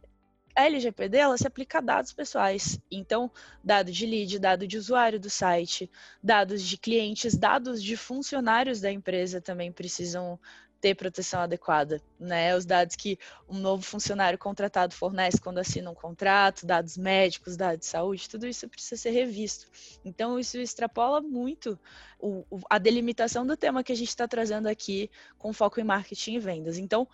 a 0.56 0.66
LGPD 0.66 1.18
ela 1.18 1.38
se 1.38 1.48
aplica 1.48 1.78
a 1.78 1.82
dados 1.82 2.14
pessoais. 2.14 2.80
Então, 2.92 3.32
dado 3.64 3.92
de 3.92 4.06
lead, 4.06 4.40
dado 4.40 4.68
de 4.68 4.78
usuário 4.78 5.20
do 5.20 5.30
site, 5.30 5.90
dados 6.22 6.62
de 6.64 6.78
clientes, 6.78 7.36
dados 7.36 7.82
de 7.84 7.96
funcionários 7.96 8.82
da 8.82 8.92
empresa 8.92 9.42
também 9.42 9.72
precisam 9.72 10.40
ter 10.80 10.96
proteção 10.96 11.42
adequada, 11.42 12.02
né? 12.20 12.56
Os 12.56 12.66
dados 12.66 12.96
que 12.96 13.20
um 13.50 13.58
novo 13.58 13.84
funcionário 13.84 14.40
contratado 14.40 14.94
fornece 14.94 15.40
quando 15.40 15.58
assina 15.58 15.92
um 15.92 15.96
contrato, 15.96 16.66
dados 16.66 16.98
médicos, 16.98 17.58
dados 17.58 17.80
de 17.80 17.86
saúde, 17.86 18.30
tudo 18.30 18.48
isso 18.48 18.68
precisa 18.68 19.02
ser 19.02 19.12
revisto. 19.12 19.68
Então, 20.06 20.40
isso 20.40 20.58
extrapola 20.58 21.22
muito 21.22 21.78
o, 22.18 22.46
a 22.70 22.78
delimitação 22.78 23.46
do 23.46 23.58
tema 23.58 23.84
que 23.84 23.92
a 23.92 23.96
gente 23.96 24.10
está 24.10 24.28
trazendo 24.28 24.68
aqui 24.68 25.10
com 25.38 25.52
foco 25.52 25.80
em 25.80 25.84
marketing 25.84 26.36
e 26.36 26.40
vendas. 26.40 26.78
Então, 26.78 27.08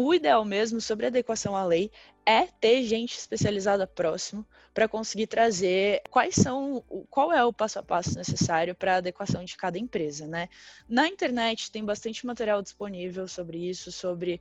o 0.00 0.14
ideal 0.14 0.44
mesmo 0.44 0.80
sobre 0.80 1.06
adequação 1.06 1.56
à 1.56 1.64
lei 1.64 1.90
é 2.24 2.46
ter 2.46 2.84
gente 2.84 3.18
especializada 3.18 3.84
próximo 3.84 4.46
para 4.72 4.86
conseguir 4.86 5.26
trazer 5.26 6.02
quais 6.08 6.36
são, 6.36 6.84
qual 7.10 7.32
é 7.32 7.44
o 7.44 7.52
passo 7.52 7.80
a 7.80 7.82
passo 7.82 8.16
necessário 8.16 8.76
para 8.76 8.94
a 8.94 8.96
adequação 8.98 9.42
de 9.42 9.56
cada 9.56 9.76
empresa, 9.76 10.28
né? 10.28 10.48
Na 10.88 11.08
internet 11.08 11.72
tem 11.72 11.84
bastante 11.84 12.24
material 12.24 12.62
disponível 12.62 13.26
sobre 13.26 13.68
isso, 13.68 13.90
sobre 13.90 14.40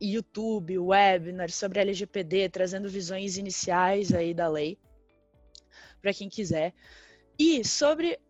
YouTube, 0.00 0.78
webinar, 0.78 1.50
sobre 1.50 1.80
LGPD, 1.80 2.48
trazendo 2.50 2.88
visões 2.88 3.36
iniciais 3.36 4.14
aí 4.14 4.32
da 4.32 4.46
lei 4.46 4.78
para 6.00 6.14
quem 6.14 6.28
quiser. 6.28 6.72
E 7.36 7.64
sobre 7.64 8.20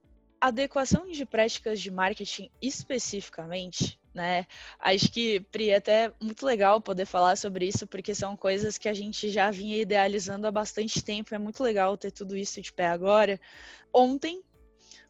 adequação 0.40 1.06
de 1.06 1.26
práticas 1.26 1.82
de 1.82 1.90
marketing 1.90 2.50
especificamente, 2.62 4.00
né? 4.14 4.46
Acho 4.78 5.10
que, 5.10 5.40
Pri, 5.40 5.70
é 5.70 5.76
até 5.76 6.12
muito 6.20 6.44
legal 6.44 6.80
poder 6.80 7.06
falar 7.06 7.36
sobre 7.36 7.66
isso, 7.66 7.86
porque 7.86 8.14
são 8.14 8.36
coisas 8.36 8.78
que 8.78 8.88
a 8.88 8.94
gente 8.94 9.30
já 9.30 9.50
vinha 9.50 9.78
idealizando 9.78 10.46
há 10.46 10.50
bastante 10.50 11.02
tempo. 11.02 11.34
É 11.34 11.38
muito 11.38 11.62
legal 11.62 11.96
ter 11.96 12.10
tudo 12.10 12.36
isso 12.36 12.60
de 12.60 12.72
pé 12.72 12.86
agora. 12.86 13.40
Ontem 13.92 14.42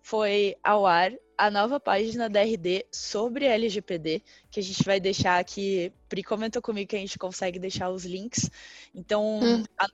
foi 0.01 0.57
ao 0.63 0.85
ar 0.85 1.13
a 1.39 1.51
nova 1.51 1.81
página 1.81 2.29
da 2.29 2.43
RD 2.43 2.87
sobre 2.93 3.47
LGPD, 3.47 4.23
que 4.51 4.61
a 4.61 4.63
gente 4.63 4.85
vai 4.85 5.01
deixar 5.01 5.39
aqui. 5.39 5.93
Pri 6.09 6.23
comentou 6.23 6.61
comigo 6.61 6.91
que 6.91 6.97
a 6.97 7.01
gente 7.01 7.19
consegue 7.19 7.59
deixar 7.59 7.91
os 7.91 8.05
links. 8.05 8.51
Então, 8.95 9.41
hum. 9.43 9.65
a 9.79 9.89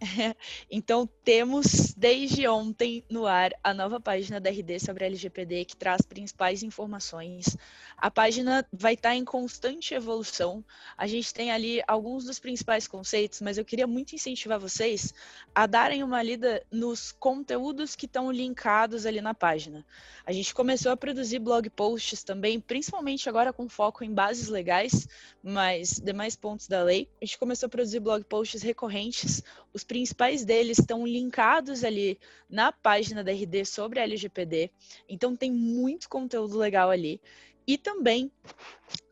Então, 0.70 1.08
temos 1.24 1.94
desde 1.96 2.46
ontem 2.46 3.04
no 3.10 3.26
ar 3.26 3.52
a 3.62 3.72
nova 3.72 3.98
página 3.98 4.40
da 4.40 4.50
RD 4.50 4.78
sobre 4.80 5.04
a 5.04 5.06
LGPD, 5.06 5.64
que 5.64 5.76
traz 5.76 6.02
principais 6.02 6.62
informações. 6.62 7.56
A 7.96 8.10
página 8.10 8.66
vai 8.72 8.94
estar 8.94 9.14
em 9.14 9.24
constante 9.24 9.94
evolução. 9.94 10.64
A 10.96 11.06
gente 11.06 11.32
tem 11.32 11.50
ali 11.50 11.82
alguns 11.86 12.24
dos 12.24 12.38
principais 12.38 12.86
conceitos, 12.86 13.40
mas 13.40 13.56
eu 13.56 13.64
queria 13.64 13.86
muito 13.86 14.14
incentivar 14.14 14.58
vocês 14.60 15.14
a 15.54 15.66
darem 15.66 16.02
uma 16.02 16.22
lida 16.22 16.62
nos 16.70 17.12
conteúdos 17.12 17.96
que 17.96 18.06
estão 18.06 18.30
linkados 18.30 19.06
ali 19.06 19.20
na 19.20 19.32
página. 19.32 19.84
A 20.26 20.32
gente 20.32 20.54
começou 20.54 20.92
a 20.92 20.96
produzir 20.96 21.38
blog 21.38 21.70
posts 21.70 22.22
também, 22.22 22.60
principalmente 22.60 23.28
agora 23.28 23.52
com 23.52 23.68
foco 23.68 24.04
em 24.04 24.12
bases 24.12 24.48
legais, 24.48 25.08
mas 25.42 26.00
demais 26.02 26.36
pontos 26.36 26.68
da 26.68 26.82
lei. 26.82 27.08
A 27.22 27.24
gente 27.24 27.38
começou 27.38 27.66
a 27.68 27.70
produzir 27.70 28.00
blog 28.00 28.24
posts 28.24 28.62
recorrentes. 28.62 29.42
Os 29.72 29.84
principais 29.86 30.44
deles 30.44 30.78
estão 30.78 31.06
linkados 31.06 31.84
ali 31.84 32.18
na 32.48 32.72
página 32.72 33.22
da 33.22 33.32
RD 33.32 33.64
sobre 33.64 34.00
a 34.00 34.02
LGPD. 34.02 34.70
Então 35.08 35.36
tem 35.36 35.50
muito 35.50 36.08
conteúdo 36.08 36.58
legal 36.58 36.90
ali. 36.90 37.20
E 37.66 37.78
também 37.78 38.30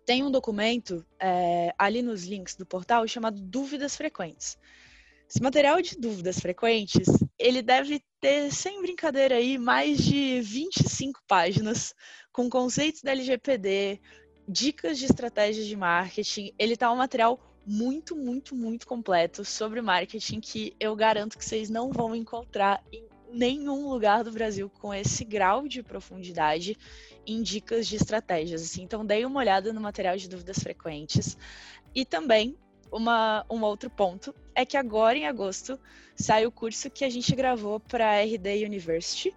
tem 0.04 0.22
um 0.22 0.30
documento 0.30 1.04
é, 1.18 1.74
ali 1.78 2.02
nos 2.02 2.24
links 2.24 2.54
do 2.56 2.66
portal 2.66 3.06
chamado 3.08 3.40
Dúvidas 3.40 3.96
Frequentes. 3.96 4.58
Esse 5.28 5.42
material 5.42 5.80
de 5.80 5.96
dúvidas 5.96 6.38
frequentes, 6.38 7.08
ele 7.38 7.62
deve 7.62 8.00
ter, 8.20 8.52
sem 8.52 8.80
brincadeira 8.82 9.36
aí, 9.36 9.56
mais 9.58 9.98
de 9.98 10.40
25 10.40 11.20
páginas 11.26 11.94
com 12.30 12.48
conceitos 12.50 13.02
da 13.02 13.12
LGPD, 13.12 14.00
dicas 14.46 14.98
de 14.98 15.06
estratégias 15.06 15.66
de 15.66 15.76
marketing. 15.76 16.52
Ele 16.58 16.76
tá 16.76 16.92
um 16.92 16.96
material 16.96 17.40
muito, 17.66 18.14
muito, 18.14 18.54
muito 18.54 18.86
completo 18.86 19.44
sobre 19.44 19.80
marketing 19.80 20.40
que 20.40 20.74
eu 20.78 20.94
garanto 20.94 21.38
que 21.38 21.44
vocês 21.44 21.70
não 21.70 21.90
vão 21.90 22.14
encontrar 22.14 22.82
em 22.92 23.06
nenhum 23.32 23.88
lugar 23.88 24.22
do 24.22 24.30
Brasil 24.30 24.70
com 24.80 24.94
esse 24.94 25.24
grau 25.24 25.66
de 25.66 25.82
profundidade 25.82 26.78
em 27.26 27.42
dicas 27.42 27.86
de 27.86 27.96
estratégias. 27.96 28.62
Assim. 28.62 28.82
Então, 28.82 29.04
dei 29.04 29.24
uma 29.24 29.40
olhada 29.40 29.72
no 29.72 29.80
material 29.80 30.16
de 30.16 30.28
dúvidas 30.28 30.58
frequentes. 30.58 31.36
E 31.94 32.04
também, 32.04 32.56
uma, 32.92 33.44
um 33.50 33.60
outro 33.62 33.90
ponto 33.90 34.34
é 34.54 34.64
que 34.64 34.76
agora, 34.76 35.18
em 35.18 35.26
agosto, 35.26 35.78
sai 36.14 36.46
o 36.46 36.52
curso 36.52 36.90
que 36.90 37.04
a 37.04 37.10
gente 37.10 37.34
gravou 37.34 37.80
para 37.80 38.08
a 38.08 38.22
RD 38.22 38.64
University. 38.64 39.34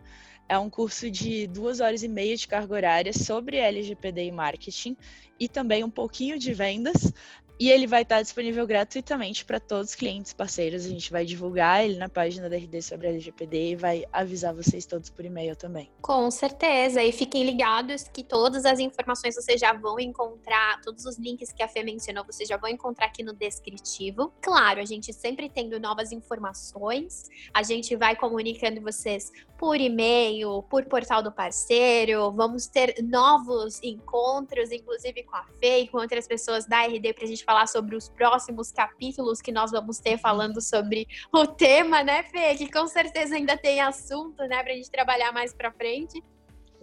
É 0.49 0.57
um 0.57 0.69
curso 0.69 1.09
de 1.11 1.47
duas 1.47 1.79
horas 1.79 2.03
e 2.03 2.07
meia 2.07 2.35
de 2.37 2.47
carga 2.47 2.73
horária 2.73 3.13
sobre 3.13 3.57
LGPD 3.57 4.25
e 4.25 4.31
marketing 4.31 4.95
e 5.39 5.49
também 5.49 5.83
um 5.83 5.89
pouquinho 5.89 6.39
de 6.39 6.53
vendas. 6.53 7.11
E 7.59 7.69
ele 7.69 7.87
vai 7.87 8.03
estar 8.03 8.21
disponível 8.21 8.65
gratuitamente 8.67 9.43
para 9.43 9.59
todos 9.59 9.89
os 9.89 9.95
clientes 9.95 10.33
parceiros. 10.33 10.85
A 10.85 10.89
gente 10.89 11.11
vai 11.11 11.25
divulgar 11.25 11.83
ele 11.83 11.97
na 11.97 12.07
página 12.07 12.49
da 12.49 12.55
RD 12.55 12.81
sobre 12.81 13.07
a 13.07 13.09
LGPD 13.09 13.71
e 13.71 13.75
vai 13.75 14.05
avisar 14.13 14.53
vocês 14.53 14.85
todos 14.85 15.09
por 15.09 15.25
e-mail 15.25 15.55
também. 15.55 15.89
Com 16.01 16.29
certeza. 16.29 17.03
E 17.03 17.11
fiquem 17.11 17.43
ligados 17.43 18.07
que 18.07 18.23
todas 18.23 18.65
as 18.65 18.79
informações 18.79 19.35
vocês 19.35 19.59
já 19.59 19.73
vão 19.73 19.99
encontrar, 19.99 20.79
todos 20.81 21.05
os 21.05 21.17
links 21.17 21.51
que 21.51 21.63
a 21.63 21.67
Fê 21.67 21.83
mencionou, 21.83 22.23
vocês 22.23 22.47
já 22.47 22.57
vão 22.57 22.69
encontrar 22.69 23.07
aqui 23.07 23.23
no 23.23 23.33
descritivo. 23.33 24.31
Claro, 24.41 24.79
a 24.79 24.85
gente 24.85 25.11
sempre 25.11 25.49
tendo 25.49 25.79
novas 25.79 26.11
informações, 26.11 27.29
a 27.53 27.63
gente 27.63 27.95
vai 27.95 28.15
comunicando 28.15 28.81
vocês 28.81 29.31
por 29.57 29.79
e-mail, 29.79 30.63
por 30.63 30.85
portal 30.85 31.21
do 31.21 31.31
parceiro. 31.31 32.31
Vamos 32.31 32.67
ter 32.67 32.95
novos 33.03 33.81
encontros, 33.83 34.71
inclusive 34.71 35.23
com 35.23 35.35
a 35.35 35.43
Fê 35.59 35.79
e 35.79 35.87
com 35.87 35.97
outras 35.97 36.27
pessoas 36.27 36.65
da 36.65 36.85
RD 36.85 37.13
para 37.13 37.25
a 37.25 37.27
gente 37.27 37.43
falar 37.43 37.67
sobre 37.67 37.95
os 37.95 38.07
próximos 38.09 38.71
capítulos 38.71 39.41
que 39.41 39.51
nós 39.51 39.71
vamos 39.71 39.99
ter 39.99 40.17
falando 40.17 40.61
sobre 40.61 41.07
o 41.33 41.47
tema, 41.47 42.03
né, 42.03 42.23
Fê? 42.23 42.55
Que 42.55 42.71
com 42.71 42.87
certeza 42.87 43.35
ainda 43.35 43.57
tem 43.57 43.81
assunto, 43.81 44.43
né, 44.43 44.63
pra 44.63 44.73
gente 44.73 44.91
trabalhar 44.91 45.31
mais 45.31 45.53
pra 45.53 45.71
frente. 45.71 46.23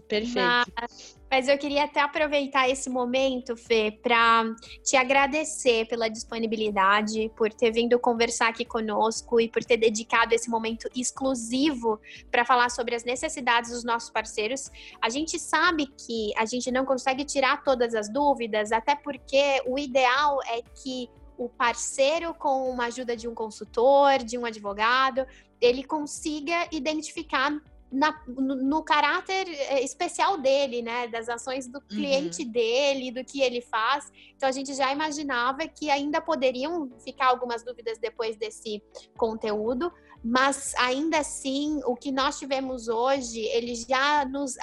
Perfeito. 0.09 0.37
Mas, 0.37 1.17
mas, 1.31 1.49
eu 1.49 1.57
queria 1.57 1.85
até 1.85 2.01
aproveitar 2.01 2.69
esse 2.69 2.91
momento, 2.91 3.57
Fê, 3.57 3.91
para 3.91 4.45
te 4.83 4.97
agradecer 4.97 5.87
pela 5.89 6.09
disponibilidade, 6.09 7.31
por 7.37 7.53
ter 7.53 7.73
vindo 7.73 7.99
conversar 7.99 8.49
aqui 8.49 8.65
conosco 8.65 9.41
e 9.41 9.49
por 9.49 9.65
ter 9.65 9.79
dedicado 9.79 10.35
esse 10.35 10.49
momento 10.49 10.89
exclusivo 10.95 11.99
para 12.31 12.45
falar 12.45 12.71
sobre 12.71 12.95
as 12.95 13.05
necessidades 13.05 13.71
dos 13.71 13.83
nossos 13.83 14.11
parceiros. 14.11 14.71
A 15.01 15.09
gente 15.09 15.39
sabe 15.39 15.87
que 15.87 16.33
a 16.37 16.45
gente 16.45 16.71
não 16.71 16.85
consegue 16.85 17.25
tirar 17.25 17.63
todas 17.65 17.95
as 17.95 18.09
dúvidas, 18.09 18.73
até 18.73 18.95
porque 18.95 19.63
o 19.67 19.79
ideal 19.79 20.39
é 20.49 20.63
que 20.83 21.09
o 21.37 21.49
parceiro, 21.49 22.33
com 22.35 22.71
uma 22.71 22.87
ajuda 22.87 23.17
de 23.17 23.27
um 23.27 23.35
consultor, 23.35 24.19
de 24.19 24.39
um 24.39 24.45
advogado, 24.45 25.27
ele 25.61 25.83
consiga 25.83 26.69
identificar 26.71 27.51
na, 27.95 28.21
no, 28.27 28.57
no, 28.57 28.83
caráter 28.83 29.47
eh, 29.49 29.83
especial 29.83 30.37
dele, 30.37 30.83
né? 30.83 31.07
Das 31.07 31.29
ações 31.29 31.69
do 31.69 31.81
cliente 31.81 32.43
uhum. 32.43 32.51
dele, 32.51 33.13
do 33.13 33.25
que 33.25 33.41
ele 33.41 33.61
faz. 33.61 34.11
Então 34.37 34.49
a 34.49 34.53
gente 34.53 34.75
já 34.75 34.93
imaginava 34.93 35.67
que 35.69 35.89
ainda 35.89 36.21
poderiam 36.21 36.91
ficar 37.05 37.29
algumas 37.29 37.63
dúvidas 37.63 37.97
depois 37.99 38.37
desse 38.37 38.83
conteúdo, 39.17 39.93
mas 40.23 40.75
ainda 40.77 41.19
assim, 41.19 41.81
o 41.85 41.95
que 41.95 42.11
nós 42.11 42.39
tivemos 42.39 42.89
hoje, 42.89 43.41
ele 43.41 43.75
já 43.77 44.25
nos 44.25 44.57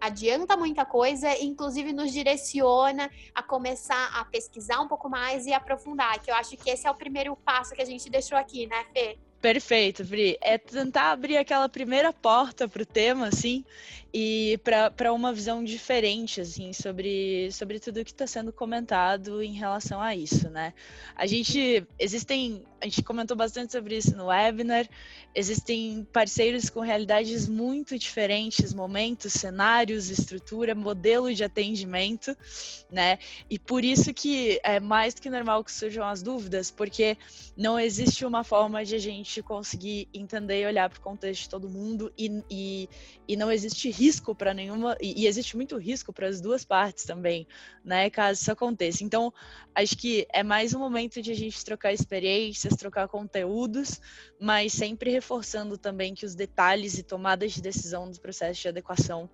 adianta 0.00 0.56
muita 0.56 0.86
coisa, 0.86 1.28
inclusive 1.42 1.92
nos 1.92 2.10
direciona 2.10 3.10
a 3.34 3.42
começar 3.42 4.10
a 4.14 4.24
pesquisar 4.24 4.80
um 4.80 4.88
pouco 4.88 5.10
mais 5.10 5.44
e 5.44 5.52
aprofundar, 5.52 6.20
que 6.20 6.30
eu 6.30 6.34
acho 6.34 6.56
que 6.56 6.70
esse 6.70 6.86
é 6.86 6.90
o 6.90 6.94
primeiro 6.94 7.36
passo 7.36 7.74
que 7.74 7.82
a 7.82 7.84
gente 7.84 8.08
deixou 8.08 8.38
aqui, 8.38 8.66
né, 8.66 8.86
Fê? 8.94 9.18
Perfeito, 9.40 10.04
Bri. 10.04 10.36
É 10.40 10.58
tentar 10.58 11.12
abrir 11.12 11.36
aquela 11.36 11.68
primeira 11.68 12.12
porta 12.12 12.68
para 12.68 12.82
o 12.82 12.86
tema, 12.86 13.28
assim, 13.28 13.64
e 14.12 14.58
para 14.64 15.12
uma 15.12 15.34
visão 15.34 15.62
diferente, 15.62 16.40
assim, 16.40 16.72
sobre, 16.72 17.50
sobre 17.52 17.78
tudo 17.78 18.04
que 18.04 18.10
está 18.10 18.26
sendo 18.26 18.50
comentado 18.50 19.42
em 19.42 19.52
relação 19.52 20.00
a 20.00 20.16
isso, 20.16 20.48
né? 20.48 20.72
A 21.14 21.26
gente, 21.26 21.86
existem, 21.98 22.64
a 22.80 22.86
gente 22.86 23.02
comentou 23.02 23.36
bastante 23.36 23.72
sobre 23.72 23.98
isso 23.98 24.16
no 24.16 24.26
webinar, 24.26 24.88
existem 25.34 26.06
parceiros 26.10 26.70
com 26.70 26.80
realidades 26.80 27.46
muito 27.46 27.98
diferentes, 27.98 28.72
momentos, 28.72 29.34
cenários, 29.34 30.08
estrutura, 30.08 30.74
modelo 30.74 31.32
de 31.34 31.44
atendimento, 31.44 32.34
né? 32.90 33.18
E 33.50 33.58
por 33.58 33.84
isso 33.84 34.14
que 34.14 34.58
é 34.64 34.80
mais 34.80 35.12
do 35.12 35.20
que 35.20 35.28
normal 35.28 35.62
que 35.62 35.72
surjam 35.72 36.06
as 36.06 36.22
dúvidas, 36.22 36.70
porque 36.70 37.18
não 37.54 37.78
existe 37.78 38.24
uma 38.24 38.42
forma 38.42 38.82
de 38.86 38.94
a 38.94 38.98
gente 38.98 39.42
conseguir 39.42 40.08
entender 40.14 40.62
e 40.62 40.66
olhar 40.66 40.88
para 40.88 40.98
o 40.98 41.02
contexto 41.02 41.42
de 41.42 41.50
todo 41.50 41.68
mundo 41.68 42.10
e, 42.16 42.42
e, 42.50 42.88
e 43.28 43.36
não 43.36 43.52
existe 43.52 43.97
risco 43.98 44.34
para 44.34 44.54
nenhuma 44.54 44.96
e, 45.00 45.22
e, 45.22 45.26
existe 45.26 45.56
muito 45.56 45.76
risco 45.76 46.12
para 46.12 46.28
as 46.28 46.40
duas 46.40 46.64
partes 46.64 47.04
também, 47.04 47.46
né? 47.84 48.08
Caso 48.08 48.40
isso 48.40 48.52
aconteça. 48.52 49.02
Então, 49.02 49.32
acho 49.74 49.96
que 49.96 50.26
é 50.32 50.42
mais 50.42 50.72
um 50.72 50.78
momento 50.78 51.20
de 51.20 51.32
a 51.32 51.34
gente 51.34 51.64
trocar 51.64 51.92
experiências, 51.92 52.76
trocar 52.76 53.08
conteúdos, 53.08 54.00
mas 54.40 54.72
sempre 54.72 55.10
reforçando 55.10 55.76
também 55.76 56.14
que 56.14 56.24
os 56.24 56.34
detalhes 56.34 56.96
e 56.96 57.02
tomadas 57.02 57.52
de 57.52 57.60
decisão 57.60 58.08
do 58.10 58.20
processo 58.20 58.60
de 58.60 58.68
adequação 58.68 59.28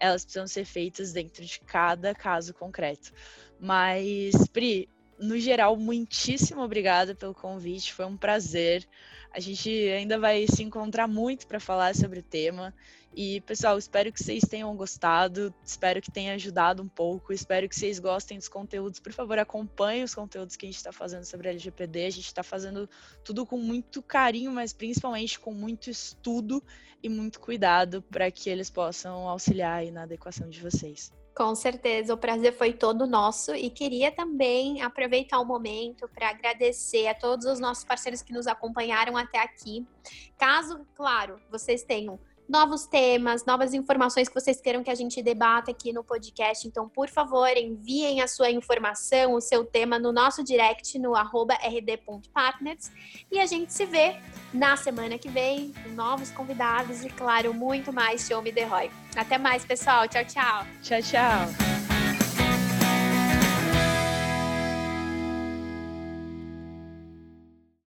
elas 0.00 0.24
precisam 0.24 0.46
ser 0.46 0.64
feitas 0.64 1.12
dentro 1.12 1.44
de 1.44 1.60
cada 1.60 2.14
caso 2.14 2.52
concreto. 2.54 3.12
Mas, 3.60 4.34
Pri, 4.52 4.88
no 5.18 5.38
geral, 5.38 5.76
muitíssimo 5.76 6.62
obrigada 6.62 7.14
pelo 7.14 7.34
convite, 7.34 7.92
foi 7.92 8.06
um 8.06 8.16
prazer. 8.16 8.88
A 9.32 9.40
gente 9.40 9.68
ainda 9.90 10.18
vai 10.18 10.46
se 10.46 10.62
encontrar 10.62 11.06
muito 11.06 11.46
para 11.46 11.60
falar 11.60 11.94
sobre 11.94 12.20
o 12.20 12.22
tema. 12.22 12.74
E, 13.14 13.40
pessoal, 13.40 13.78
espero 13.78 14.12
que 14.12 14.22
vocês 14.22 14.44
tenham 14.44 14.74
gostado, 14.76 15.52
espero 15.64 16.00
que 16.00 16.10
tenha 16.10 16.34
ajudado 16.34 16.82
um 16.82 16.88
pouco, 16.88 17.32
espero 17.32 17.68
que 17.68 17.74
vocês 17.74 17.98
gostem 17.98 18.38
dos 18.38 18.48
conteúdos. 18.48 19.00
Por 19.00 19.12
favor, 19.12 19.38
acompanhem 19.38 20.04
os 20.04 20.14
conteúdos 20.14 20.56
que 20.56 20.66
a 20.66 20.68
gente 20.68 20.76
está 20.76 20.92
fazendo 20.92 21.24
sobre 21.24 21.48
a 21.48 21.50
LGPD. 21.50 22.06
A 22.06 22.10
gente 22.10 22.26
está 22.26 22.42
fazendo 22.42 22.88
tudo 23.24 23.44
com 23.44 23.58
muito 23.58 24.02
carinho, 24.02 24.52
mas 24.52 24.72
principalmente 24.72 25.38
com 25.38 25.52
muito 25.52 25.90
estudo 25.90 26.62
e 27.02 27.08
muito 27.08 27.40
cuidado 27.40 28.02
para 28.02 28.30
que 28.30 28.50
eles 28.50 28.70
possam 28.70 29.28
auxiliar 29.28 29.84
na 29.86 30.02
adequação 30.02 30.48
de 30.48 30.60
vocês. 30.60 31.12
Com 31.38 31.54
certeza, 31.54 32.12
o 32.12 32.18
prazer 32.18 32.52
foi 32.52 32.72
todo 32.72 33.06
nosso 33.06 33.54
e 33.54 33.70
queria 33.70 34.10
também 34.10 34.82
aproveitar 34.82 35.38
o 35.38 35.44
momento 35.44 36.08
para 36.08 36.30
agradecer 36.30 37.06
a 37.06 37.14
todos 37.14 37.46
os 37.46 37.60
nossos 37.60 37.84
parceiros 37.84 38.22
que 38.22 38.32
nos 38.32 38.48
acompanharam 38.48 39.16
até 39.16 39.38
aqui. 39.38 39.86
Caso, 40.36 40.84
claro, 40.96 41.40
vocês 41.48 41.84
tenham 41.84 42.18
novos 42.48 42.86
temas, 42.86 43.44
novas 43.44 43.74
informações 43.74 44.28
que 44.28 44.34
vocês 44.34 44.60
queiram 44.60 44.82
que 44.82 44.90
a 44.90 44.94
gente 44.94 45.22
debata 45.22 45.70
aqui 45.70 45.92
no 45.92 46.02
podcast. 46.02 46.66
Então, 46.66 46.88
por 46.88 47.08
favor, 47.08 47.48
enviem 47.56 48.20
a 48.20 48.28
sua 48.28 48.50
informação, 48.50 49.34
o 49.34 49.40
seu 49.40 49.64
tema 49.64 49.98
no 49.98 50.12
nosso 50.12 50.42
direct 50.42 50.98
no 50.98 51.12
rd.partners 51.14 52.90
e 53.30 53.38
a 53.38 53.46
gente 53.46 53.72
se 53.72 53.84
vê 53.84 54.16
na 54.52 54.76
semana 54.76 55.18
que 55.18 55.28
vem 55.28 55.72
com 55.82 55.90
novos 55.90 56.30
convidados 56.30 57.04
e, 57.04 57.10
claro, 57.10 57.52
muito 57.52 57.92
mais 57.92 58.26
Show 58.26 58.40
Me 58.40 58.52
The 58.52 58.64
Roy. 58.64 58.90
Até 59.16 59.36
mais, 59.36 59.64
pessoal. 59.64 60.08
Tchau, 60.08 60.24
tchau. 60.24 60.64
Tchau, 60.82 61.02
tchau. 61.02 61.97